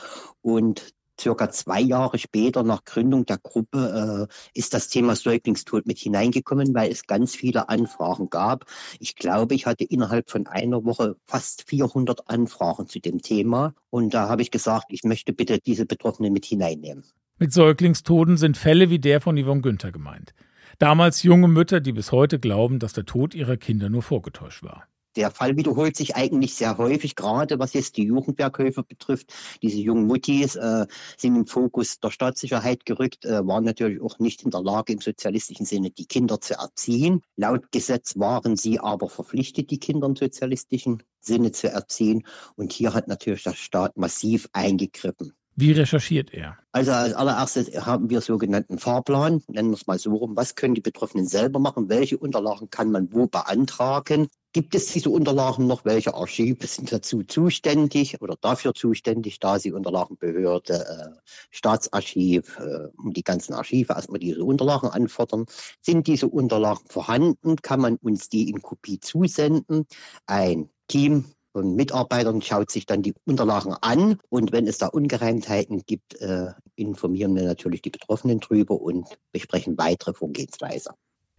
Und 0.43 0.93
circa 1.21 1.51
zwei 1.51 1.81
Jahre 1.81 2.19
später 2.19 2.63
nach 2.63 2.85
Gründung 2.85 3.27
der 3.27 3.39
Gruppe 3.39 4.29
äh, 4.29 4.59
ist 4.59 4.75
das 4.75 4.89
Thema 4.89 5.15
Säuglingstod 5.15 5.87
mit 5.87 5.99
hineingekommen, 5.99 6.75
weil 6.75 6.91
es 6.91 7.07
ganz 7.07 7.35
viele 7.35 7.69
Anfragen 7.69 8.31
gab. 8.31 8.65
Ich 8.99 9.17
glaube, 9.17 9.55
ich 9.55 9.67
hatte 9.67 9.85
innerhalb 9.85 10.31
von 10.31 10.47
einer 10.47 10.85
Woche 10.85 11.17
fast 11.27 11.69
400 11.69 12.29
Anfragen 12.29 12.87
zu 12.87 13.01
dem 13.01 13.21
Thema. 13.23 13.75
Und 13.91 14.15
da 14.15 14.29
habe 14.29 14.43
ich 14.43 14.51
gesagt, 14.51 14.87
ich 14.89 15.05
möchte 15.05 15.33
bitte 15.33 15.59
diese 15.59 15.87
Betroffenen 15.87 16.33
mit 16.33 16.45
hineinnehmen. 16.45 17.05
Mit 17.39 17.53
Säuglingstoden 17.53 18.37
sind 18.37 18.57
Fälle 18.57 18.91
wie 18.91 18.99
der 18.99 19.21
von 19.21 19.43
Yvonne 19.43 19.63
Günther 19.63 19.93
gemeint. 19.93 20.35
Damals 20.79 21.23
junge 21.23 21.49
Mütter, 21.49 21.81
die 21.81 21.93
bis 21.93 22.13
heute 22.13 22.39
glauben, 22.39 22.79
dass 22.79 22.93
der 22.93 23.05
Tod 23.05 23.35
ihrer 23.35 23.57
Kinder 23.57 23.89
nur 23.89 24.03
vorgetäuscht 24.03 24.63
war. 24.63 24.87
Der 25.17 25.31
Fall 25.31 25.57
wiederholt 25.57 25.97
sich 25.97 26.15
eigentlich 26.15 26.55
sehr 26.55 26.79
häufig, 26.79 27.17
gerade 27.17 27.59
was 27.59 27.73
jetzt 27.73 27.97
die 27.97 28.05
Jugendwerkhöfe 28.05 28.83
betrifft. 28.83 29.33
Diese 29.63 29.79
jungen 29.79 30.07
Muttis 30.07 30.57
äh, 30.57 30.87
sind 31.17 31.37
im 31.37 31.47
Fokus 31.47 31.99
der 31.99 32.11
Staatssicherheit 32.11 32.87
gerückt, 32.87 33.25
äh, 33.25 33.47
waren 33.47 33.65
natürlich 33.65 34.01
auch 34.01 34.19
nicht 34.19 34.43
in 34.43 34.51
der 34.51 34.63
Lage, 34.63 34.93
im 34.93 35.01
sozialistischen 35.01 35.67
Sinne 35.67 35.91
die 35.91 36.07
Kinder 36.07 36.41
zu 36.41 36.55
erziehen. 36.55 37.23
Laut 37.37 37.73
Gesetz 37.73 38.19
waren 38.19 38.57
sie 38.57 38.79
aber 38.79 39.09
verpflichtet, 39.09 39.71
die 39.71 39.81
Kinder 39.81 40.07
im 40.07 40.17
sozialistischen 40.17 41.03
Sinne 41.21 41.53
zu 41.53 41.69
erziehen. 41.69 42.25
Und 42.57 42.73
hier 42.73 42.95
hat 42.95 43.09
natürlich 43.09 43.43
der 43.43 43.55
Staat 43.55 43.97
massiv 43.97 44.49
eingegriffen. 44.53 45.33
Wie 45.57 45.73
recherchiert 45.73 46.33
er? 46.33 46.57
Also 46.73 46.93
als 46.93 47.13
allererstes 47.13 47.85
haben 47.85 48.09
wir 48.09 48.21
sogenannten 48.21 48.79
Fahrplan, 48.79 49.43
nennen 49.49 49.71
wir 49.71 49.77
es 49.77 49.87
mal 49.87 49.99
so 49.99 50.15
rum. 50.15 50.37
Was 50.37 50.55
können 50.55 50.75
die 50.75 50.81
Betroffenen 50.81 51.27
selber 51.27 51.59
machen? 51.59 51.89
Welche 51.91 52.17
Unterlagen 52.17 52.71
kann 52.71 52.91
man 52.91 53.13
wo 53.13 53.27
beantragen? 53.27 54.29
Gibt 54.53 54.75
es 54.75 54.87
diese 54.87 55.11
Unterlagen 55.11 55.69
noch? 55.69 55.85
Welche 55.85 56.15
Archive 56.15 56.67
sind 56.67 56.91
dazu 56.91 57.23
zuständig 57.23 58.21
oder 58.21 58.37
dafür 58.41 58.75
zuständig, 58.75 59.39
da 59.39 59.61
sie 59.61 59.71
Unterlagenbehörde, 59.71 60.75
äh, 60.75 61.21
Staatsarchiv 61.51 62.59
äh, 62.59 62.89
und 62.97 63.17
die 63.17 63.23
ganzen 63.23 63.55
Archive 63.55 63.93
erstmal 63.93 64.19
diese 64.19 64.43
Unterlagen 64.43 64.89
anfordern? 64.89 65.47
Sind 65.81 66.09
diese 66.09 66.27
Unterlagen 66.27 66.85
vorhanden? 66.89 67.57
Kann 67.63 67.81
man 67.81 67.97
uns 67.97 68.29
die 68.29 68.51
in 68.51 68.61
Kopie 68.61 68.99
zusenden? 68.99 69.87
Ein 70.27 70.69
Team 70.89 71.27
von 71.53 71.77
Mitarbeitern 71.77 72.43
schaut 72.43 72.73
sich 72.73 72.87
dann 72.87 73.03
die 73.03 73.15
Unterlagen 73.25 73.75
an 73.81 74.19
und 74.31 74.51
wenn 74.51 74.67
es 74.67 74.79
da 74.79 74.89
Ungereimtheiten 74.89 75.85
gibt, 75.87 76.21
äh, 76.21 76.53
informieren 76.75 77.37
wir 77.37 77.45
natürlich 77.45 77.83
die 77.83 77.91
Betroffenen 77.91 78.41
drüber 78.41 78.81
und 78.81 79.07
besprechen 79.31 79.79
weitere 79.79 80.13
Vorgehensweise. 80.13 80.91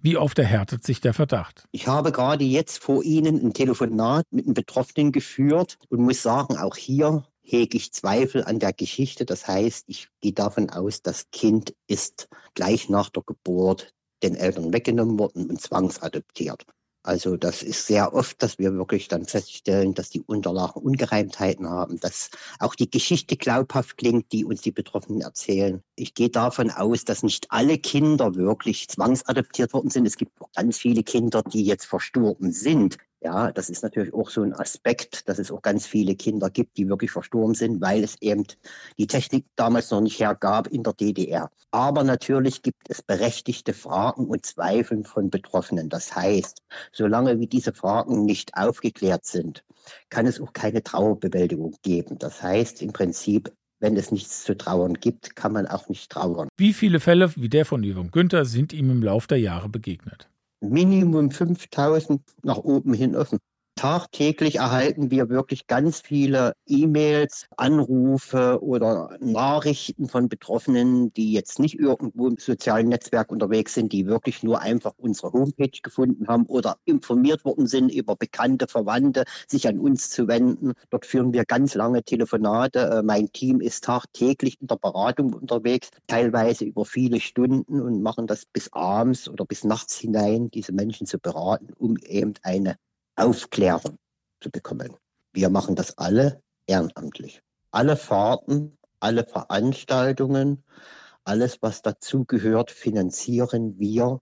Wie 0.03 0.17
oft 0.17 0.39
erhärtet 0.39 0.83
sich 0.83 0.99
der 0.99 1.13
Verdacht? 1.13 1.67
Ich 1.71 1.87
habe 1.87 2.11
gerade 2.11 2.43
jetzt 2.43 2.79
vor 2.79 3.03
Ihnen 3.03 3.39
ein 3.45 3.53
Telefonat 3.53 4.25
mit 4.31 4.45
einem 4.45 4.55
Betroffenen 4.55 5.11
geführt 5.11 5.77
und 5.89 6.01
muss 6.01 6.23
sagen, 6.23 6.57
auch 6.57 6.75
hier 6.75 7.23
hege 7.43 7.77
ich 7.77 7.93
Zweifel 7.93 8.43
an 8.43 8.57
der 8.57 8.73
Geschichte. 8.73 9.25
Das 9.25 9.47
heißt, 9.47 9.85
ich 9.87 10.07
gehe 10.21 10.33
davon 10.33 10.71
aus, 10.71 11.03
das 11.03 11.29
Kind 11.29 11.75
ist 11.85 12.29
gleich 12.55 12.89
nach 12.89 13.09
der 13.09 13.21
Geburt 13.23 13.93
den 14.23 14.35
Eltern 14.35 14.73
weggenommen 14.73 15.19
worden 15.19 15.51
und 15.51 15.61
zwangsadoptiert. 15.61 16.65
Also 17.03 17.35
das 17.35 17.63
ist 17.63 17.87
sehr 17.87 18.13
oft, 18.13 18.43
dass 18.43 18.59
wir 18.59 18.73
wirklich 18.75 19.07
dann 19.07 19.25
feststellen, 19.25 19.95
dass 19.95 20.11
die 20.11 20.21
Unterlagen 20.21 20.81
Ungereimtheiten 20.81 21.67
haben, 21.67 21.99
dass 21.99 22.29
auch 22.59 22.75
die 22.75 22.91
Geschichte 22.91 23.37
glaubhaft 23.37 23.97
klingt, 23.97 24.31
die 24.31 24.45
uns 24.45 24.61
die 24.61 24.71
Betroffenen 24.71 25.21
erzählen. 25.21 25.81
Ich 25.95 26.13
gehe 26.13 26.29
davon 26.29 26.69
aus, 26.69 27.03
dass 27.03 27.23
nicht 27.23 27.47
alle 27.49 27.79
Kinder 27.79 28.35
wirklich 28.35 28.87
zwangsadoptiert 28.87 29.73
worden 29.73 29.89
sind. 29.89 30.05
Es 30.05 30.17
gibt 30.17 30.39
auch 30.39 30.51
ganz 30.51 30.77
viele 30.77 31.01
Kinder, 31.01 31.41
die 31.41 31.63
jetzt 31.63 31.85
verstorben 31.85 32.51
sind, 32.51 32.97
ja, 33.23 33.51
das 33.51 33.69
ist 33.69 33.83
natürlich 33.83 34.13
auch 34.13 34.29
so 34.29 34.41
ein 34.41 34.53
Aspekt, 34.53 35.29
dass 35.29 35.37
es 35.37 35.51
auch 35.51 35.61
ganz 35.61 35.85
viele 35.85 36.15
Kinder 36.15 36.49
gibt, 36.49 36.77
die 36.77 36.89
wirklich 36.89 37.11
verstorben 37.11 37.53
sind, 37.53 37.79
weil 37.79 38.03
es 38.03 38.19
eben 38.21 38.45
die 38.97 39.07
Technik 39.07 39.45
damals 39.55 39.91
noch 39.91 40.01
nicht 40.01 40.19
hergab 40.19 40.67
in 40.67 40.81
der 40.81 40.93
DDR. 40.93 41.51
Aber 41.69 42.03
natürlich 42.03 42.63
gibt 42.63 42.89
es 42.89 43.01
berechtigte 43.03 43.73
Fragen 43.73 44.25
und 44.25 44.45
Zweifel 44.45 45.03
von 45.03 45.29
Betroffenen. 45.29 45.89
Das 45.89 46.15
heißt, 46.15 46.63
solange 46.91 47.39
wie 47.39 47.47
diese 47.47 47.73
Fragen 47.73 48.25
nicht 48.25 48.55
aufgeklärt 48.55 49.25
sind, 49.25 49.63
kann 50.09 50.25
es 50.25 50.41
auch 50.41 50.53
keine 50.53 50.83
Trauerbewältigung 50.83 51.75
geben. 51.83 52.17
Das 52.17 52.41
heißt 52.41 52.81
im 52.81 52.91
Prinzip, 52.91 53.51
wenn 53.79 53.95
es 53.97 54.11
nichts 54.11 54.43
zu 54.43 54.57
trauern 54.57 54.95
gibt, 54.95 55.35
kann 55.35 55.53
man 55.53 55.67
auch 55.67 55.89
nicht 55.89 56.11
trauern. 56.11 56.47
Wie 56.57 56.73
viele 56.73 56.99
Fälle 56.99 57.35
wie 57.35 57.49
der 57.49 57.65
von 57.65 57.83
Yvonne 57.83 58.09
Günther 58.09 58.45
sind 58.45 58.73
ihm 58.73 58.89
im 58.89 59.03
Laufe 59.03 59.27
der 59.27 59.39
Jahre 59.39 59.69
begegnet? 59.69 60.27
Minimum 60.61 61.31
5000 61.31 62.21
nach 62.43 62.57
oben 62.57 62.93
hin 62.93 63.15
offen. 63.15 63.39
Tagtäglich 63.75 64.57
erhalten 64.57 65.09
wir 65.09 65.29
wirklich 65.29 65.65
ganz 65.65 66.01
viele 66.01 66.53
E-Mails, 66.67 67.47
Anrufe 67.57 68.59
oder 68.61 69.17
Nachrichten 69.21 70.07
von 70.07 70.29
Betroffenen, 70.29 71.11
die 71.13 71.33
jetzt 71.33 71.57
nicht 71.57 71.79
irgendwo 71.79 72.27
im 72.27 72.37
sozialen 72.37 72.89
Netzwerk 72.89 73.31
unterwegs 73.31 73.73
sind, 73.73 73.91
die 73.91 74.05
wirklich 74.05 74.43
nur 74.43 74.61
einfach 74.61 74.93
unsere 74.97 75.33
Homepage 75.33 75.79
gefunden 75.81 76.27
haben 76.27 76.45
oder 76.45 76.77
informiert 76.85 77.43
worden 77.43 77.65
sind 77.65 77.91
über 77.91 78.15
bekannte 78.15 78.67
Verwandte, 78.67 79.23
sich 79.47 79.67
an 79.67 79.79
uns 79.79 80.11
zu 80.11 80.27
wenden. 80.27 80.73
Dort 80.91 81.07
führen 81.07 81.33
wir 81.33 81.45
ganz 81.45 81.73
lange 81.73 82.03
Telefonate. 82.03 82.79
Äh, 82.81 83.03
mein 83.03 83.31
Team 83.31 83.61
ist 83.61 83.85
tagtäglich 83.85 84.61
in 84.61 84.67
der 84.67 84.75
Beratung 84.75 85.33
unterwegs, 85.33 85.89
teilweise 86.05 86.65
über 86.65 86.85
viele 86.85 87.19
Stunden 87.19 87.81
und 87.81 88.03
machen 88.03 88.27
das 88.27 88.45
bis 88.45 88.71
abends 88.73 89.27
oder 89.27 89.45
bis 89.45 89.63
nachts 89.63 89.97
hinein, 89.97 90.51
diese 90.51 90.73
Menschen 90.73 91.07
zu 91.07 91.17
beraten, 91.17 91.73
um 91.79 91.97
eben 91.97 92.33
eine 92.43 92.75
Aufklärung 93.21 93.97
zu 94.39 94.49
bekommen. 94.49 94.95
Wir 95.33 95.49
machen 95.49 95.75
das 95.75 95.97
alle 95.97 96.41
ehrenamtlich. 96.65 97.41
Alle 97.71 97.95
Fahrten, 97.95 98.77
alle 98.99 99.25
Veranstaltungen, 99.25 100.63
alles, 101.23 101.59
was 101.61 101.81
dazugehört, 101.81 102.71
finanzieren 102.71 103.77
wir 103.79 104.19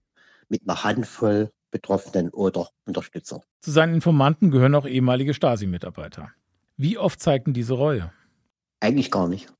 mit 0.48 0.62
einer 0.66 0.84
Handvoll 0.84 1.50
Betroffenen 1.70 2.30
oder 2.30 2.68
Unterstützer. 2.84 3.42
Zu 3.60 3.70
seinen 3.70 3.94
Informanten 3.94 4.50
gehören 4.50 4.74
auch 4.74 4.86
ehemalige 4.86 5.34
Stasi-Mitarbeiter. 5.34 6.32
Wie 6.76 6.98
oft 6.98 7.20
zeigten 7.20 7.52
diese 7.52 7.74
Reue? 7.74 8.12
Eigentlich 8.80 9.10
gar 9.10 9.28
nicht 9.28 9.52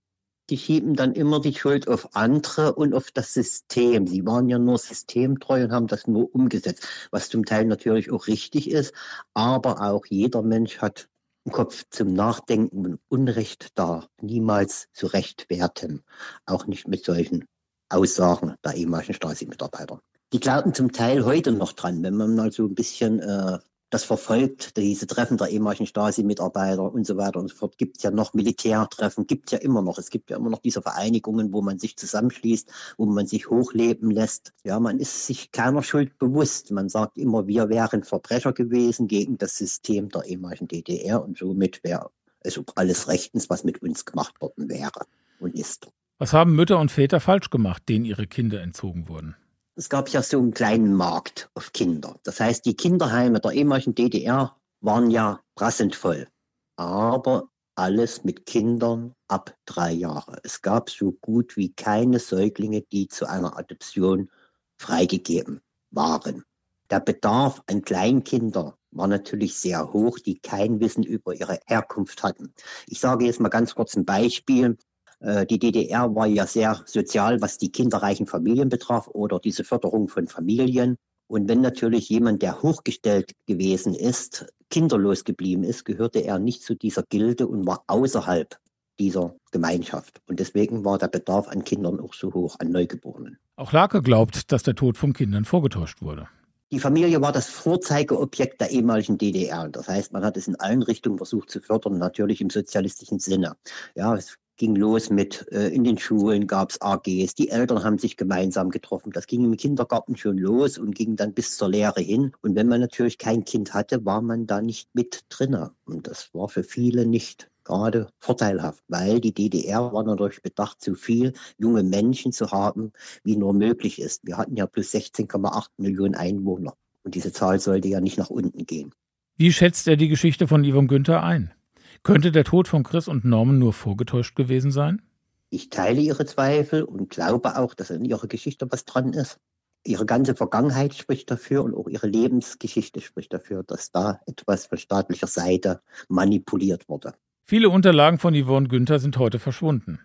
die 0.50 0.58
schieben 0.58 0.94
dann 0.94 1.14
immer 1.14 1.40
die 1.40 1.54
Schuld 1.54 1.88
auf 1.88 2.14
andere 2.14 2.74
und 2.74 2.92
auf 2.92 3.10
das 3.12 3.32
System. 3.32 4.06
Sie 4.06 4.26
waren 4.26 4.48
ja 4.48 4.58
nur 4.58 4.78
systemtreu 4.78 5.64
und 5.64 5.72
haben 5.72 5.86
das 5.86 6.06
nur 6.06 6.34
umgesetzt, 6.34 6.86
was 7.10 7.28
zum 7.28 7.44
Teil 7.44 7.64
natürlich 7.64 8.10
auch 8.10 8.26
richtig 8.26 8.70
ist, 8.70 8.92
aber 9.32 9.80
auch 9.80 10.04
jeder 10.06 10.42
Mensch 10.42 10.78
hat 10.78 11.08
im 11.44 11.52
Kopf 11.52 11.84
zum 11.90 12.12
Nachdenken 12.12 12.84
und 12.84 13.00
Unrecht 13.08 13.78
da, 13.78 14.08
niemals 14.20 14.88
zu 14.92 15.06
rechtwerten, 15.06 16.02
auch 16.44 16.66
nicht 16.66 16.88
mit 16.88 17.04
solchen 17.04 17.46
Aussagen 17.88 18.54
der 18.64 18.74
ehemaligen 18.74 19.14
Stasi-Mitarbeiter. 19.14 20.00
Die 20.32 20.40
glauben 20.40 20.74
zum 20.74 20.92
Teil 20.92 21.24
heute 21.24 21.52
noch 21.52 21.72
dran, 21.72 22.02
wenn 22.02 22.16
man 22.16 22.36
mal 22.36 22.52
so 22.52 22.66
ein 22.66 22.74
bisschen 22.74 23.20
äh, 23.20 23.58
das 23.90 24.04
verfolgt, 24.04 24.76
diese 24.76 25.06
Treffen 25.06 25.36
der 25.36 25.48
ehemaligen 25.48 25.86
Stasi-Mitarbeiter 25.86 26.92
und 26.92 27.06
so 27.06 27.16
weiter 27.16 27.40
und 27.40 27.48
so 27.48 27.56
fort. 27.56 27.76
Gibt 27.76 28.02
ja 28.02 28.12
noch 28.12 28.34
Militärtreffen, 28.34 29.26
gibt 29.26 29.50
ja 29.50 29.58
immer 29.58 29.82
noch. 29.82 29.98
Es 29.98 30.10
gibt 30.10 30.30
ja 30.30 30.36
immer 30.36 30.48
noch 30.48 30.60
diese 30.60 30.80
Vereinigungen, 30.80 31.52
wo 31.52 31.60
man 31.60 31.78
sich 31.78 31.96
zusammenschließt, 31.96 32.70
wo 32.96 33.06
man 33.06 33.26
sich 33.26 33.50
hochleben 33.50 34.10
lässt. 34.10 34.52
Ja, 34.64 34.78
man 34.78 35.00
ist 35.00 35.26
sich 35.26 35.50
keiner 35.50 35.82
Schuld 35.82 36.18
bewusst. 36.18 36.70
Man 36.70 36.88
sagt 36.88 37.18
immer, 37.18 37.48
wir 37.48 37.68
wären 37.68 38.04
Verbrecher 38.04 38.52
gewesen 38.52 39.08
gegen 39.08 39.38
das 39.38 39.56
System 39.56 40.08
der 40.08 40.24
ehemaligen 40.24 40.68
DDR 40.68 41.22
und 41.22 41.38
somit 41.38 41.82
wäre 41.82 42.10
es 42.40 42.60
alles 42.76 43.08
rechtens, 43.08 43.50
was 43.50 43.64
mit 43.64 43.82
uns 43.82 44.04
gemacht 44.04 44.40
worden 44.40 44.68
wäre 44.68 45.06
und 45.40 45.54
ist. 45.54 45.88
Was 46.18 46.32
haben 46.32 46.54
Mütter 46.54 46.78
und 46.78 46.90
Väter 46.90 47.18
falsch 47.18 47.50
gemacht, 47.50 47.88
denen 47.88 48.04
ihre 48.04 48.26
Kinder 48.26 48.60
entzogen 48.60 49.08
wurden? 49.08 49.36
Es 49.80 49.88
gab 49.88 50.10
ja 50.10 50.22
so 50.22 50.36
einen 50.36 50.52
kleinen 50.52 50.92
Markt 50.92 51.48
auf 51.54 51.72
Kinder. 51.72 52.20
Das 52.24 52.38
heißt, 52.38 52.66
die 52.66 52.76
Kinderheime 52.76 53.40
der 53.40 53.52
ehemaligen 53.52 53.94
DDR 53.94 54.54
waren 54.82 55.10
ja 55.10 55.40
prasselnd 55.54 55.96
voll. 55.96 56.28
Aber 56.76 57.48
alles 57.76 58.22
mit 58.22 58.44
Kindern 58.44 59.14
ab 59.26 59.56
drei 59.64 59.92
Jahre. 59.92 60.38
Es 60.42 60.60
gab 60.60 60.90
so 60.90 61.12
gut 61.12 61.56
wie 61.56 61.72
keine 61.72 62.18
Säuglinge, 62.18 62.82
die 62.82 63.08
zu 63.08 63.26
einer 63.26 63.56
Adoption 63.56 64.30
freigegeben 64.76 65.62
waren. 65.90 66.44
Der 66.90 67.00
Bedarf 67.00 67.62
an 67.66 67.80
Kleinkindern 67.80 68.74
war 68.90 69.06
natürlich 69.06 69.54
sehr 69.54 69.94
hoch, 69.94 70.18
die 70.18 70.40
kein 70.40 70.80
Wissen 70.80 71.04
über 71.04 71.32
ihre 71.32 71.58
Herkunft 71.64 72.22
hatten. 72.22 72.52
Ich 72.86 73.00
sage 73.00 73.24
jetzt 73.24 73.40
mal 73.40 73.48
ganz 73.48 73.74
kurz 73.74 73.96
ein 73.96 74.04
Beispiel. 74.04 74.76
Äh, 75.20 75.46
die 75.46 75.58
DDR 75.58 76.14
war 76.14 76.26
ja 76.26 76.46
sehr 76.46 76.82
sozial, 76.86 77.40
was 77.40 77.58
die 77.58 77.70
kinderreichen 77.70 78.26
Familien 78.26 78.68
betraf 78.68 79.08
oder 79.08 79.38
diese 79.38 79.64
Förderung 79.64 80.08
von 80.08 80.26
Familien. 80.26 80.96
Und 81.26 81.48
wenn 81.48 81.60
natürlich 81.60 82.08
jemand, 82.08 82.42
der 82.42 82.62
hochgestellt 82.62 83.32
gewesen 83.46 83.94
ist, 83.94 84.46
kinderlos 84.70 85.24
geblieben 85.24 85.62
ist, 85.62 85.84
gehörte 85.84 86.20
er 86.20 86.38
nicht 86.38 86.62
zu 86.62 86.74
dieser 86.74 87.04
Gilde 87.04 87.46
und 87.46 87.66
war 87.66 87.84
außerhalb 87.86 88.58
dieser 88.98 89.34
Gemeinschaft. 89.50 90.20
Und 90.26 90.40
deswegen 90.40 90.84
war 90.84 90.98
der 90.98 91.08
Bedarf 91.08 91.48
an 91.48 91.64
Kindern 91.64 92.00
auch 92.00 92.14
so 92.14 92.32
hoch, 92.32 92.56
an 92.58 92.70
Neugeborenen. 92.70 93.38
Auch 93.56 93.72
Lake 93.72 94.02
glaubt, 94.02 94.52
dass 94.52 94.62
der 94.62 94.74
Tod 94.74 94.98
von 94.98 95.12
Kindern 95.12 95.44
vorgetäuscht 95.44 96.02
wurde. 96.02 96.28
Die 96.72 96.78
Familie 96.78 97.20
war 97.20 97.32
das 97.32 97.48
Vorzeigeobjekt 97.48 98.60
der 98.60 98.70
ehemaligen 98.70 99.18
DDR. 99.18 99.68
Das 99.68 99.88
heißt, 99.88 100.12
man 100.12 100.24
hat 100.24 100.36
es 100.36 100.46
in 100.46 100.54
allen 100.56 100.82
Richtungen 100.82 101.16
versucht 101.16 101.50
zu 101.50 101.60
fördern, 101.60 101.98
natürlich 101.98 102.40
im 102.40 102.50
sozialistischen 102.50 103.18
Sinne. 103.18 103.56
Ja, 103.96 104.14
es 104.14 104.36
ging 104.60 104.76
los 104.76 105.08
mit, 105.08 105.46
äh, 105.52 105.68
in 105.68 105.84
den 105.84 105.96
Schulen 105.96 106.46
gab 106.46 106.70
es 106.70 106.82
AGs, 106.82 107.34
die 107.34 107.48
Eltern 107.48 107.82
haben 107.82 107.96
sich 107.96 108.18
gemeinsam 108.18 108.68
getroffen. 108.68 109.10
Das 109.10 109.26
ging 109.26 109.42
im 109.42 109.56
Kindergarten 109.56 110.18
schon 110.18 110.36
los 110.36 110.76
und 110.76 110.94
ging 110.94 111.16
dann 111.16 111.32
bis 111.32 111.56
zur 111.56 111.70
Lehre 111.70 112.02
hin. 112.02 112.32
Und 112.42 112.56
wenn 112.56 112.68
man 112.68 112.82
natürlich 112.82 113.16
kein 113.16 113.46
Kind 113.46 113.72
hatte, 113.72 114.04
war 114.04 114.20
man 114.20 114.46
da 114.46 114.60
nicht 114.60 114.90
mit 114.92 115.22
drinne. 115.30 115.70
Und 115.86 116.08
das 116.08 116.28
war 116.34 116.50
für 116.50 116.62
viele 116.62 117.06
nicht 117.06 117.50
gerade 117.64 118.08
vorteilhaft, 118.18 118.84
weil 118.88 119.20
die 119.20 119.32
DDR 119.32 119.94
war 119.94 120.04
natürlich 120.04 120.42
bedacht, 120.42 120.84
so 120.84 120.92
viel 120.94 121.32
junge 121.56 121.82
Menschen 121.82 122.30
zu 122.30 122.50
haben, 122.50 122.92
wie 123.24 123.36
nur 123.36 123.54
möglich 123.54 123.98
ist. 123.98 124.26
Wir 124.26 124.36
hatten 124.36 124.56
ja 124.56 124.66
plus 124.66 124.92
16,8 124.92 125.68
Millionen 125.78 126.14
Einwohner 126.14 126.74
und 127.02 127.14
diese 127.14 127.32
Zahl 127.32 127.60
sollte 127.60 127.88
ja 127.88 128.02
nicht 128.02 128.18
nach 128.18 128.28
unten 128.28 128.66
gehen. 128.66 128.92
Wie 129.38 129.52
schätzt 129.52 129.88
er 129.88 129.96
die 129.96 130.08
Geschichte 130.08 130.46
von 130.46 130.70
Yvonne 130.70 130.88
Günther 130.88 131.22
ein? 131.22 131.54
Könnte 132.02 132.32
der 132.32 132.44
Tod 132.44 132.66
von 132.66 132.82
Chris 132.82 133.08
und 133.08 133.24
Norman 133.24 133.58
nur 133.58 133.74
vorgetäuscht 133.74 134.34
gewesen 134.34 134.70
sein? 134.70 135.02
Ich 135.50 135.68
teile 135.68 136.00
ihre 136.00 136.24
Zweifel 136.24 136.82
und 136.82 137.10
glaube 137.10 137.58
auch, 137.58 137.74
dass 137.74 137.90
in 137.90 138.04
ihrer 138.04 138.26
Geschichte 138.26 138.66
was 138.70 138.84
dran 138.86 139.12
ist. 139.12 139.38
Ihre 139.84 140.06
ganze 140.06 140.34
Vergangenheit 140.34 140.94
spricht 140.94 141.30
dafür 141.30 141.62
und 141.64 141.74
auch 141.74 141.88
ihre 141.88 142.06
Lebensgeschichte 142.06 143.00
spricht 143.00 143.32
dafür, 143.32 143.64
dass 143.64 143.90
da 143.90 144.20
etwas 144.26 144.66
von 144.66 144.78
staatlicher 144.78 145.26
Seite 145.26 145.80
manipuliert 146.08 146.88
wurde. 146.88 147.14
Viele 147.44 147.68
Unterlagen 147.68 148.18
von 148.18 148.34
Yvonne 148.34 148.68
Günther 148.68 148.98
sind 148.98 149.18
heute 149.18 149.38
verschwunden. 149.38 149.98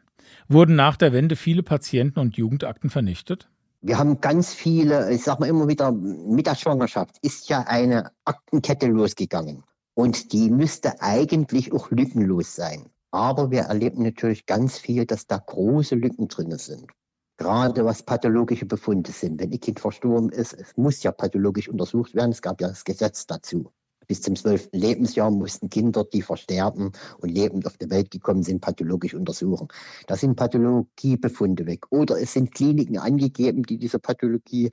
Wurden 0.48 0.76
nach 0.76 0.98
der 0.98 1.14
Wende 1.14 1.36
viele 1.36 1.64
Patienten- 1.64 2.20
und 2.20 2.36
Jugendakten 2.36 2.90
vernichtet? 2.90 3.50
Wir 3.82 4.00
haben 4.00 4.20
ganz 4.20 4.54
viele, 4.54 5.14
ich 5.14 5.24
sage 5.24 5.42
mal 5.42 5.50
immer 5.50 5.68
wieder, 5.68 5.92
mit 5.92 6.48
der 6.48 6.56
Schwangerschaft 6.56 7.18
ist 7.22 7.48
ja 7.50 7.62
eine 7.68 8.12
Aktenkette 8.26 8.88
losgegangen. 8.88 9.64
Und 9.96 10.34
die 10.34 10.50
müsste 10.50 11.02
eigentlich 11.02 11.74
auch 11.74 11.90
lückenlos 11.90 12.56
sein. 12.56 12.90
Aber 13.12 13.50
wir 13.50 13.62
erleben 13.62 14.04
natürlich 14.04 14.46
ganz 14.46 14.78
viel, 14.78 15.06
dass 15.06 15.26
da 15.26 15.38
große 15.38 15.96
Lücken 15.96 16.28
drin 16.28 16.58
sind. 16.58 16.92
Gerade 17.38 17.86
was 17.86 18.04
pathologische 18.04 18.66
Befunde 18.66 19.12
sind. 19.12 19.40
Wenn 19.40 19.52
ein 19.52 19.60
Kind 19.60 19.80
verstorben 19.80 20.30
ist, 20.30 20.54
es 20.54 20.76
muss 20.76 21.02
ja 21.04 21.12
pathologisch 21.12 21.70
untersucht 21.70 22.14
werden. 22.14 22.32
Es 22.32 22.42
gab 22.42 22.62
ja 22.62 22.68
das 22.68 22.84
Gesetz 22.84 23.26
dazu. 23.26 23.72
Bis 24.08 24.22
zum 24.22 24.36
zwölften 24.36 24.78
Lebensjahr 24.78 25.32
mussten 25.32 25.70
Kinder, 25.70 26.04
die 26.04 26.22
versterben 26.22 26.92
und 27.20 27.30
lebend 27.30 27.66
auf 27.66 27.78
die 27.78 27.90
Welt 27.90 28.12
gekommen 28.12 28.44
sind, 28.44 28.62
pathologisch 28.62 29.14
untersuchen. 29.14 29.68
Da 30.08 30.16
sind 30.16 30.36
Pathologiebefunde 30.36 31.66
weg. 31.66 31.86
Oder 31.90 32.22
es 32.22 32.34
sind 32.34 32.54
Kliniken 32.54 32.98
angegeben, 32.98 33.64
die 33.64 33.78
diese 33.78 34.00
Pathologie 34.00 34.72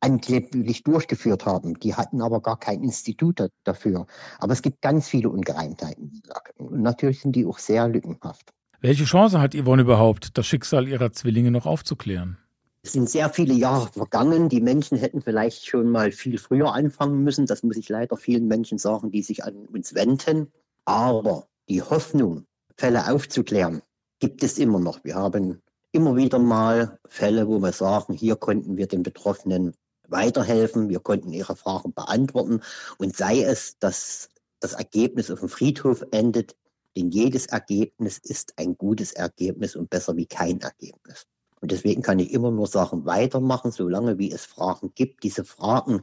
angeblich 0.00 0.82
durchgeführt 0.84 1.46
haben. 1.46 1.78
Die 1.80 1.94
hatten 1.94 2.22
aber 2.22 2.40
gar 2.40 2.58
kein 2.58 2.82
Institut 2.82 3.42
dafür. 3.64 4.06
Aber 4.38 4.52
es 4.52 4.62
gibt 4.62 4.80
ganz 4.80 5.08
viele 5.08 5.30
Ungereimtheiten. 5.30 6.22
Und 6.56 6.82
natürlich 6.82 7.20
sind 7.20 7.34
die 7.34 7.46
auch 7.46 7.58
sehr 7.58 7.88
lückenhaft. 7.88 8.52
Welche 8.80 9.04
Chance 9.04 9.40
hat 9.40 9.54
Yvonne 9.54 9.82
überhaupt, 9.82 10.38
das 10.38 10.46
Schicksal 10.46 10.86
ihrer 10.86 11.12
Zwillinge 11.12 11.50
noch 11.50 11.66
aufzuklären? 11.66 12.38
Es 12.82 12.92
sind 12.92 13.10
sehr 13.10 13.28
viele 13.28 13.54
Jahre 13.54 13.88
vergangen. 13.88 14.48
Die 14.48 14.60
Menschen 14.60 14.98
hätten 14.98 15.20
vielleicht 15.20 15.66
schon 15.66 15.90
mal 15.90 16.12
viel 16.12 16.38
früher 16.38 16.72
anfangen 16.72 17.24
müssen. 17.24 17.46
Das 17.46 17.64
muss 17.64 17.76
ich 17.76 17.88
leider 17.88 18.16
vielen 18.16 18.46
Menschen 18.46 18.78
sagen, 18.78 19.10
die 19.10 19.22
sich 19.22 19.44
an 19.44 19.66
uns 19.66 19.94
wenden. 19.94 20.52
Aber 20.84 21.48
die 21.68 21.82
Hoffnung, 21.82 22.46
Fälle 22.76 23.12
aufzuklären, 23.12 23.82
gibt 24.20 24.44
es 24.44 24.58
immer 24.58 24.78
noch. 24.78 25.02
Wir 25.02 25.16
haben 25.16 25.60
immer 25.90 26.16
wieder 26.16 26.38
mal 26.38 26.98
Fälle, 27.08 27.48
wo 27.48 27.58
wir 27.58 27.72
sagen, 27.72 28.14
hier 28.14 28.36
konnten 28.36 28.76
wir 28.76 28.86
den 28.86 29.02
Betroffenen 29.02 29.74
weiterhelfen, 30.08 30.88
wir 30.88 31.00
konnten 31.00 31.32
ihre 31.32 31.56
Fragen 31.56 31.92
beantworten. 31.92 32.60
Und 32.98 33.16
sei 33.16 33.42
es, 33.42 33.78
dass 33.78 34.28
das 34.60 34.74
Ergebnis 34.74 35.30
auf 35.30 35.40
dem 35.40 35.48
Friedhof 35.48 36.04
endet, 36.10 36.56
denn 36.96 37.10
jedes 37.10 37.46
Ergebnis 37.46 38.18
ist 38.18 38.54
ein 38.56 38.76
gutes 38.76 39.12
Ergebnis 39.12 39.76
und 39.76 39.90
besser 39.90 40.16
wie 40.16 40.26
kein 40.26 40.60
Ergebnis. 40.60 41.26
Und 41.60 41.70
deswegen 41.70 42.02
kann 42.02 42.18
ich 42.18 42.32
immer 42.32 42.50
nur 42.50 42.66
Sachen 42.66 43.04
weitermachen, 43.04 43.70
solange 43.70 44.18
wie 44.18 44.32
es 44.32 44.44
Fragen 44.44 44.92
gibt. 44.94 45.22
Diese 45.22 45.44
Fragen 45.44 46.02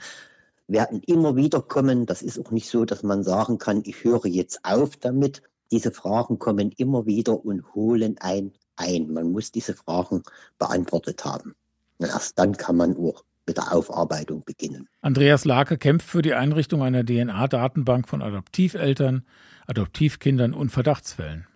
werden 0.67 1.01
immer 1.05 1.35
wieder 1.35 1.61
kommen. 1.61 2.05
Das 2.05 2.21
ist 2.21 2.39
auch 2.39 2.51
nicht 2.51 2.69
so, 2.69 2.85
dass 2.85 3.03
man 3.03 3.23
sagen 3.23 3.57
kann, 3.57 3.83
ich 3.85 4.03
höre 4.03 4.25
jetzt 4.25 4.59
auf 4.63 4.95
damit. 4.97 5.41
Diese 5.71 5.91
Fragen 5.91 6.39
kommen 6.39 6.71
immer 6.77 7.05
wieder 7.05 7.43
und 7.43 7.73
holen 7.73 8.17
ein 8.19 8.53
ein. 8.75 9.11
Man 9.11 9.31
muss 9.31 9.51
diese 9.51 9.73
Fragen 9.73 10.23
beantwortet 10.57 11.23
haben. 11.25 11.55
Erst 11.99 12.37
dann 12.37 12.57
kann 12.57 12.77
man 12.77 12.97
auch 12.97 13.23
mit 13.45 13.57
der 13.57 13.73
Aufarbeitung 13.73 14.43
beginnen. 14.45 14.87
Andreas 15.01 15.45
Lake 15.45 15.77
kämpft 15.77 16.07
für 16.07 16.21
die 16.21 16.33
Einrichtung 16.33 16.81
einer 16.83 17.05
DNA-Datenbank 17.05 18.07
von 18.07 18.21
Adoptiveltern, 18.21 19.25
Adoptivkindern 19.67 20.53
und 20.53 20.69
Verdachtsfällen. 20.69 21.47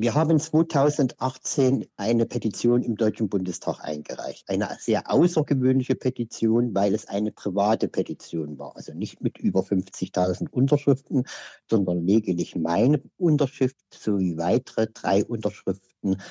Wir 0.00 0.14
haben 0.14 0.38
2018 0.38 1.86
eine 1.96 2.24
Petition 2.24 2.82
im 2.82 2.94
Deutschen 2.94 3.28
Bundestag 3.28 3.80
eingereicht. 3.80 4.48
Eine 4.48 4.68
sehr 4.78 5.10
außergewöhnliche 5.10 5.96
Petition, 5.96 6.72
weil 6.72 6.94
es 6.94 7.08
eine 7.08 7.32
private 7.32 7.88
Petition 7.88 8.60
war. 8.60 8.76
Also 8.76 8.94
nicht 8.94 9.20
mit 9.20 9.38
über 9.38 9.62
50.000 9.62 10.50
Unterschriften, 10.50 11.24
sondern 11.68 12.06
lediglich 12.06 12.54
meine 12.54 13.02
Unterschrift 13.16 13.76
sowie 13.92 14.36
weitere 14.36 14.86
drei 14.86 15.24
Unterschriften 15.24 16.22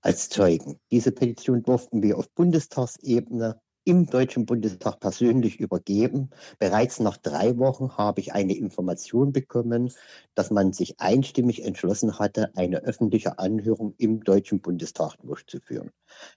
als 0.00 0.28
Zeugen. 0.28 0.80
Diese 0.90 1.12
Petition 1.12 1.62
durften 1.62 2.02
wir 2.02 2.18
auf 2.18 2.28
Bundestagsebene 2.30 3.60
im 3.84 4.06
Deutschen 4.06 4.46
Bundestag 4.46 5.00
persönlich 5.00 5.60
übergeben. 5.60 6.30
Bereits 6.58 7.00
nach 7.00 7.16
drei 7.16 7.58
Wochen 7.58 7.96
habe 7.96 8.20
ich 8.20 8.32
eine 8.32 8.56
Information 8.56 9.32
bekommen, 9.32 9.92
dass 10.34 10.50
man 10.50 10.72
sich 10.72 11.00
einstimmig 11.00 11.64
entschlossen 11.64 12.18
hatte, 12.18 12.50
eine 12.56 12.78
öffentliche 12.78 13.38
Anhörung 13.38 13.94
im 13.98 14.24
Deutschen 14.24 14.60
Bundestag 14.60 15.16
durchzuführen. 15.22 15.90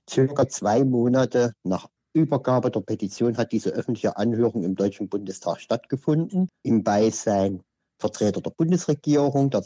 Circa 0.10 0.48
zwei 0.50 0.84
Monate 0.84 1.54
nach 1.64 1.88
Übergabe 2.14 2.72
der 2.72 2.82
Petition 2.82 3.38
hat 3.38 3.52
diese 3.52 3.70
öffentliche 3.70 4.18
Anhörung 4.18 4.64
im 4.64 4.76
Deutschen 4.76 5.08
Bundestag 5.08 5.62
stattgefunden, 5.62 6.50
im 6.64 6.84
Beisein 6.84 7.62
Vertreter 8.00 8.42
der 8.42 8.52
Bundesregierung, 8.52 9.50
der 9.50 9.64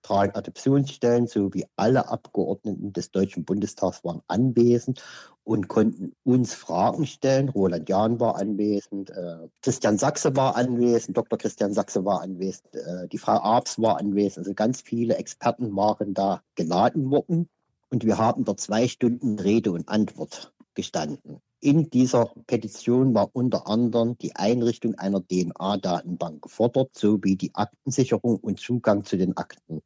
zentralen 0.00 0.34
Adoptionsstellen 0.34 1.26
sowie 1.26 1.66
alle 1.76 2.08
Abgeordneten 2.08 2.92
des 2.92 3.10
Deutschen 3.10 3.44
Bundestags 3.44 4.02
waren 4.04 4.22
anwesend 4.28 5.02
und 5.44 5.68
konnten 5.68 6.14
uns 6.24 6.54
Fragen 6.54 7.06
stellen. 7.06 7.48
Roland 7.48 7.88
Jahn 7.88 8.20
war 8.20 8.36
anwesend, 8.36 9.10
äh, 9.10 9.48
Christian 9.62 9.98
Sachse 9.98 10.34
war 10.36 10.56
anwesend, 10.56 11.16
Dr. 11.16 11.38
Christian 11.38 11.72
Sachse 11.72 12.04
war 12.04 12.22
anwesend, 12.22 12.74
äh, 12.74 13.08
die 13.08 13.18
Frau 13.18 13.38
Arps 13.40 13.80
war 13.80 13.98
anwesend. 13.98 14.46
Also 14.46 14.54
ganz 14.54 14.80
viele 14.80 15.16
Experten 15.16 15.74
waren 15.76 16.14
da 16.14 16.42
geladen 16.54 17.10
worden. 17.10 17.48
Und 17.90 18.04
wir 18.04 18.18
haben 18.18 18.44
dort 18.44 18.60
zwei 18.60 18.86
Stunden 18.86 19.38
Rede 19.38 19.72
und 19.72 19.88
Antwort 19.88 20.52
gestanden. 20.74 21.40
In 21.60 21.90
dieser 21.90 22.32
Petition 22.46 23.14
war 23.14 23.30
unter 23.34 23.66
anderem 23.66 24.16
die 24.18 24.34
Einrichtung 24.34 24.94
einer 24.94 25.20
DNA-Datenbank 25.20 26.42
gefordert, 26.42 26.96
sowie 26.96 27.36
die 27.36 27.54
Aktensicherung 27.54 28.36
und 28.36 28.60
Zugang 28.60 29.04
zu 29.04 29.18
den 29.18 29.36
Akten 29.36 29.82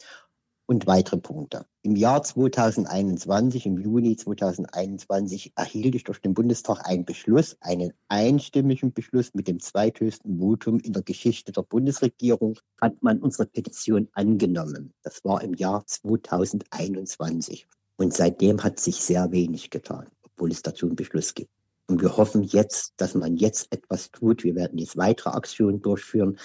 und 0.67 0.87
weitere 0.87 1.19
Punkte. 1.19 1.67
Im 1.83 1.97
Jahr 1.97 2.23
2021, 2.23 3.67
im 3.67 3.79
Juni 3.79 4.17
2021, 4.17 5.53
erhielt 5.57 5.95
ich 5.95 6.05
durch 6.05 6.21
den 6.21 6.33
Bundestag 6.33 6.87
einen 6.87 7.05
Beschluss, 7.05 7.57
einen 7.61 7.93
einstimmigen 8.09 8.93
Beschluss 8.93 9.35
mit 9.35 9.49
dem 9.49 9.61
zweithöchsten 9.61 10.39
Votum 10.39 10.81
in 10.81 10.93
der 10.93 11.03
Geschichte 11.03 11.53
der 11.53 11.63
Bundesregierung, 11.63 12.59
hat 12.81 13.03
man 13.03 13.21
unsere 13.21 13.47
Petition 13.47 14.09
angenommen. 14.13 14.95
Das 15.03 15.25
war 15.25 15.43
im 15.43 15.55
Jahr 15.55 15.85
2021. 15.87 17.67
Und 17.97 18.15
seitdem 18.15 18.63
hat 18.63 18.81
sich 18.81 18.97
sehr 18.97 19.31
wenig 19.31 19.71
getan, 19.71 20.07
obwohl 20.35 20.51
es 20.51 20.63
dazu 20.63 20.87
einen 20.87 20.97
Beschluss 20.97 21.35
gibt. 21.35 21.51
Und 21.87 22.01
wir 22.01 22.17
hoffen 22.17 22.43
jetzt, 22.43 22.95
dass 22.97 23.15
man 23.15 23.37
jetzt 23.37 23.71
etwas 23.71 24.11
tut. 24.11 24.43
Wir 24.43 24.55
werden 24.55 24.79
jetzt 24.79 24.97
weitere 24.97 25.31
Aktionen 25.31 25.83
durchführen. 25.83 26.39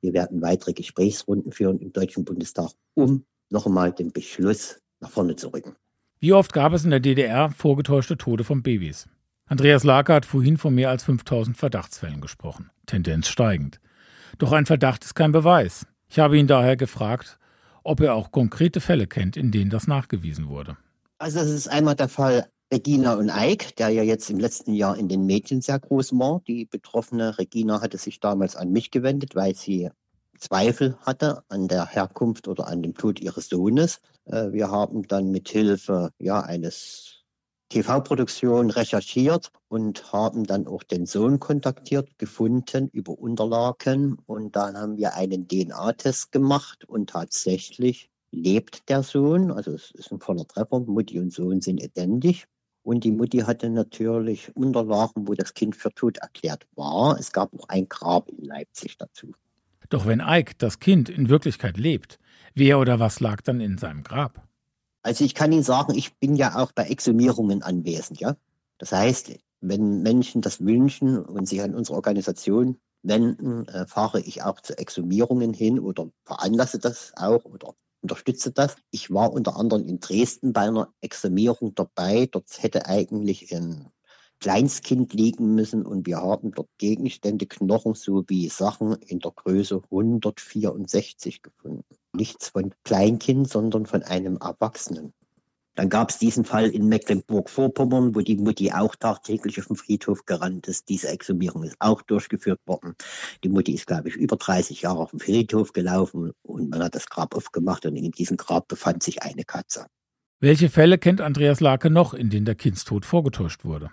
Wir 0.00 0.12
werden 0.12 0.42
weitere 0.42 0.74
Gesprächsrunden 0.74 1.50
führen 1.50 1.78
im 1.78 1.92
Deutschen 1.92 2.24
Bundestag, 2.24 2.70
um 2.94 3.24
noch 3.48 3.66
einmal 3.66 3.92
den 3.92 4.12
Beschluss 4.12 4.80
nach 5.00 5.10
vorne 5.10 5.36
zu 5.36 5.48
rücken. 5.48 5.76
Wie 6.20 6.32
oft 6.32 6.52
gab 6.52 6.72
es 6.72 6.84
in 6.84 6.90
der 6.90 7.00
DDR 7.00 7.50
vorgetäuschte 7.50 8.16
Tode 8.18 8.44
von 8.44 8.62
Babys? 8.62 9.08
Andreas 9.46 9.82
Lager 9.82 10.14
hat 10.14 10.26
vorhin 10.26 10.56
von 10.56 10.74
mehr 10.74 10.90
als 10.90 11.04
5000 11.04 11.56
Verdachtsfällen 11.56 12.20
gesprochen, 12.20 12.70
Tendenz 12.86 13.28
steigend. 13.28 13.80
Doch 14.38 14.52
ein 14.52 14.66
Verdacht 14.66 15.04
ist 15.04 15.14
kein 15.14 15.32
Beweis. 15.32 15.86
Ich 16.08 16.18
habe 16.18 16.38
ihn 16.38 16.46
daher 16.46 16.76
gefragt, 16.76 17.38
ob 17.82 18.00
er 18.00 18.14
auch 18.14 18.30
konkrete 18.30 18.80
Fälle 18.80 19.06
kennt, 19.06 19.36
in 19.36 19.50
denen 19.50 19.70
das 19.70 19.86
nachgewiesen 19.86 20.48
wurde. 20.48 20.76
Also 21.18 21.40
das 21.40 21.50
ist 21.50 21.68
einmal 21.68 21.96
der 21.96 22.08
Fall 22.08 22.46
Regina 22.72 23.16
und 23.16 23.28
Eik, 23.28 23.76
der 23.76 23.90
ja 23.90 24.02
jetzt 24.02 24.30
im 24.30 24.38
letzten 24.38 24.72
Jahr 24.72 24.96
in 24.96 25.06
den 25.06 25.26
Medien 25.26 25.60
sehr 25.60 25.78
groß 25.78 26.12
war. 26.12 26.40
Die 26.46 26.64
betroffene 26.64 27.36
Regina 27.38 27.82
hatte 27.82 27.98
sich 27.98 28.18
damals 28.18 28.56
an 28.56 28.72
mich 28.72 28.90
gewendet, 28.90 29.36
weil 29.36 29.54
sie 29.54 29.90
Zweifel 30.38 30.96
hatte 31.02 31.44
an 31.50 31.68
der 31.68 31.86
Herkunft 31.86 32.48
oder 32.48 32.68
an 32.68 32.82
dem 32.82 32.94
Tod 32.94 33.20
ihres 33.20 33.50
Sohnes. 33.50 34.00
Äh, 34.24 34.52
wir 34.52 34.70
haben 34.70 35.06
dann 35.06 35.30
mit 35.30 35.50
Hilfe 35.50 36.12
ja, 36.18 36.40
eines 36.40 37.24
TV-Produktion 37.68 38.70
recherchiert 38.70 39.50
und 39.68 40.10
haben 40.10 40.44
dann 40.44 40.66
auch 40.66 40.82
den 40.82 41.04
Sohn 41.04 41.40
kontaktiert, 41.40 42.18
gefunden 42.18 42.88
über 42.88 43.18
Unterlagen. 43.18 44.16
Und 44.24 44.56
dann 44.56 44.78
haben 44.78 44.96
wir 44.96 45.14
einen 45.14 45.46
DNA-Test 45.46 46.32
gemacht 46.32 46.86
und 46.86 47.10
tatsächlich 47.10 48.08
lebt 48.30 48.88
der 48.88 49.02
Sohn, 49.02 49.50
also 49.50 49.72
es 49.72 49.90
ist 49.90 50.10
ein 50.10 50.20
voller 50.20 50.46
Treffer, 50.46 50.80
Mutti 50.80 51.20
und 51.20 51.34
Sohn 51.34 51.60
sind 51.60 51.82
identisch. 51.82 52.46
Und 52.82 53.04
die 53.04 53.12
Mutti 53.12 53.38
hatte 53.38 53.70
natürlich 53.70 54.54
Unterlagen, 54.56 55.28
wo 55.28 55.34
das 55.34 55.54
Kind 55.54 55.76
für 55.76 55.92
tot 55.92 56.18
erklärt 56.18 56.66
war. 56.74 57.16
Es 57.18 57.32
gab 57.32 57.54
auch 57.54 57.68
ein 57.68 57.88
Grab 57.88 58.28
in 58.28 58.44
Leipzig 58.44 58.98
dazu. 58.98 59.32
Doch 59.88 60.06
wenn 60.06 60.20
Ike, 60.20 60.54
das 60.58 60.80
Kind, 60.80 61.08
in 61.08 61.28
Wirklichkeit 61.28 61.76
lebt, 61.76 62.18
wer 62.54 62.78
oder 62.78 62.98
was 62.98 63.20
lag 63.20 63.40
dann 63.42 63.60
in 63.60 63.78
seinem 63.78 64.02
Grab? 64.02 64.46
Also 65.02 65.24
ich 65.24 65.34
kann 65.34 65.52
Ihnen 65.52 65.62
sagen, 65.62 65.94
ich 65.94 66.14
bin 66.16 66.34
ja 66.34 66.56
auch 66.56 66.72
bei 66.72 66.84
Exhumierungen 66.84 67.62
anwesend, 67.62 68.20
ja. 68.20 68.36
Das 68.78 68.92
heißt, 68.92 69.32
wenn 69.60 70.02
Menschen 70.02 70.42
das 70.42 70.60
wünschen 70.60 71.18
und 71.18 71.48
sich 71.48 71.62
an 71.62 71.74
unsere 71.74 71.96
Organisation 71.96 72.78
wenden, 73.02 73.66
äh, 73.68 73.86
fahre 73.86 74.20
ich 74.20 74.42
auch 74.42 74.60
zu 74.60 74.76
Exhumierungen 74.78 75.52
hin 75.52 75.78
oder 75.78 76.08
veranlasse 76.24 76.78
das 76.78 77.12
auch 77.16 77.44
oder 77.44 77.74
unterstütze 78.02 78.52
das. 78.52 78.76
Ich 78.90 79.10
war 79.10 79.32
unter 79.32 79.56
anderem 79.56 79.86
in 79.86 80.00
Dresden 80.00 80.52
bei 80.52 80.62
einer 80.62 80.92
Exhumierung 81.00 81.74
dabei. 81.74 82.26
Dort 82.26 82.62
hätte 82.62 82.86
eigentlich 82.86 83.54
ein 83.54 83.88
Kleinstkind 84.40 85.14
liegen 85.14 85.54
müssen 85.54 85.86
und 85.86 86.04
wir 86.04 86.16
haben 86.16 86.50
dort 86.50 86.68
Gegenstände, 86.78 87.46
Knochen 87.46 87.94
sowie 87.94 88.48
Sachen 88.48 88.94
in 88.94 89.20
der 89.20 89.30
Größe 89.30 89.82
164 89.84 91.42
gefunden. 91.42 91.84
Nichts 92.12 92.48
von 92.48 92.74
Kleinkind, 92.82 93.48
sondern 93.48 93.86
von 93.86 94.02
einem 94.02 94.38
Erwachsenen. 94.38 95.14
Dann 95.74 95.88
gab 95.88 96.10
es 96.10 96.18
diesen 96.18 96.44
Fall 96.44 96.68
in 96.68 96.88
Mecklenburg-Vorpommern, 96.88 98.14
wo 98.14 98.20
die 98.20 98.36
Mutti 98.36 98.72
auch 98.72 98.94
tagtäglich 98.94 99.58
auf 99.58 99.68
dem 99.68 99.76
Friedhof 99.76 100.26
gerannt 100.26 100.68
ist. 100.68 100.88
Diese 100.90 101.08
Exhumierung 101.08 101.62
ist 101.62 101.76
auch 101.78 102.02
durchgeführt 102.02 102.60
worden. 102.66 102.94
Die 103.42 103.48
Mutti 103.48 103.72
ist, 103.72 103.86
glaube 103.86 104.08
ich, 104.08 104.16
über 104.16 104.36
30 104.36 104.82
Jahre 104.82 104.98
auf 104.98 105.10
dem 105.10 105.20
Friedhof 105.20 105.72
gelaufen 105.72 106.32
und 106.42 106.68
man 106.68 106.82
hat 106.82 106.94
das 106.94 107.06
Grab 107.06 107.34
aufgemacht 107.34 107.86
und 107.86 107.96
in 107.96 108.10
diesem 108.10 108.36
Grab 108.36 108.68
befand 108.68 109.02
sich 109.02 109.22
eine 109.22 109.44
Katze. 109.44 109.86
Welche 110.40 110.68
Fälle 110.68 110.98
kennt 110.98 111.20
Andreas 111.20 111.60
Lake 111.60 111.88
noch, 111.88 112.12
in 112.12 112.28
denen 112.28 112.44
der 112.44 112.56
Kindstod 112.56 113.06
vorgetäuscht 113.06 113.64
wurde? 113.64 113.90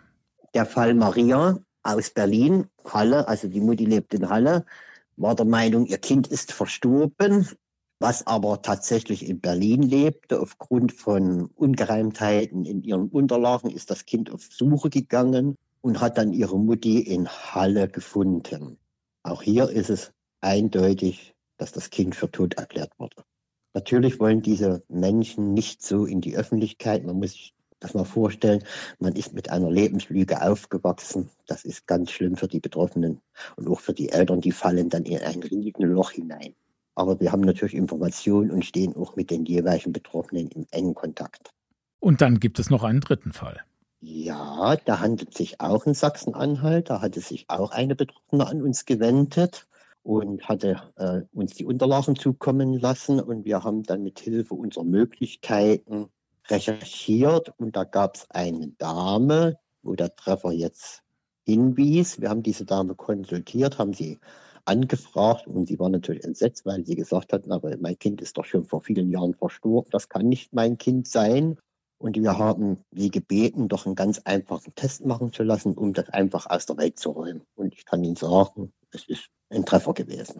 Der 0.53 0.65
Fall 0.65 0.95
Maria 0.95 1.59
aus 1.84 2.09
Berlin, 2.09 2.67
Halle, 2.86 3.27
also 3.27 3.47
die 3.47 3.61
Mutti 3.61 3.86
lebt 3.86 4.13
in 4.13 4.30
Halle, 4.30 4.65
war 5.15 5.36
der 5.36 5.45
Meinung, 5.45 5.86
ihr 5.86 5.99
Kind 5.99 6.27
ist 6.27 6.51
verstorben 6.51 7.47
was 8.00 8.26
aber 8.26 8.62
tatsächlich 8.62 9.28
in 9.28 9.41
Berlin 9.41 9.82
lebte. 9.82 10.39
Aufgrund 10.39 10.93
von 10.93 11.45
Ungereimtheiten 11.56 12.66
in 12.66 12.82
ihren 12.82 13.10
Unterlagen 13.10 13.70
ist 13.70 13.91
das 13.91 14.06
Kind 14.06 14.32
auf 14.32 14.43
Suche 14.43 14.89
gegangen 14.89 15.56
und 15.82 16.02
hat 16.02 16.18
dann 16.18 16.34
ihre 16.34 16.58
Mutti 16.58 17.00
in 17.00 17.28
Halle 17.28 17.88
gefunden. 17.88 18.78
Auch 19.24 19.41
hier 19.41 19.70
ist 19.70 19.89
es 19.89 20.12
eindeutig, 20.41 21.36
dass 21.58 21.74
das 21.74 21.89
Kind 21.89 22.16
für 22.16 22.32
tot 22.32 22.56
erklärt 22.56 22.91
wurde. 22.97 23.24
Natürlich 23.74 24.20
wollen 24.20 24.41
diese 24.41 24.84
Menschen 24.88 25.54
nicht 25.54 25.84
so 25.84 26.06
in 26.06 26.22
die 26.22 26.36
Öffentlichkeit. 26.36 27.06
Man 27.06 27.18
muss 27.20 27.34
sich 27.34 27.54
das 27.80 27.93
mal 27.93 28.06
vorstellen. 28.06 28.64
Man 29.00 29.16
ist 29.16 29.34
mit 29.34 29.52
einer 29.52 29.70
Lebenslüge 29.70 30.41
aufgewachsen. 30.41 31.30
Das 31.47 31.66
ist 31.66 31.86
ganz 31.86 32.12
schlimm 32.12 32.36
für 32.36 32.47
die 32.47 32.60
Betroffenen 32.60 33.22
und 33.58 33.70
auch 33.70 33.80
für 33.80 33.93
die 33.93 34.10
Eltern. 34.10 34.41
Die 34.41 34.52
fallen 34.52 34.89
dann 34.89 35.04
in 35.04 35.20
ein 35.20 35.43
riesiges 35.43 35.86
Loch 35.86 36.12
hinein. 36.12 36.56
Aber 37.00 37.18
wir 37.22 37.32
haben 37.32 37.43
natürlich 37.43 37.76
Informationen 37.76 38.52
und 38.52 38.66
stehen 38.66 38.93
auch 38.97 39.16
mit 39.16 39.32
den 39.32 39.45
jeweiligen 39.45 39.93
Betroffenen 39.93 40.50
im 40.50 40.68
engen 40.72 40.95
Kontakt. 40.95 41.52
Und 42.02 42.20
dann 42.20 42.41
gibt 42.41 42.60
es 42.60 42.70
noch 42.70 42.84
einen 42.84 43.00
dritten 43.00 43.32
Fall. 43.32 43.62
Ja, 44.02 44.76
da 44.84 45.00
handelt 45.00 45.34
sich 45.34 45.62
auch 45.62 45.86
in 45.86 45.93
Sachsen-Anhalt. 45.93 46.89
Da 46.89 47.00
hatte 47.00 47.22
sich 47.22 47.45
auch 47.47 47.72
eine 47.72 47.95
Betroffene 47.95 48.45
an 48.45 48.62
uns 48.62 48.84
gewendet 48.84 49.66
und 50.04 50.50
hatte 50.50 50.82
äh, 50.97 51.22
uns 51.32 51.54
die 51.54 51.64
Unterlagen 51.64 52.18
zukommen 52.18 52.78
lassen. 52.78 53.22
Und 53.22 53.45
wir 53.45 53.64
haben 53.64 53.84
dann 53.84 54.04
mit 54.04 54.20
Hilfe 54.20 54.56
unserer 54.56 54.84
Möglichkeiten 54.84 56.10
recherchiert. 56.50 57.54
Und 57.56 57.78
da 57.78 57.86
gab 57.86 58.16
es 58.16 58.30
eine 58.30 58.68
Dame, 58.78 59.58
wo 59.84 59.95
der 59.95 60.14
Treffer 60.18 60.52
jetzt 60.52 61.02
hinwies. 61.45 62.20
Wir 62.20 62.30
haben 62.30 62.43
diese 62.43 62.66
Dame 62.66 62.93
konsultiert, 62.93 63.78
haben 63.78 63.93
sie 63.93 64.20
angefragt 64.70 65.47
und 65.47 65.67
sie 65.67 65.80
war 65.80 65.89
natürlich 65.89 66.24
entsetzt, 66.24 66.65
weil 66.65 66.86
sie 66.86 66.95
gesagt 66.95 67.34
hatten, 67.34 67.51
aber 67.51 67.76
mein 67.82 67.97
Kind 67.97 68.22
ist 68.22 68.38
doch 68.38 68.45
schon 68.45 68.65
vor 68.65 68.82
vielen 68.82 69.09
Jahren 69.09 69.34
verstorben, 69.34 69.89
das 69.91 70.07
kann 70.07 70.30
nicht 70.30 70.53
mein 70.53 70.78
Kind 70.78 71.07
sein. 71.07 71.57
Und 72.01 72.15
wir 72.15 72.38
haben 72.38 72.78
sie 72.91 73.11
gebeten, 73.11 73.67
doch 73.67 73.86
einen 73.86 73.95
ganz 73.95 74.20
einfachen 74.24 74.74
Test 74.76 75.05
machen 75.05 75.34
zu 75.34 75.43
lassen, 75.43 75.74
um 75.74 75.91
das 75.91 76.07
einfach 76.09 76.45
aus 76.49 76.65
der 76.65 76.78
Welt 76.78 76.97
zu 76.97 77.09
räumen. 77.09 77.41
Und 77.55 77.74
ich 77.74 77.86
kann 77.86 78.03
Ihnen 78.05 78.15
sagen, 78.15 78.72
es 78.91 79.03
ist 79.05 79.28
ein 79.49 79.65
Treffer 79.65 79.93
gewesen. 79.93 80.39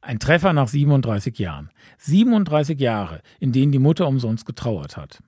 Ein 0.00 0.18
Treffer 0.18 0.52
nach 0.52 0.66
37 0.66 1.38
Jahren. 1.38 1.70
37 1.98 2.80
Jahre, 2.80 3.22
in 3.38 3.52
denen 3.52 3.70
die 3.70 3.78
Mutter 3.78 4.08
umsonst 4.08 4.46
getrauert 4.46 4.96
hat. 4.96 5.22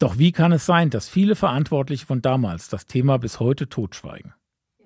Doch 0.00 0.18
wie 0.18 0.32
kann 0.32 0.50
es 0.50 0.66
sein, 0.66 0.90
dass 0.90 1.08
viele 1.08 1.36
Verantwortliche 1.36 2.06
von 2.06 2.20
damals 2.20 2.68
das 2.68 2.86
Thema 2.86 3.18
bis 3.18 3.38
heute 3.38 3.68
totschweigen? 3.68 4.34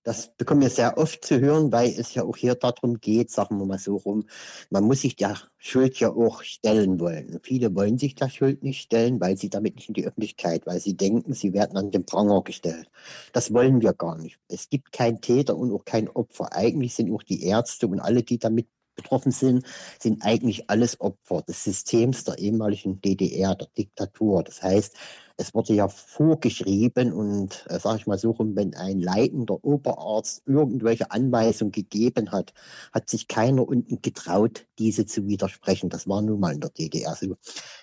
Das 0.09 0.29
bekommen 0.39 0.63
wir 0.63 0.71
sehr 0.71 0.97
oft 0.97 1.23
zu 1.23 1.39
hören, 1.39 1.71
weil 1.71 1.91
es 1.91 2.15
ja 2.15 2.25
auch 2.25 2.35
hier 2.35 2.55
darum 2.55 2.99
geht, 2.99 3.31
sagen 3.31 3.59
wir 3.59 3.67
mal 3.67 3.79
so 3.79 3.97
rum, 3.97 4.25
man 4.71 4.85
muss 4.85 5.03
sich 5.03 5.17
der 5.17 5.37
Schuld 5.59 6.01
ja 6.01 6.09
auch 6.09 6.43
stellen 6.43 6.99
wollen. 6.99 7.39
Viele 7.43 7.75
wollen 7.75 7.99
sich 7.99 8.15
der 8.15 8.31
Schuld 8.31 8.63
nicht 8.63 8.81
stellen, 8.81 9.21
weil 9.21 9.37
sie 9.37 9.51
damit 9.51 9.77
nicht 9.77 9.89
in 9.89 9.93
die 9.95 10.07
Öffentlichkeit, 10.07 10.65
weil 10.65 10.81
sie 10.81 10.97
denken, 10.97 11.35
sie 11.35 11.53
werden 11.53 11.77
an 11.77 11.91
den 11.91 12.07
Pranger 12.07 12.41
gestellt. 12.41 12.89
Das 13.35 13.53
wollen 13.53 13.83
wir 13.83 13.93
gar 13.93 14.17
nicht. 14.17 14.39
Es 14.49 14.71
gibt 14.71 14.93
keinen 14.93 15.21
Täter 15.21 15.59
und 15.59 15.75
auch 15.75 15.85
kein 15.85 16.09
Opfer. 16.09 16.55
Eigentlich 16.55 16.95
sind 16.95 17.13
auch 17.13 17.23
die 17.23 17.43
Ärzte 17.43 17.87
und 17.87 18.01
alle, 18.01 18.23
die 18.23 18.39
damit 18.39 18.67
betroffen 18.99 19.33
sind, 19.33 19.65
sind 19.99 20.23
eigentlich 20.23 20.69
alles 20.69 21.01
Opfer 21.01 21.43
des 21.43 21.65
Systems 21.65 22.25
der 22.25 22.39
ehemaligen 22.39 23.01
DDR, 23.01 23.55
der 23.55 23.69
Diktatur. 23.79 24.43
Das 24.43 24.63
heißt, 24.63 24.95
es 25.41 25.55
wurde 25.55 25.73
ja 25.73 25.87
vorgeschrieben 25.89 27.13
und, 27.13 27.65
äh, 27.69 27.79
sage 27.79 27.99
ich 27.99 28.07
mal 28.09 28.19
so 28.19 28.33
rum, 28.33 28.57
wenn 28.57 28.75
ein 28.75 29.01
leitender 29.01 29.63
Oberarzt 29.65 30.43
irgendwelche 30.47 31.13
Anweisungen 31.13 31.71
gegeben 31.71 32.33
hat, 32.33 32.53
hat 32.93 33.09
sich 33.09 33.29
keiner 33.29 33.67
unten 33.67 34.03
getraut, 34.03 34.67
diese 34.81 35.07
zu 35.07 35.29
widersprechen. 35.29 35.91
Das 35.91 36.09
war 36.09 36.23
nun 36.23 36.41
mal 36.41 36.55
in 36.55 36.61
der 36.61 36.71
DDR 36.71 37.15
so. 37.15 37.37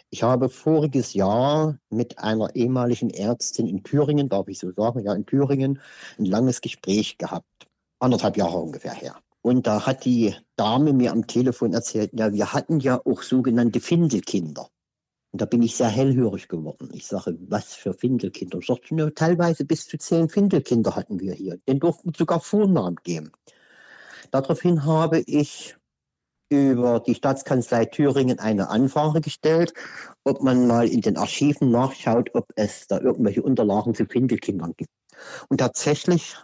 Ich 0.09 0.21
habe 0.21 0.49
voriges 0.49 1.13
Jahr 1.13 1.79
mit 1.89 2.19
einer 2.19 2.53
ehemaligen 2.55 3.09
Ärztin 3.09 3.67
in 3.67 3.83
Thüringen, 3.83 4.27
darf 4.27 4.49
ich 4.49 4.59
so 4.59 4.71
sagen, 4.73 4.99
ja 4.99 5.13
in 5.13 5.25
Thüringen, 5.25 5.79
ein 6.19 6.25
langes 6.25 6.59
Gespräch 6.59 7.17
gehabt. 7.17 7.47
Anderthalb 7.99 8.35
Jahre 8.35 8.57
ungefähr 8.57 8.93
her. 8.93 9.15
Und 9.45 9.67
da 9.67 9.85
hat 9.85 10.05
die 10.05 10.33
Dame 10.55 10.91
mir 10.91 11.11
am 11.11 11.27
Telefon 11.27 11.71
erzählt, 11.71 12.09
ja, 12.15 12.33
wir 12.33 12.51
hatten 12.51 12.79
ja 12.79 12.99
auch 13.05 13.21
sogenannte 13.21 13.79
Findelkinder. 13.79 14.69
Und 15.31 15.39
da 15.39 15.45
bin 15.45 15.61
ich 15.61 15.75
sehr 15.75 15.87
hellhörig 15.87 16.47
geworden. 16.47 16.89
Ich 16.93 17.05
sage, 17.05 17.37
was 17.41 17.75
für 17.75 17.93
Findelkinder? 17.93 18.57
Ich 18.57 18.65
sagte, 18.65 18.95
ja, 18.95 19.07
teilweise 19.11 19.63
bis 19.63 19.85
zu 19.85 19.99
zehn 19.99 20.29
Findelkinder 20.29 20.95
hatten 20.95 21.19
wir 21.19 21.35
hier. 21.35 21.59
Den 21.67 21.79
durften 21.79 22.11
sogar 22.17 22.39
Vornamen 22.39 22.95
geben. 23.03 23.33
Daraufhin 24.31 24.83
habe 24.83 25.19
ich 25.27 25.77
über 26.49 26.99
die 26.99 27.13
Staatskanzlei 27.13 27.85
Thüringen 27.85 28.39
eine 28.39 28.69
Anfrage 28.69 29.21
gestellt, 29.21 29.75
ob 30.23 30.41
man 30.41 30.65
mal 30.65 30.87
in 30.87 31.01
den 31.01 31.17
Archiven 31.17 31.69
nachschaut, 31.69 32.33
ob 32.33 32.47
es 32.55 32.87
da 32.87 32.99
irgendwelche 32.99 33.43
Unterlagen 33.43 33.93
zu 33.93 34.07
Findelkindern 34.07 34.73
gibt. 34.75 34.89
Und 35.49 35.59
tatsächlich 35.59 36.35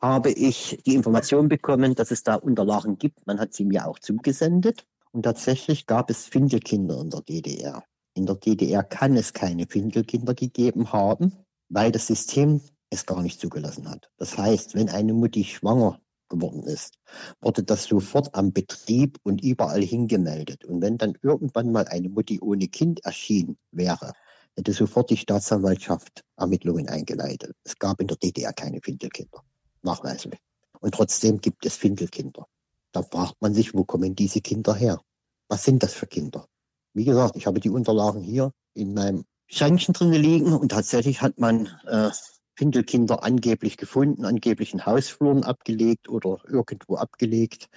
habe 0.00 0.30
ich 0.30 0.80
die 0.86 0.94
Information 0.94 1.48
bekommen, 1.48 1.94
dass 1.94 2.10
es 2.10 2.22
da 2.22 2.34
Unterlagen 2.36 2.98
gibt. 2.98 3.26
Man 3.26 3.38
hat 3.38 3.52
sie 3.52 3.64
mir 3.64 3.86
auch 3.86 3.98
zugesendet. 3.98 4.86
Und 5.12 5.22
tatsächlich 5.22 5.86
gab 5.86 6.10
es 6.10 6.26
Findelkinder 6.26 7.00
in 7.00 7.10
der 7.10 7.20
DDR. 7.20 7.84
In 8.14 8.26
der 8.26 8.36
DDR 8.36 8.82
kann 8.82 9.16
es 9.16 9.32
keine 9.32 9.66
Findelkinder 9.66 10.34
gegeben 10.34 10.92
haben, 10.92 11.32
weil 11.68 11.92
das 11.92 12.06
System 12.06 12.60
es 12.90 13.06
gar 13.06 13.22
nicht 13.22 13.40
zugelassen 13.40 13.88
hat. 13.88 14.10
Das 14.16 14.38
heißt, 14.38 14.74
wenn 14.74 14.88
eine 14.88 15.12
Mutti 15.12 15.44
schwanger 15.44 16.00
geworden 16.28 16.62
ist, 16.62 16.94
wurde 17.40 17.62
das 17.62 17.84
sofort 17.84 18.34
am 18.34 18.52
Betrieb 18.52 19.18
und 19.22 19.42
überall 19.42 19.82
hingemeldet. 19.82 20.64
Und 20.64 20.80
wenn 20.80 20.96
dann 20.96 21.18
irgendwann 21.22 21.72
mal 21.72 21.86
eine 21.88 22.08
Mutti 22.08 22.40
ohne 22.40 22.68
Kind 22.68 23.04
erschienen 23.04 23.58
wäre, 23.72 24.12
hätte 24.56 24.72
sofort 24.72 25.10
die 25.10 25.16
Staatsanwaltschaft 25.16 26.24
Ermittlungen 26.36 26.88
eingeleitet. 26.88 27.54
Es 27.64 27.78
gab 27.78 28.00
in 28.00 28.06
der 28.06 28.16
DDR 28.16 28.52
keine 28.52 28.80
Findelkinder 28.80 29.42
nachweislich. 29.82 30.38
Und 30.80 30.94
trotzdem 30.94 31.40
gibt 31.40 31.64
es 31.66 31.76
Findelkinder. 31.76 32.46
Da 32.92 33.02
fragt 33.02 33.40
man 33.40 33.54
sich, 33.54 33.74
wo 33.74 33.84
kommen 33.84 34.14
diese 34.14 34.40
Kinder 34.40 34.74
her? 34.74 35.00
Was 35.48 35.64
sind 35.64 35.82
das 35.82 35.94
für 35.94 36.06
Kinder? 36.06 36.46
Wie 36.94 37.04
gesagt, 37.04 37.36
ich 37.36 37.46
habe 37.46 37.60
die 37.60 37.70
Unterlagen 37.70 38.22
hier 38.22 38.52
in 38.74 38.94
meinem 38.94 39.24
Schränkchen 39.46 39.94
drin 39.94 40.12
liegen 40.12 40.52
und 40.52 40.70
tatsächlich 40.70 41.22
hat 41.22 41.38
man 41.38 41.66
äh, 41.86 42.10
Findelkinder 42.56 43.22
angeblich 43.22 43.76
gefunden, 43.76 44.24
angeblich 44.24 44.72
in 44.72 44.86
Hausfluren 44.86 45.44
abgelegt 45.44 46.08
oder 46.08 46.38
irgendwo 46.48 46.96
abgelegt. 46.96 47.68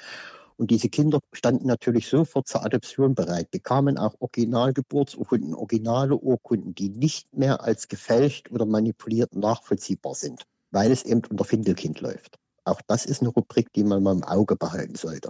Und 0.56 0.72
diese 0.72 0.90
Kinder 0.90 1.20
standen 1.32 1.68
natürlich 1.68 2.08
sofort 2.08 2.48
zur 2.48 2.64
Adoption 2.64 3.16
bereit, 3.16 3.50
bekamen 3.52 3.98
auch 3.98 4.16
Originalgeburtsurkunden, 4.20 5.56
originale 5.56 6.16
Urkunden, 6.16 6.76
die 6.76 6.90
nicht 6.90 7.34
mehr 7.34 7.62
als 7.64 7.88
gefälscht 7.88 8.52
oder 8.52 8.66
manipuliert 8.66 9.36
nachvollziehbar 9.36 10.16
sind 10.16 10.46
weil 10.74 10.92
es 10.92 11.04
eben 11.04 11.22
unter 11.30 11.46
Findelkind 11.46 12.02
läuft. 12.02 12.40
Auch 12.66 12.82
das 12.88 13.06
ist 13.06 13.22
eine 13.22 13.30
Rubrik, 13.30 13.72
die 13.74 13.84
man 13.84 14.04
mal 14.04 14.14
im 14.14 14.24
Auge 14.24 14.56
behalten 14.56 14.96
sollte. 14.96 15.30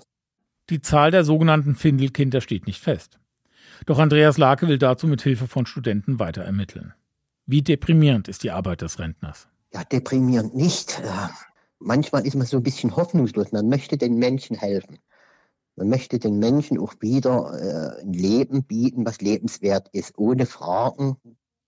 Die 0.70 0.82
Zahl 0.82 1.12
der 1.12 1.24
sogenannten 1.24 1.76
Findelkinder 1.76 2.42
steht 2.42 2.66
nicht 2.66 2.82
fest. 2.82 3.20
Doch 3.86 4.00
Andreas 4.00 4.38
Lake 4.38 4.68
will 4.68 4.78
dazu 4.78 5.08
mit 5.08 5.22
Hilfe 5.22 5.48
von 5.48 5.66
Studenten 5.66 6.20
weiter 6.20 6.44
ermitteln. 6.44 6.94
Wie 7.46 7.62
deprimierend 7.62 8.30
ist 8.30 8.44
die 8.44 8.52
Arbeit 8.52 8.82
des 8.82 9.00
Rentners? 9.00 9.50
Ja, 9.74 9.84
deprimierend 9.84 10.56
nicht. 10.56 11.02
Manchmal 11.80 12.26
ist 12.26 12.36
man 12.36 12.48
so 12.48 12.58
ein 12.58 12.64
bisschen 12.64 12.96
hoffnungslos. 12.96 13.52
Man 13.52 13.68
möchte 13.68 13.98
den 13.98 14.16
Menschen 14.16 14.56
helfen. 14.56 15.00
Man 15.76 15.90
möchte 15.90 16.20
den 16.20 16.40
Menschen 16.40 16.80
auch 16.80 16.94
wieder 17.02 17.98
äh, 18.00 18.02
ein 18.04 18.14
Leben 18.14 18.64
bieten, 18.64 19.06
was 19.06 19.20
lebenswert 19.20 19.90
ist, 19.92 20.18
ohne 20.18 20.46
Fragen 20.46 21.18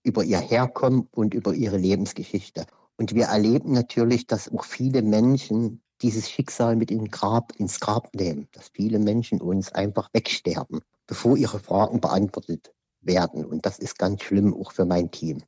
über 0.04 0.22
ihr 0.22 0.38
Herkommen 0.38 1.08
und 1.10 1.34
über 1.34 1.52
ihre 1.52 1.76
Lebensgeschichte. 1.76 2.64
Und 2.98 3.14
wir 3.14 3.26
erleben 3.26 3.72
natürlich, 3.72 4.26
dass 4.26 4.50
auch 4.50 4.64
viele 4.64 5.02
Menschen 5.02 5.82
dieses 6.00 6.30
Schicksal 6.30 6.76
mit 6.76 6.90
in 6.90 7.10
Grab, 7.10 7.52
ins 7.58 7.78
Grab 7.78 8.14
nehmen, 8.14 8.48
dass 8.52 8.70
viele 8.72 8.98
Menschen 8.98 9.40
uns 9.40 9.70
einfach 9.72 10.08
wegsterben, 10.14 10.80
bevor 11.06 11.36
ihre 11.36 11.58
Fragen 11.58 12.00
beantwortet 12.00 12.72
werden. 13.02 13.44
Und 13.44 13.66
das 13.66 13.78
ist 13.78 13.98
ganz 13.98 14.22
schlimm 14.22 14.54
auch 14.54 14.72
für 14.72 14.86
mein 14.86 15.10
Team. 15.10 15.42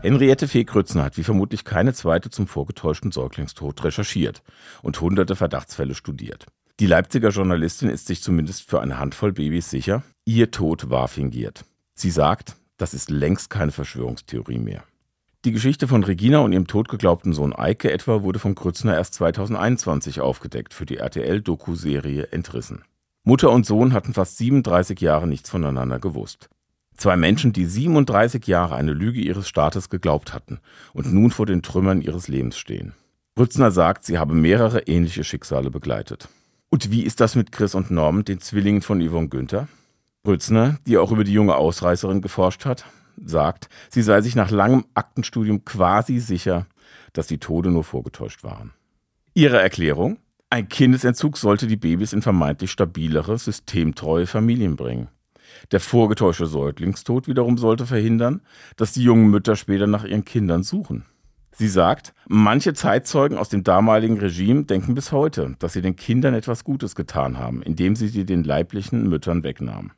Henriette 0.00 0.48
Fee-Krützner 0.48 1.04
hat 1.04 1.16
wie 1.16 1.22
vermutlich 1.22 1.64
keine 1.64 1.92
zweite 1.92 2.30
zum 2.30 2.46
vorgetäuschten 2.46 3.12
Säuglingstod 3.12 3.84
recherchiert 3.84 4.42
und 4.82 5.00
hunderte 5.00 5.36
Verdachtsfälle 5.36 5.94
studiert. 5.94 6.46
Die 6.80 6.86
Leipziger 6.86 7.28
Journalistin 7.28 7.90
ist 7.90 8.06
sich 8.06 8.22
zumindest 8.22 8.68
für 8.68 8.80
eine 8.80 8.98
Handvoll 8.98 9.32
Babys 9.32 9.70
sicher, 9.70 10.02
ihr 10.24 10.50
Tod 10.50 10.90
war 10.90 11.06
fingiert. 11.06 11.64
Sie 11.94 12.10
sagt, 12.10 12.56
das 12.82 12.94
ist 12.94 13.10
längst 13.10 13.48
keine 13.48 13.70
Verschwörungstheorie 13.70 14.58
mehr. 14.58 14.82
Die 15.44 15.52
Geschichte 15.52 15.86
von 15.86 16.02
Regina 16.02 16.40
und 16.40 16.52
ihrem 16.52 16.66
totgeglaubten 16.66 17.32
Sohn 17.32 17.54
Eike 17.54 17.92
etwa 17.92 18.22
wurde 18.22 18.40
von 18.40 18.56
Krützner 18.56 18.94
erst 18.94 19.14
2021 19.14 20.20
aufgedeckt 20.20 20.74
für 20.74 20.84
die 20.84 20.96
RTL-Doku-Serie 20.96 22.32
Entrissen. 22.32 22.82
Mutter 23.22 23.50
und 23.50 23.66
Sohn 23.66 23.92
hatten 23.92 24.14
fast 24.14 24.36
37 24.38 25.00
Jahre 25.00 25.28
nichts 25.28 25.48
voneinander 25.48 26.00
gewusst. 26.00 26.50
Zwei 26.96 27.16
Menschen, 27.16 27.52
die 27.52 27.66
37 27.66 28.48
Jahre 28.48 28.74
eine 28.74 28.92
Lüge 28.92 29.20
ihres 29.20 29.48
Staates 29.48 29.88
geglaubt 29.88 30.34
hatten 30.34 30.58
und 30.92 31.12
nun 31.12 31.30
vor 31.30 31.46
den 31.46 31.62
Trümmern 31.62 32.00
ihres 32.00 32.26
Lebens 32.26 32.58
stehen. 32.58 32.94
Rützner 33.38 33.70
sagt, 33.70 34.04
sie 34.04 34.18
habe 34.18 34.34
mehrere 34.34 34.80
ähnliche 34.88 35.22
Schicksale 35.22 35.70
begleitet. 35.70 36.28
Und 36.68 36.90
wie 36.90 37.02
ist 37.02 37.20
das 37.20 37.36
mit 37.36 37.52
Chris 37.52 37.76
und 37.76 37.92
Norm, 37.92 38.24
den 38.24 38.40
Zwillingen 38.40 38.82
von 38.82 39.00
Yvonne 39.00 39.28
Günther? 39.28 39.68
Rützner, 40.26 40.78
die 40.86 40.98
auch 40.98 41.10
über 41.10 41.24
die 41.24 41.32
junge 41.32 41.56
Ausreißerin 41.56 42.20
geforscht 42.20 42.64
hat, 42.64 42.84
sagt, 43.24 43.68
sie 43.90 44.02
sei 44.02 44.20
sich 44.20 44.36
nach 44.36 44.50
langem 44.50 44.84
Aktenstudium 44.94 45.64
quasi 45.64 46.20
sicher, 46.20 46.66
dass 47.12 47.26
die 47.26 47.38
Tode 47.38 47.70
nur 47.70 47.82
vorgetäuscht 47.82 48.44
waren. 48.44 48.72
Ihre 49.34 49.60
Erklärung? 49.60 50.18
Ein 50.48 50.68
Kindesentzug 50.68 51.38
sollte 51.38 51.66
die 51.66 51.76
Babys 51.76 52.12
in 52.12 52.22
vermeintlich 52.22 52.70
stabilere, 52.70 53.36
systemtreue 53.38 54.26
Familien 54.26 54.76
bringen. 54.76 55.08
Der 55.72 55.80
vorgetäuschte 55.80 56.46
Säuglingstod 56.46 57.26
wiederum 57.26 57.58
sollte 57.58 57.86
verhindern, 57.86 58.42
dass 58.76 58.92
die 58.92 59.02
jungen 59.02 59.28
Mütter 59.28 59.56
später 59.56 59.86
nach 59.86 60.04
ihren 60.04 60.24
Kindern 60.24 60.62
suchen. 60.62 61.04
Sie 61.50 61.68
sagt, 61.68 62.14
manche 62.28 62.74
Zeitzeugen 62.74 63.36
aus 63.36 63.48
dem 63.48 63.64
damaligen 63.64 64.18
Regime 64.18 64.64
denken 64.64 64.94
bis 64.94 65.12
heute, 65.12 65.56
dass 65.58 65.74
sie 65.74 65.82
den 65.82 65.96
Kindern 65.96 66.34
etwas 66.34 66.64
Gutes 66.64 66.94
getan 66.94 67.38
haben, 67.38 67.62
indem 67.62 67.96
sie 67.96 68.08
sie 68.08 68.24
den 68.24 68.44
leiblichen 68.44 69.08
Müttern 69.08 69.42
wegnahmen. 69.42 69.92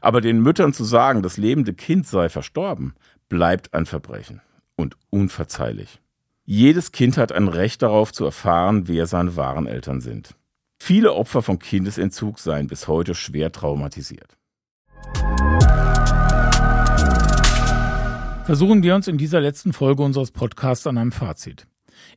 Aber 0.00 0.20
den 0.20 0.40
Müttern 0.40 0.72
zu 0.72 0.84
sagen, 0.84 1.22
das 1.22 1.36
lebende 1.36 1.74
Kind 1.74 2.06
sei 2.06 2.28
verstorben, 2.28 2.94
bleibt 3.28 3.74
ein 3.74 3.86
Verbrechen 3.86 4.40
und 4.76 4.96
unverzeihlich. 5.10 6.00
Jedes 6.44 6.92
Kind 6.92 7.16
hat 7.16 7.32
ein 7.32 7.48
Recht 7.48 7.82
darauf 7.82 8.12
zu 8.12 8.24
erfahren, 8.24 8.88
wer 8.88 9.06
seine 9.06 9.36
wahren 9.36 9.66
Eltern 9.66 10.00
sind. 10.00 10.34
Viele 10.80 11.14
Opfer 11.14 11.42
von 11.42 11.60
Kindesentzug 11.60 12.40
seien 12.40 12.66
bis 12.66 12.88
heute 12.88 13.14
schwer 13.14 13.52
traumatisiert. 13.52 14.36
Versuchen 18.44 18.82
wir 18.82 18.96
uns 18.96 19.06
in 19.06 19.18
dieser 19.18 19.40
letzten 19.40 19.72
Folge 19.72 20.02
unseres 20.02 20.32
Podcasts 20.32 20.88
an 20.88 20.98
einem 20.98 21.12
Fazit. 21.12 21.68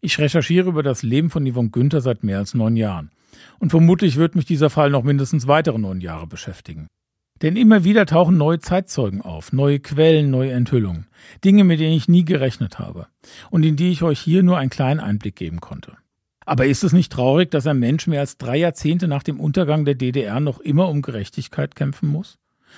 Ich 0.01 0.17
recherchiere 0.17 0.69
über 0.69 0.81
das 0.81 1.03
Leben 1.03 1.29
von 1.29 1.45
Yvonne 1.49 1.69
Günther 1.69 2.01
seit 2.01 2.23
mehr 2.23 2.39
als 2.39 2.55
neun 2.55 2.75
Jahren. 2.75 3.11
Und 3.59 3.69
vermutlich 3.69 4.15
wird 4.15 4.33
mich 4.33 4.45
dieser 4.45 4.71
Fall 4.71 4.89
noch 4.89 5.03
mindestens 5.03 5.45
weitere 5.47 5.77
neun 5.77 6.01
Jahre 6.01 6.25
beschäftigen. 6.25 6.87
Denn 7.41 7.57
immer 7.57 7.83
wieder 7.83 8.05
tauchen 8.05 8.37
neue 8.37 8.59
Zeitzeugen 8.59 9.21
auf, 9.21 9.51
neue 9.51 9.79
Quellen, 9.79 10.31
neue 10.31 10.51
Enthüllungen. 10.51 11.07
Dinge, 11.43 11.63
mit 11.63 11.79
denen 11.79 11.93
ich 11.93 12.07
nie 12.07 12.23
gerechnet 12.23 12.79
habe. 12.79 13.07
Und 13.49 13.63
in 13.63 13.75
die 13.75 13.91
ich 13.91 14.03
euch 14.03 14.19
hier 14.19 14.41
nur 14.41 14.57
einen 14.57 14.69
kleinen 14.69 15.01
Einblick 15.01 15.35
geben 15.35 15.59
konnte. 15.59 15.97
Aber 16.45 16.65
ist 16.65 16.83
es 16.83 16.93
nicht 16.93 17.11
traurig, 17.11 17.51
dass 17.51 17.67
ein 17.67 17.79
Mensch 17.79 18.07
mehr 18.07 18.21
als 18.21 18.37
drei 18.37 18.57
Jahrzehnte 18.57 19.07
nach 19.07 19.23
dem 19.23 19.39
Untergang 19.39 19.83
der 19.83 19.95
DDR 19.95 20.39
noch 20.39 20.59
immer 20.59 20.89
um 20.89 21.01
Gerechtigkeit 21.01 21.75
kämpfen 21.75 22.07
muss? 22.07 22.37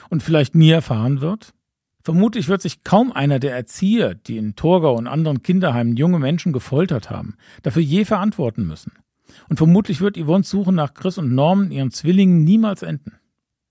und 0.09 0.23
vielleicht 0.23 0.55
nie 0.55 0.69
erfahren 0.69 1.21
wird? 1.21 1.53
Vermutlich 2.03 2.47
wird 2.47 2.61
sich 2.61 2.83
kaum 2.83 3.11
einer 3.11 3.39
der 3.39 3.53
Erzieher, 3.53 4.15
die 4.15 4.37
in 4.37 4.55
Torgau 4.55 4.95
und 4.95 5.07
anderen 5.07 5.43
Kinderheimen 5.43 5.97
junge 5.97 6.19
Menschen 6.19 6.53
gefoltert 6.53 7.09
haben, 7.09 7.35
dafür 7.63 7.81
je 7.81 8.05
verantworten 8.05 8.65
müssen. 8.65 8.93
Und 9.49 9.57
vermutlich 9.57 9.99
wird 9.99 10.17
Yvonnes 10.17 10.49
Suche 10.49 10.71
nach 10.71 10.93
Chris 10.93 11.17
und 11.17 11.35
Norman, 11.35 11.71
ihren 11.71 11.91
Zwillingen, 11.91 12.45
niemals 12.45 12.81
enden. 12.81 13.13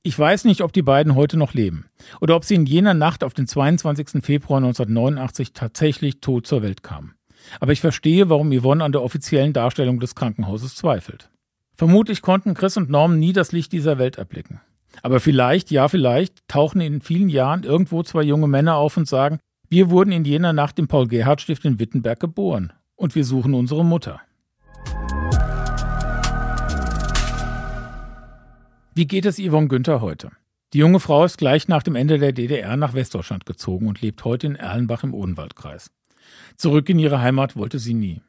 Ich 0.06 0.16
weiß 0.16 0.44
nicht, 0.44 0.60
ob 0.60 0.72
die 0.72 0.82
beiden 0.82 1.16
heute 1.16 1.36
noch 1.36 1.52
leben 1.52 1.86
oder 2.20 2.36
ob 2.36 2.44
sie 2.44 2.54
in 2.54 2.64
jener 2.64 2.94
Nacht 2.94 3.24
auf 3.24 3.34
den 3.34 3.48
22. 3.48 4.22
Februar 4.24 4.58
1989 4.58 5.52
tatsächlich 5.52 6.20
tot 6.20 6.46
zur 6.46 6.62
Welt 6.62 6.84
kamen. 6.84 7.16
Aber 7.58 7.72
ich 7.72 7.80
verstehe, 7.80 8.30
warum 8.30 8.56
Yvonne 8.56 8.84
an 8.84 8.92
der 8.92 9.02
offiziellen 9.02 9.52
Darstellung 9.52 9.98
des 9.98 10.14
Krankenhauses 10.14 10.76
zweifelt. 10.76 11.28
Vermutlich 11.74 12.22
konnten 12.22 12.54
Chris 12.54 12.76
und 12.76 12.88
Norman 12.88 13.18
nie 13.18 13.32
das 13.32 13.50
Licht 13.50 13.72
dieser 13.72 13.98
Welt 13.98 14.16
erblicken. 14.16 14.60
Aber 15.02 15.18
vielleicht, 15.18 15.72
ja 15.72 15.88
vielleicht, 15.88 16.46
tauchen 16.46 16.80
in 16.80 17.00
vielen 17.00 17.28
Jahren 17.28 17.64
irgendwo 17.64 18.04
zwei 18.04 18.22
junge 18.22 18.46
Männer 18.46 18.76
auf 18.76 18.96
und 18.96 19.08
sagen, 19.08 19.40
wir 19.68 19.90
wurden 19.90 20.12
in 20.12 20.24
jener 20.24 20.52
Nacht 20.52 20.78
im 20.78 20.86
Paul-Gerhardt-Stift 20.86 21.64
in 21.64 21.80
Wittenberg 21.80 22.20
geboren 22.20 22.72
und 22.94 23.16
wir 23.16 23.24
suchen 23.24 23.54
unsere 23.54 23.84
Mutter. 23.84 24.20
Wie 28.98 29.06
geht 29.06 29.26
es 29.26 29.38
Yvonne 29.38 29.68
Günther 29.68 30.00
heute? 30.00 30.30
Die 30.72 30.78
junge 30.78 31.00
Frau 31.00 31.22
ist 31.22 31.36
gleich 31.36 31.68
nach 31.68 31.82
dem 31.82 31.96
Ende 31.96 32.18
der 32.18 32.32
DDR 32.32 32.78
nach 32.78 32.94
Westdeutschland 32.94 33.44
gezogen 33.44 33.88
und 33.88 34.00
lebt 34.00 34.24
heute 34.24 34.46
in 34.46 34.56
Erlenbach 34.56 35.04
im 35.04 35.12
Odenwaldkreis. 35.12 35.90
Zurück 36.56 36.88
in 36.88 36.98
ihre 36.98 37.20
Heimat 37.20 37.56
wollte 37.56 37.78
sie 37.78 37.92
nie. 37.92 38.22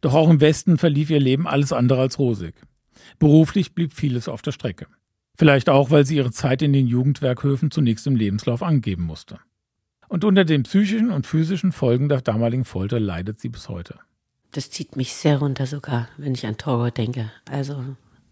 Doch 0.00 0.14
auch 0.14 0.28
im 0.28 0.40
Westen 0.40 0.76
verlief 0.76 1.10
ihr 1.10 1.20
Leben 1.20 1.46
alles 1.46 1.72
andere 1.72 2.00
als 2.00 2.18
rosig. 2.18 2.56
Beruflich 3.20 3.76
blieb 3.76 3.92
vieles 3.92 4.26
auf 4.26 4.42
der 4.42 4.50
Strecke. 4.50 4.88
Vielleicht 5.36 5.68
auch, 5.68 5.92
weil 5.92 6.04
sie 6.04 6.16
ihre 6.16 6.32
Zeit 6.32 6.62
in 6.62 6.72
den 6.72 6.88
Jugendwerkhöfen 6.88 7.70
zunächst 7.70 8.04
im 8.08 8.16
Lebenslauf 8.16 8.64
angeben 8.64 9.04
musste. 9.04 9.38
Und 10.08 10.24
unter 10.24 10.44
den 10.44 10.64
psychischen 10.64 11.12
und 11.12 11.28
physischen 11.28 11.70
Folgen 11.70 12.08
der 12.08 12.22
damaligen 12.22 12.64
Folter 12.64 12.98
leidet 12.98 13.38
sie 13.38 13.50
bis 13.50 13.68
heute. 13.68 14.00
Das 14.50 14.68
zieht 14.68 14.96
mich 14.96 15.14
sehr 15.14 15.38
runter 15.38 15.66
sogar, 15.66 16.08
wenn 16.16 16.34
ich 16.34 16.44
an 16.44 16.56
Torgo 16.56 16.90
denke. 16.90 17.30
Also 17.48 17.84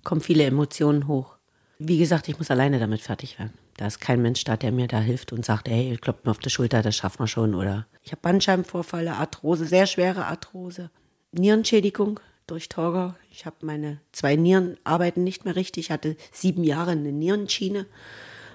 kommen 0.02 0.20
viele 0.20 0.42
Emotionen 0.42 1.06
hoch. 1.06 1.35
Wie 1.78 1.98
gesagt, 1.98 2.28
ich 2.28 2.38
muss 2.38 2.50
alleine 2.50 2.78
damit 2.78 3.02
fertig 3.02 3.38
werden. 3.38 3.52
Da 3.76 3.86
ist 3.86 4.00
kein 4.00 4.22
Mensch 4.22 4.44
da, 4.44 4.56
der 4.56 4.72
mir 4.72 4.88
da 4.88 4.98
hilft 4.98 5.32
und 5.32 5.44
sagt, 5.44 5.68
hey, 5.68 5.96
klopft 6.00 6.24
mir 6.24 6.30
auf 6.30 6.38
die 6.38 6.48
Schulter, 6.48 6.80
das 6.80 6.96
schaffen 6.96 7.20
wir 7.20 7.26
schon. 7.26 7.54
Oder 7.54 7.86
ich 8.02 8.12
habe 8.12 8.22
Bandscheibenvorfälle, 8.22 9.14
Arthrose, 9.14 9.66
sehr 9.66 9.86
schwere 9.86 10.24
Arthrose, 10.24 10.90
Nierenschädigung, 11.32 12.20
durch 12.46 12.68
Torgau. 12.68 13.14
Ich 13.30 13.44
habe 13.44 13.56
meine 13.60 14.00
zwei 14.12 14.36
Nieren 14.36 14.76
arbeiten 14.84 15.24
nicht 15.24 15.44
mehr 15.44 15.56
richtig. 15.56 15.86
Ich 15.86 15.90
hatte 15.90 16.16
sieben 16.32 16.64
Jahre 16.64 16.92
eine 16.92 17.12
Nierenschiene 17.12 17.86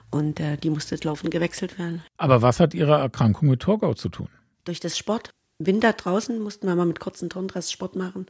und 0.09 0.39
äh, 0.39 0.57
die 0.57 0.69
musste 0.69 0.97
laufend 1.03 1.32
gewechselt 1.32 1.78
werden. 1.78 2.03
Aber 2.17 2.41
was 2.41 2.59
hat 2.59 2.74
Ihre 2.74 2.97
Erkrankung 2.97 3.49
mit 3.49 3.61
Torgau 3.61 3.93
zu 3.93 4.09
tun? 4.09 4.30
Durch 4.65 4.80
das 4.80 4.97
Sport. 4.97 5.32
Winter 5.66 5.93
draußen 5.93 6.39
mussten 6.39 6.68
wir 6.68 6.76
mal 6.76 6.86
mit 6.86 6.99
kurzen 6.99 7.30
Turndress 7.30 7.72
Sport 7.72 7.95
machen. 7.95 8.28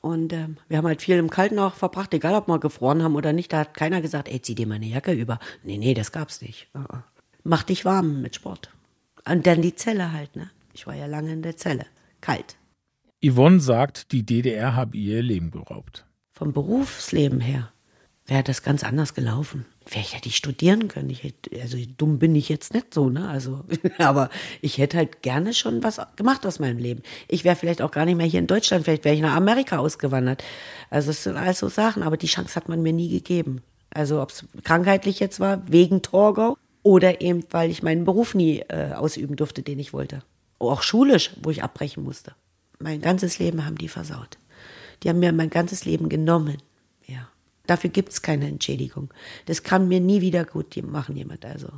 Und 0.00 0.32
äh, 0.32 0.48
wir 0.68 0.78
haben 0.78 0.86
halt 0.86 1.02
viel 1.02 1.16
im 1.16 1.30
Kalten 1.30 1.58
auch 1.58 1.74
verbracht, 1.74 2.14
egal 2.14 2.34
ob 2.34 2.48
wir 2.48 2.60
gefroren 2.60 3.02
haben 3.02 3.16
oder 3.16 3.32
nicht. 3.32 3.52
Da 3.52 3.60
hat 3.60 3.74
keiner 3.74 4.00
gesagt, 4.00 4.28
ey, 4.28 4.40
zieh 4.40 4.54
dir 4.54 4.66
mal 4.66 4.76
eine 4.76 4.86
Jacke 4.86 5.12
über. 5.12 5.38
Nee, 5.64 5.78
nee, 5.78 5.94
das 5.94 6.12
gab's 6.12 6.40
nicht. 6.42 6.68
Uh 6.74 6.98
Mach 7.42 7.62
dich 7.62 7.84
warm 7.84 8.22
mit 8.22 8.34
Sport. 8.34 8.70
Und 9.24 9.46
dann 9.46 9.62
die 9.62 9.76
Zelle 9.76 10.12
halt, 10.12 10.34
ne? 10.34 10.50
Ich 10.72 10.86
war 10.86 10.94
ja 10.94 11.06
lange 11.06 11.32
in 11.32 11.42
der 11.42 11.56
Zelle. 11.56 11.86
Kalt. 12.20 12.56
Yvonne 13.24 13.60
sagt, 13.60 14.10
die 14.12 14.26
DDR 14.26 14.74
habe 14.74 14.96
ihr 14.96 15.22
Leben 15.22 15.52
geraubt. 15.52 16.04
Vom 16.32 16.52
Berufsleben 16.52 17.40
her 17.40 17.72
wäre 18.26 18.42
das 18.42 18.62
ganz 18.62 18.84
anders 18.84 19.14
gelaufen. 19.14 19.64
Vielleicht 19.84 20.14
hätte 20.14 20.28
ich 20.28 20.36
studieren 20.36 20.88
können. 20.88 21.10
Ich 21.10 21.22
hätte, 21.22 21.60
also 21.60 21.78
dumm 21.96 22.18
bin 22.18 22.34
ich 22.34 22.48
jetzt 22.48 22.74
nicht 22.74 22.92
so, 22.92 23.08
ne? 23.08 23.28
Also, 23.28 23.64
aber 23.98 24.30
ich 24.60 24.78
hätte 24.78 24.96
halt 24.96 25.22
gerne 25.22 25.54
schon 25.54 25.82
was 25.82 26.00
gemacht 26.16 26.44
aus 26.44 26.58
meinem 26.58 26.78
Leben. 26.78 27.02
Ich 27.28 27.44
wäre 27.44 27.56
vielleicht 27.56 27.82
auch 27.82 27.92
gar 27.92 28.04
nicht 28.04 28.16
mehr 28.16 28.26
hier 28.26 28.40
in 28.40 28.46
Deutschland, 28.46 28.84
vielleicht 28.84 29.04
wäre 29.04 29.14
ich 29.14 29.20
nach 29.20 29.36
Amerika 29.36 29.78
ausgewandert. 29.78 30.42
Also 30.90 31.10
es 31.10 31.22
sind 31.22 31.36
alles 31.36 31.58
so 31.58 31.68
Sachen, 31.68 32.02
aber 32.02 32.16
die 32.16 32.26
Chance 32.26 32.56
hat 32.56 32.68
man 32.68 32.82
mir 32.82 32.92
nie 32.92 33.08
gegeben. 33.08 33.62
Also 33.90 34.20
ob 34.20 34.30
es 34.30 34.44
krankheitlich 34.64 35.20
jetzt 35.20 35.40
war, 35.40 35.62
wegen 35.70 36.02
Torgau 36.02 36.56
oder 36.82 37.20
eben, 37.20 37.44
weil 37.50 37.70
ich 37.70 37.82
meinen 37.82 38.04
Beruf 38.04 38.34
nie 38.34 38.60
äh, 38.68 38.92
ausüben 38.92 39.36
durfte, 39.36 39.62
den 39.62 39.78
ich 39.78 39.92
wollte. 39.92 40.22
Auch 40.58 40.82
schulisch, 40.82 41.32
wo 41.42 41.50
ich 41.50 41.62
abbrechen 41.62 42.02
musste 42.02 42.34
mein 42.78 43.00
ganzes 43.00 43.38
Leben 43.38 43.64
haben 43.64 43.78
die 43.78 43.88
versaut. 43.88 44.38
Die 45.02 45.08
haben 45.08 45.18
mir 45.18 45.32
mein 45.32 45.50
ganzes 45.50 45.84
Leben 45.84 46.08
genommen. 46.08 46.58
Dafür 47.66 47.90
gibt's 47.90 48.22
keine 48.22 48.48
Entschädigung. 48.48 49.12
Das 49.46 49.62
kann 49.62 49.88
mir 49.88 50.00
nie 50.00 50.20
wieder 50.20 50.44
gut 50.44 50.76
machen 50.90 51.16
jemand 51.16 51.44
also. 51.44 51.68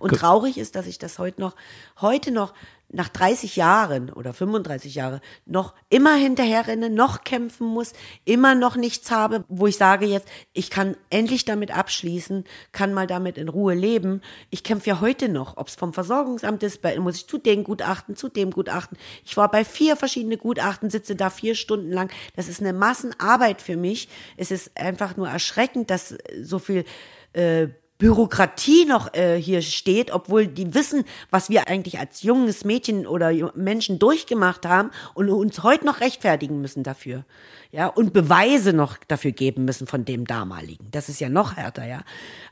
Und 0.00 0.16
traurig 0.16 0.58
ist, 0.58 0.74
dass 0.74 0.86
ich 0.86 0.98
das 0.98 1.18
heute 1.18 1.40
noch, 1.40 1.54
heute 2.00 2.32
noch 2.32 2.52
nach 2.92 3.08
30 3.08 3.56
Jahren 3.56 4.10
oder 4.10 4.32
35 4.32 4.96
Jahre 4.96 5.20
noch 5.46 5.74
immer 5.90 6.14
hinterherrenne, 6.14 6.90
noch 6.90 7.22
kämpfen 7.22 7.66
muss, 7.66 7.92
immer 8.24 8.54
noch 8.54 8.76
nichts 8.76 9.10
habe, 9.10 9.44
wo 9.48 9.66
ich 9.66 9.76
sage 9.76 10.06
jetzt, 10.06 10.28
ich 10.52 10.70
kann 10.70 10.96
endlich 11.08 11.44
damit 11.44 11.76
abschließen, 11.76 12.44
kann 12.72 12.92
mal 12.92 13.06
damit 13.06 13.38
in 13.38 13.48
Ruhe 13.48 13.74
leben. 13.74 14.22
Ich 14.50 14.64
kämpfe 14.64 14.90
ja 14.90 15.00
heute 15.00 15.28
noch, 15.28 15.56
ob 15.56 15.68
es 15.68 15.76
vom 15.76 15.92
Versorgungsamt 15.92 16.62
ist, 16.62 16.82
bei, 16.82 16.98
muss 16.98 17.16
ich 17.16 17.28
zu 17.28 17.38
dem 17.38 17.62
Gutachten, 17.62 18.16
zu 18.16 18.28
dem 18.28 18.50
Gutachten. 18.50 18.98
Ich 19.24 19.36
war 19.36 19.50
bei 19.50 19.64
vier 19.64 19.96
verschiedene 19.96 20.36
Gutachten, 20.36 20.90
sitze 20.90 21.14
da 21.14 21.30
vier 21.30 21.54
Stunden 21.54 21.92
lang. 21.92 22.10
Das 22.34 22.48
ist 22.48 22.60
eine 22.60 22.72
Massenarbeit 22.72 23.62
für 23.62 23.76
mich. 23.76 24.08
Es 24.36 24.50
ist 24.50 24.76
einfach 24.76 25.16
nur 25.16 25.28
erschreckend, 25.28 25.90
dass 25.90 26.16
so 26.42 26.58
viel 26.58 26.84
äh, 27.32 27.68
Bürokratie 28.00 28.86
noch 28.86 29.12
äh, 29.14 29.40
hier 29.40 29.60
steht, 29.60 30.10
obwohl 30.10 30.46
die 30.46 30.74
wissen, 30.74 31.04
was 31.30 31.50
wir 31.50 31.68
eigentlich 31.68 31.98
als 31.98 32.22
junges 32.22 32.64
Mädchen 32.64 33.06
oder 33.06 33.30
Menschen 33.54 33.98
durchgemacht 33.98 34.66
haben 34.66 34.90
und 35.14 35.28
uns 35.28 35.62
heute 35.62 35.84
noch 35.84 36.00
rechtfertigen 36.00 36.62
müssen 36.62 36.82
dafür. 36.82 37.24
Ja, 37.70 37.86
und 37.86 38.12
Beweise 38.12 38.72
noch 38.72 38.96
dafür 39.06 39.32
geben 39.32 39.66
müssen 39.66 39.86
von 39.86 40.04
dem 40.06 40.26
damaligen. 40.26 40.88
Das 40.90 41.08
ist 41.10 41.20
ja 41.20 41.28
noch 41.28 41.56
härter, 41.56 41.86
ja. 41.86 42.02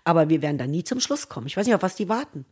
Aber 0.05 0.29
wir 0.29 0.43
werden 0.43 0.59
da 0.59 0.67
nie 0.67 0.85
zum 0.85 1.01
Schluss 1.01 1.31
kommen. 1.31 1.47
Ich 1.47 1.57
weiß 1.57 1.67
nicht, 1.67 1.75
auf 1.75 1.83
was 1.83 1.97
die 1.97 2.11
warten. 2.11 2.45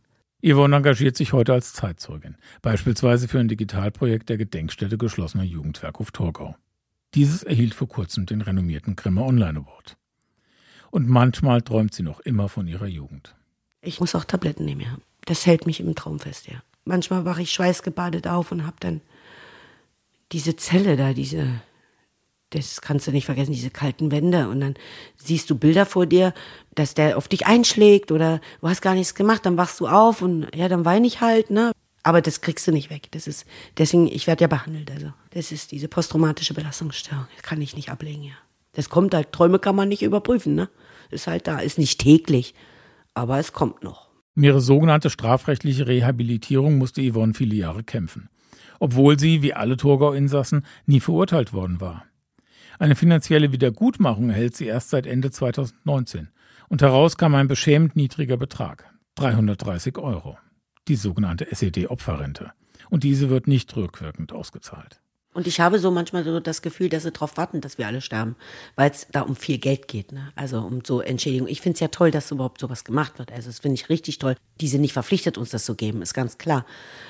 Yvonne 0.43 0.75
engagiert 0.75 1.15
sich 1.17 1.33
heute 1.33 1.53
als 1.53 1.73
Zeitzeugin, 1.73 2.35
beispielsweise 2.61 3.27
für 3.27 3.39
ein 3.39 3.47
Digitalprojekt 3.47 4.29
der 4.29 4.37
Gedenkstätte 4.37 4.97
geschlossener 4.97 5.43
Jugendwerk 5.43 5.99
auf 5.99 6.11
Torgau. 6.11 6.55
Dieses 7.13 7.43
erhielt 7.43 7.75
vor 7.75 7.87
kurzem 7.87 8.25
den 8.25 8.41
renommierten 8.41 8.95
Grimme 8.95 9.21
Online 9.21 9.59
Award. 9.59 9.97
Und 10.91 11.07
manchmal 11.07 11.61
träumt 11.61 11.93
sie 11.93 12.03
noch 12.03 12.19
immer 12.21 12.49
von 12.49 12.67
ihrer 12.67 12.87
Jugend. 12.87 13.35
Ich 13.81 13.99
muss 13.99 14.15
auch 14.15 14.25
Tabletten 14.25 14.65
nehmen, 14.65 14.81
ja. 14.81 14.97
Das 15.25 15.45
hält 15.45 15.65
mich 15.65 15.79
im 15.79 15.93
Traum 15.95 16.19
fest, 16.19 16.47
ja. 16.47 16.61
Manchmal 16.85 17.25
wache 17.25 17.41
ich 17.41 17.51
schweißgebadet 17.51 18.27
auf 18.27 18.51
und 18.51 18.65
habe 18.65 18.77
dann 18.79 19.01
diese 20.31 20.55
Zelle 20.55 20.95
da, 20.95 21.13
diese, 21.13 21.61
das 22.51 22.81
kannst 22.81 23.07
du 23.07 23.11
nicht 23.11 23.25
vergessen, 23.25 23.51
diese 23.51 23.69
kalten 23.69 24.11
Wände. 24.11 24.49
Und 24.49 24.61
dann 24.61 24.75
siehst 25.17 25.49
du 25.49 25.57
Bilder 25.57 25.85
vor 25.85 26.05
dir, 26.05 26.33
dass 26.75 26.93
der 26.93 27.17
auf 27.17 27.27
dich 27.27 27.45
einschlägt 27.45 28.11
oder 28.11 28.39
du 28.61 28.69
hast 28.69 28.81
gar 28.81 28.93
nichts 28.93 29.15
gemacht, 29.15 29.45
dann 29.45 29.57
wachst 29.57 29.79
du 29.79 29.87
auf 29.87 30.21
und 30.21 30.47
ja, 30.55 30.69
dann 30.69 30.85
weine 30.85 31.07
ich 31.07 31.21
halt, 31.21 31.49
ne? 31.49 31.71
Aber 32.03 32.21
das 32.21 32.39
kriegst 32.39 32.65
du 32.65 32.71
nicht 32.71 32.89
weg. 32.89 33.09
Das 33.11 33.27
ist, 33.27 33.45
deswegen, 33.77 34.07
ich 34.07 34.27
werde 34.27 34.41
ja 34.41 34.47
behandelt. 34.47 34.89
Also, 34.91 35.11
das 35.31 35.51
ist 35.51 35.73
diese 35.73 35.89
posttraumatische 35.89 36.53
Belastungsstörung. 36.53 37.27
Das 37.35 37.43
kann 37.43 37.61
ich 37.61 37.75
nicht 37.75 37.89
ablegen, 37.89 38.23
ja. 38.23 38.35
Das 38.77 38.89
kommt 38.89 39.15
halt, 39.15 39.31
Träume 39.31 39.57
kann 39.57 39.75
man 39.75 39.89
nicht 39.89 40.03
überprüfen, 40.03 40.53
ne? 40.53 40.69
Ist 41.09 41.25
halt 41.25 41.47
da, 41.47 41.57
ist 41.57 41.79
nicht 41.79 41.99
täglich, 41.99 42.53
aber 43.15 43.39
es 43.39 43.51
kommt 43.51 43.81
noch. 43.83 44.07
Um 44.35 44.43
ihre 44.43 44.61
sogenannte 44.61 45.09
strafrechtliche 45.09 45.87
Rehabilitierung 45.87 46.77
musste 46.77 47.01
Yvonne 47.01 47.33
viele 47.33 47.55
Jahre 47.55 47.83
kämpfen, 47.83 48.29
obwohl 48.79 49.17
sie, 49.17 49.41
wie 49.41 49.55
alle 49.55 49.77
Torgau-Insassen, 49.77 50.63
nie 50.85 50.99
verurteilt 50.99 51.53
worden 51.53 51.81
war. 51.81 52.05
Eine 52.77 52.93
finanzielle 52.93 53.51
Wiedergutmachung 53.51 54.29
erhält 54.29 54.55
sie 54.55 54.67
erst 54.67 54.91
seit 54.91 55.07
Ende 55.07 55.31
2019 55.31 56.29
und 56.69 56.83
heraus 56.83 57.17
kam 57.17 57.33
ein 57.33 57.47
beschämend 57.47 57.95
niedriger 57.95 58.37
Betrag, 58.37 58.93
330 59.15 59.97
Euro, 59.97 60.37
die 60.87 60.97
sogenannte 60.97 61.51
SED-Opferrente. 61.51 62.51
Und 62.91 63.03
diese 63.03 63.31
wird 63.31 63.47
nicht 63.47 63.75
rückwirkend 63.75 64.33
ausgezahlt. 64.33 65.01
Und 65.37 65.45
ich 65.45 65.59
habe 65.59 65.77
so 65.77 65.91
manchmal 65.91 66.23
so 66.23 66.39
das 66.39 66.63
Gefühl, 66.63 66.89
dass 66.89 67.03
sie 67.03 67.11
darauf 67.11 67.37
warten, 67.37 67.61
dass 67.61 67.77
wir 67.77 67.85
alle 67.85 68.01
sterben, 68.01 68.35
weil 68.75 68.89
es 68.89 69.05
da 69.11 69.21
um 69.21 69.35
viel 69.35 69.59
Geld 69.59 69.87
geht, 69.87 70.11
ne? 70.11 70.31
Also 70.35 70.57
um 70.61 70.81
so 70.83 70.99
Entschädigung. 70.99 71.47
Ich 71.47 71.61
finde 71.61 71.75
es 71.75 71.79
ja 71.79 71.89
toll, 71.89 72.09
dass 72.09 72.31
überhaupt 72.31 72.59
sowas 72.59 72.83
gemacht 72.83 73.19
wird. 73.19 73.31
Also 73.31 73.47
das 73.47 73.59
finde 73.59 73.75
ich 73.75 73.87
richtig 73.87 74.17
toll. 74.17 74.35
Die 74.59 74.67
sind 74.67 74.81
nicht 74.81 74.93
verpflichtet, 74.93 75.37
uns 75.37 75.51
das 75.51 75.63
zu 75.63 75.75
geben, 75.75 76.01
ist 76.01 76.15
ganz 76.15 76.39
klar. 76.39 76.65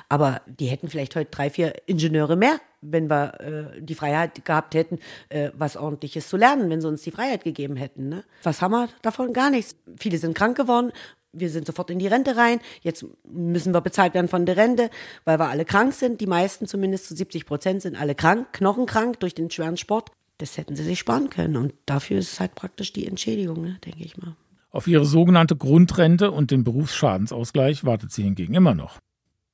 Aber 0.10 0.42
die 0.46 0.66
hätten 0.66 0.90
vielleicht 0.90 1.16
heute 1.16 1.32
drei, 1.32 1.50
vier 1.50 1.74
Ingenieure 1.86 2.36
mehr, 2.36 2.60
wenn 2.82 3.10
wir 3.10 3.40
äh, 3.40 3.82
die 3.82 3.96
Freiheit 3.96 4.44
gehabt 4.44 4.76
hätten, 4.76 5.00
äh, 5.30 5.52
was 5.54 5.78
ordentliches 5.78 6.28
zu 6.28 6.36
lernen, 6.36 6.70
wenn 6.70 6.82
sie 6.82 6.88
uns 6.90 7.04
die 7.04 7.12
Freiheit 7.12 7.46
gegeben 7.46 7.78
hätten. 7.78 8.10
Ne? 8.10 8.26
Was 8.44 8.62
haben 8.62 8.72
wir 8.72 8.90
davon? 9.04 9.32
Gar 9.32 9.52
nichts. 9.52 9.78
Viele 9.98 10.18
sind 10.18 10.36
krank 10.36 10.58
geworden, 10.58 10.92
wir 11.40 11.50
sind 11.50 11.68
sofort 11.68 11.90
in 11.90 12.00
die 12.00 12.08
Rente 12.08 12.36
rein. 12.36 12.60
Jetzt 12.82 13.06
müssen 13.30 13.74
wir 13.74 13.82
bezahlt 13.82 14.14
werden 14.14 14.28
von 14.28 14.46
der 14.46 14.58
Rente, 14.58 14.90
weil 15.26 15.40
wir 15.40 15.50
alle 15.50 15.66
krank 15.66 15.94
sind. 15.94 16.22
Die 16.22 16.28
meisten, 16.28 16.68
zumindest 16.68 17.08
zu 17.08 17.16
70 17.16 17.46
Prozent, 17.46 17.82
sind 17.82 18.00
alle 18.00 18.16
krank, 18.16 18.54
knochenkrank 18.54 19.20
durch 19.20 19.36
den 19.36 19.50
schweren 19.50 19.78
Sport. 19.78 20.12
Das 20.38 20.58
hätten 20.58 20.76
sie 20.76 20.84
sich 20.84 21.00
sparen 21.00 21.30
können. 21.30 21.58
Und 21.58 21.74
dafür 21.86 22.20
ist 22.20 22.34
es 22.34 22.40
halt 22.40 22.56
praktisch 22.56 22.94
die 22.94 23.08
Entschädigung, 23.08 23.62
ne, 23.62 23.80
denke 23.86 24.04
ich 24.04 24.18
mal. 24.18 24.36
Auf 24.70 24.88
ihre 24.88 25.06
sogenannte 25.06 25.56
Grundrente 25.56 26.32
und 26.32 26.52
den 26.52 26.64
Berufsschadensausgleich 26.64 27.86
wartet 27.86 28.12
sie 28.12 28.24
hingegen 28.24 28.54
immer 28.54 28.76
noch. 28.76 29.00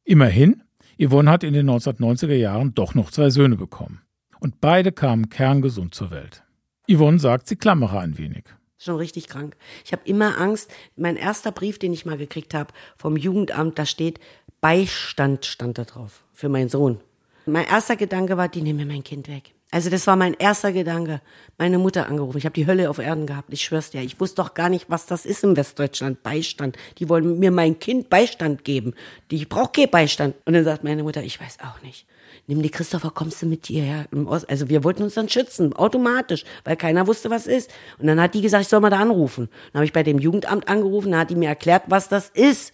Immerhin, 0.03 0.63
Yvonne 1.01 1.31
hat 1.31 1.43
in 1.43 1.53
den 1.53 1.69
1990er 1.69 2.35
Jahren 2.35 2.73
doch 2.73 2.93
noch 2.93 3.11
zwei 3.11 3.29
Söhne 3.29 3.55
bekommen. 3.55 4.01
Und 4.39 4.59
beide 4.59 4.91
kamen 4.91 5.29
kerngesund 5.29 5.95
zur 5.95 6.11
Welt. 6.11 6.43
Yvonne 6.91 7.19
sagt, 7.19 7.47
sie 7.47 7.55
klammere 7.55 7.99
ein 7.99 8.17
wenig 8.17 8.43
schon 8.83 8.97
richtig 8.97 9.27
krank. 9.27 9.55
Ich 9.85 9.91
habe 9.91 10.03
immer 10.05 10.37
Angst. 10.39 10.71
Mein 10.95 11.15
erster 11.15 11.51
Brief, 11.51 11.79
den 11.79 11.93
ich 11.93 12.05
mal 12.05 12.17
gekriegt 12.17 12.53
habe 12.53 12.73
vom 12.97 13.17
Jugendamt, 13.17 13.79
da 13.79 13.85
steht 13.85 14.19
Beistand 14.61 15.45
stand 15.45 15.77
da 15.77 15.83
drauf 15.83 16.23
für 16.33 16.49
meinen 16.49 16.69
Sohn. 16.69 16.99
Mein 17.45 17.65
erster 17.65 17.97
Gedanke 17.97 18.37
war, 18.37 18.47
die 18.47 18.61
nehmen 18.61 18.79
mir 18.79 18.93
mein 18.93 19.03
Kind 19.03 19.27
weg. 19.27 19.51
Also 19.71 19.89
das 19.89 20.07
war 20.07 20.15
mein 20.15 20.35
erster 20.35 20.71
Gedanke. 20.71 21.19
Meine 21.57 21.79
Mutter 21.79 22.07
angerufen. 22.07 22.37
Ich 22.37 22.45
habe 22.45 22.53
die 22.53 22.67
Hölle 22.67 22.89
auf 22.89 22.99
Erden 22.99 23.25
gehabt. 23.25 23.51
Ich 23.51 23.63
schwör's 23.63 23.89
dir. 23.89 24.01
Ich 24.01 24.19
wusste 24.19 24.41
doch 24.41 24.53
gar 24.53 24.69
nicht, 24.69 24.85
was 24.87 25.07
das 25.07 25.25
ist 25.25 25.43
im 25.43 25.57
Westdeutschland. 25.57 26.21
Beistand. 26.21 26.77
Die 26.99 27.09
wollen 27.09 27.39
mir 27.39 27.51
mein 27.51 27.79
Kind 27.79 28.09
Beistand 28.09 28.63
geben. 28.63 28.93
Ich 29.29 29.49
brauche 29.49 29.71
keinen 29.71 29.89
Beistand. 29.89 30.35
Und 30.45 30.53
dann 30.53 30.63
sagt 30.63 30.83
meine 30.83 31.03
Mutter, 31.03 31.23
ich 31.23 31.41
weiß 31.41 31.57
auch 31.61 31.81
nicht 31.81 32.05
nimm 32.47 32.61
die 32.61 32.69
Christopher, 32.69 33.11
kommst 33.11 33.41
du 33.41 33.45
mit 33.45 33.67
hierher? 33.67 34.05
Also 34.47 34.69
wir 34.69 34.83
wollten 34.83 35.03
uns 35.03 35.13
dann 35.13 35.29
schützen, 35.29 35.73
automatisch, 35.73 36.43
weil 36.63 36.75
keiner 36.75 37.07
wusste, 37.07 37.29
was 37.29 37.47
ist. 37.47 37.71
Und 37.99 38.07
dann 38.07 38.21
hat 38.21 38.33
die 38.33 38.41
gesagt, 38.41 38.63
ich 38.63 38.69
soll 38.69 38.79
mal 38.79 38.89
da 38.89 38.99
anrufen. 38.99 39.49
Dann 39.71 39.79
habe 39.79 39.85
ich 39.85 39.93
bei 39.93 40.03
dem 40.03 40.19
Jugendamt 40.19 40.67
angerufen, 40.67 41.11
dann 41.11 41.21
hat 41.21 41.29
die 41.29 41.35
mir 41.35 41.49
erklärt, 41.49 41.83
was 41.87 42.09
das 42.09 42.29
ist. 42.29 42.73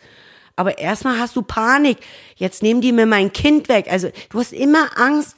Aber 0.55 0.77
erstmal 0.77 1.19
hast 1.19 1.35
du 1.35 1.41
Panik. 1.41 1.99
Jetzt 2.35 2.63
nehmen 2.63 2.81
die 2.81 2.91
mir 2.91 3.05
mein 3.05 3.31
Kind 3.31 3.69
weg. 3.69 3.87
Also 3.89 4.09
du 4.29 4.39
hast 4.39 4.51
immer 4.51 4.89
Angst, 4.97 5.37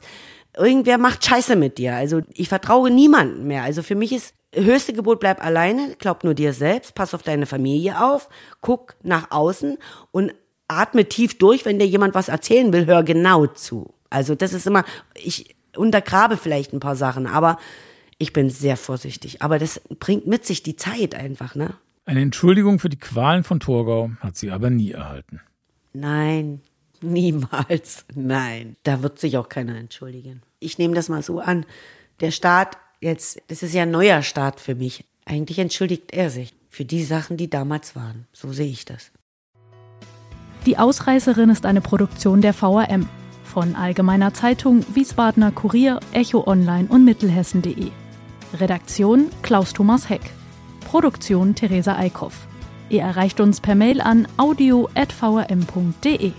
irgendwer 0.56 0.98
macht 0.98 1.24
Scheiße 1.24 1.56
mit 1.56 1.78
dir. 1.78 1.94
Also 1.94 2.22
ich 2.34 2.48
vertraue 2.48 2.90
niemanden 2.90 3.46
mehr. 3.46 3.62
Also 3.62 3.82
für 3.82 3.94
mich 3.94 4.12
ist 4.12 4.34
höchste 4.54 4.92
Gebot, 4.92 5.20
bleib 5.20 5.44
alleine, 5.44 5.96
glaub 5.98 6.24
nur 6.24 6.34
dir 6.34 6.52
selbst, 6.52 6.94
pass 6.94 7.14
auf 7.14 7.22
deine 7.22 7.46
Familie 7.46 8.02
auf, 8.02 8.28
guck 8.60 8.96
nach 9.02 9.30
außen 9.30 9.78
und 10.10 10.34
atme 10.68 11.06
tief 11.08 11.38
durch, 11.38 11.64
wenn 11.64 11.78
dir 11.78 11.86
jemand 11.86 12.14
was 12.14 12.28
erzählen 12.28 12.72
will, 12.72 12.86
hör 12.86 13.02
genau 13.02 13.46
zu. 13.46 13.94
Also 14.12 14.34
das 14.34 14.52
ist 14.52 14.66
immer, 14.66 14.84
ich 15.14 15.56
untergrabe 15.76 16.36
vielleicht 16.36 16.72
ein 16.72 16.80
paar 16.80 16.96
Sachen, 16.96 17.26
aber 17.26 17.58
ich 18.18 18.32
bin 18.32 18.50
sehr 18.50 18.76
vorsichtig. 18.76 19.42
Aber 19.42 19.58
das 19.58 19.80
bringt 19.98 20.26
mit 20.26 20.46
sich 20.46 20.62
die 20.62 20.76
Zeit 20.76 21.14
einfach, 21.14 21.54
ne? 21.54 21.74
Eine 22.04 22.20
Entschuldigung 22.20 22.78
für 22.78 22.88
die 22.88 22.98
Qualen 22.98 23.44
von 23.44 23.60
Torgau 23.60 24.10
hat 24.20 24.36
sie 24.36 24.50
aber 24.50 24.70
nie 24.70 24.92
erhalten. 24.92 25.40
Nein, 25.92 26.60
niemals. 27.00 28.04
Nein. 28.14 28.76
Da 28.82 29.02
wird 29.02 29.18
sich 29.18 29.38
auch 29.38 29.48
keiner 29.48 29.76
entschuldigen. 29.76 30.42
Ich 30.58 30.78
nehme 30.78 30.94
das 30.94 31.08
mal 31.08 31.22
so 31.22 31.40
an. 31.40 31.64
Der 32.20 32.30
Staat 32.30 32.76
jetzt, 33.00 33.40
das 33.48 33.62
ist 33.62 33.74
ja 33.74 33.82
ein 33.82 33.90
neuer 33.90 34.22
Staat 34.22 34.60
für 34.60 34.74
mich. 34.74 35.04
Eigentlich 35.24 35.58
entschuldigt 35.58 36.12
er 36.12 36.30
sich 36.30 36.54
für 36.68 36.84
die 36.84 37.04
Sachen, 37.04 37.36
die 37.36 37.50
damals 37.50 37.96
waren. 37.96 38.26
So 38.32 38.52
sehe 38.52 38.70
ich 38.70 38.84
das. 38.84 39.10
Die 40.66 40.78
Ausreißerin 40.78 41.50
ist 41.50 41.66
eine 41.66 41.80
Produktion 41.80 42.40
der 42.40 42.54
VRM 42.54 43.08
von 43.52 43.76
Allgemeiner 43.76 44.32
Zeitung, 44.32 44.82
Wiesbadener 44.94 45.52
Kurier, 45.52 46.00
Echo 46.12 46.46
Online 46.46 46.88
und 46.88 47.04
Mittelhessen.de. 47.04 47.90
Redaktion 48.58 49.26
Klaus 49.42 49.74
Thomas 49.74 50.08
Heck. 50.08 50.22
Produktion 50.80 51.54
Theresa 51.54 51.96
Eickhoff. 51.96 52.46
Ihr 52.88 53.02
erreicht 53.02 53.40
uns 53.40 53.60
per 53.60 53.74
Mail 53.74 54.00
an 54.00 54.26
audio.vrm.de. 54.38 56.32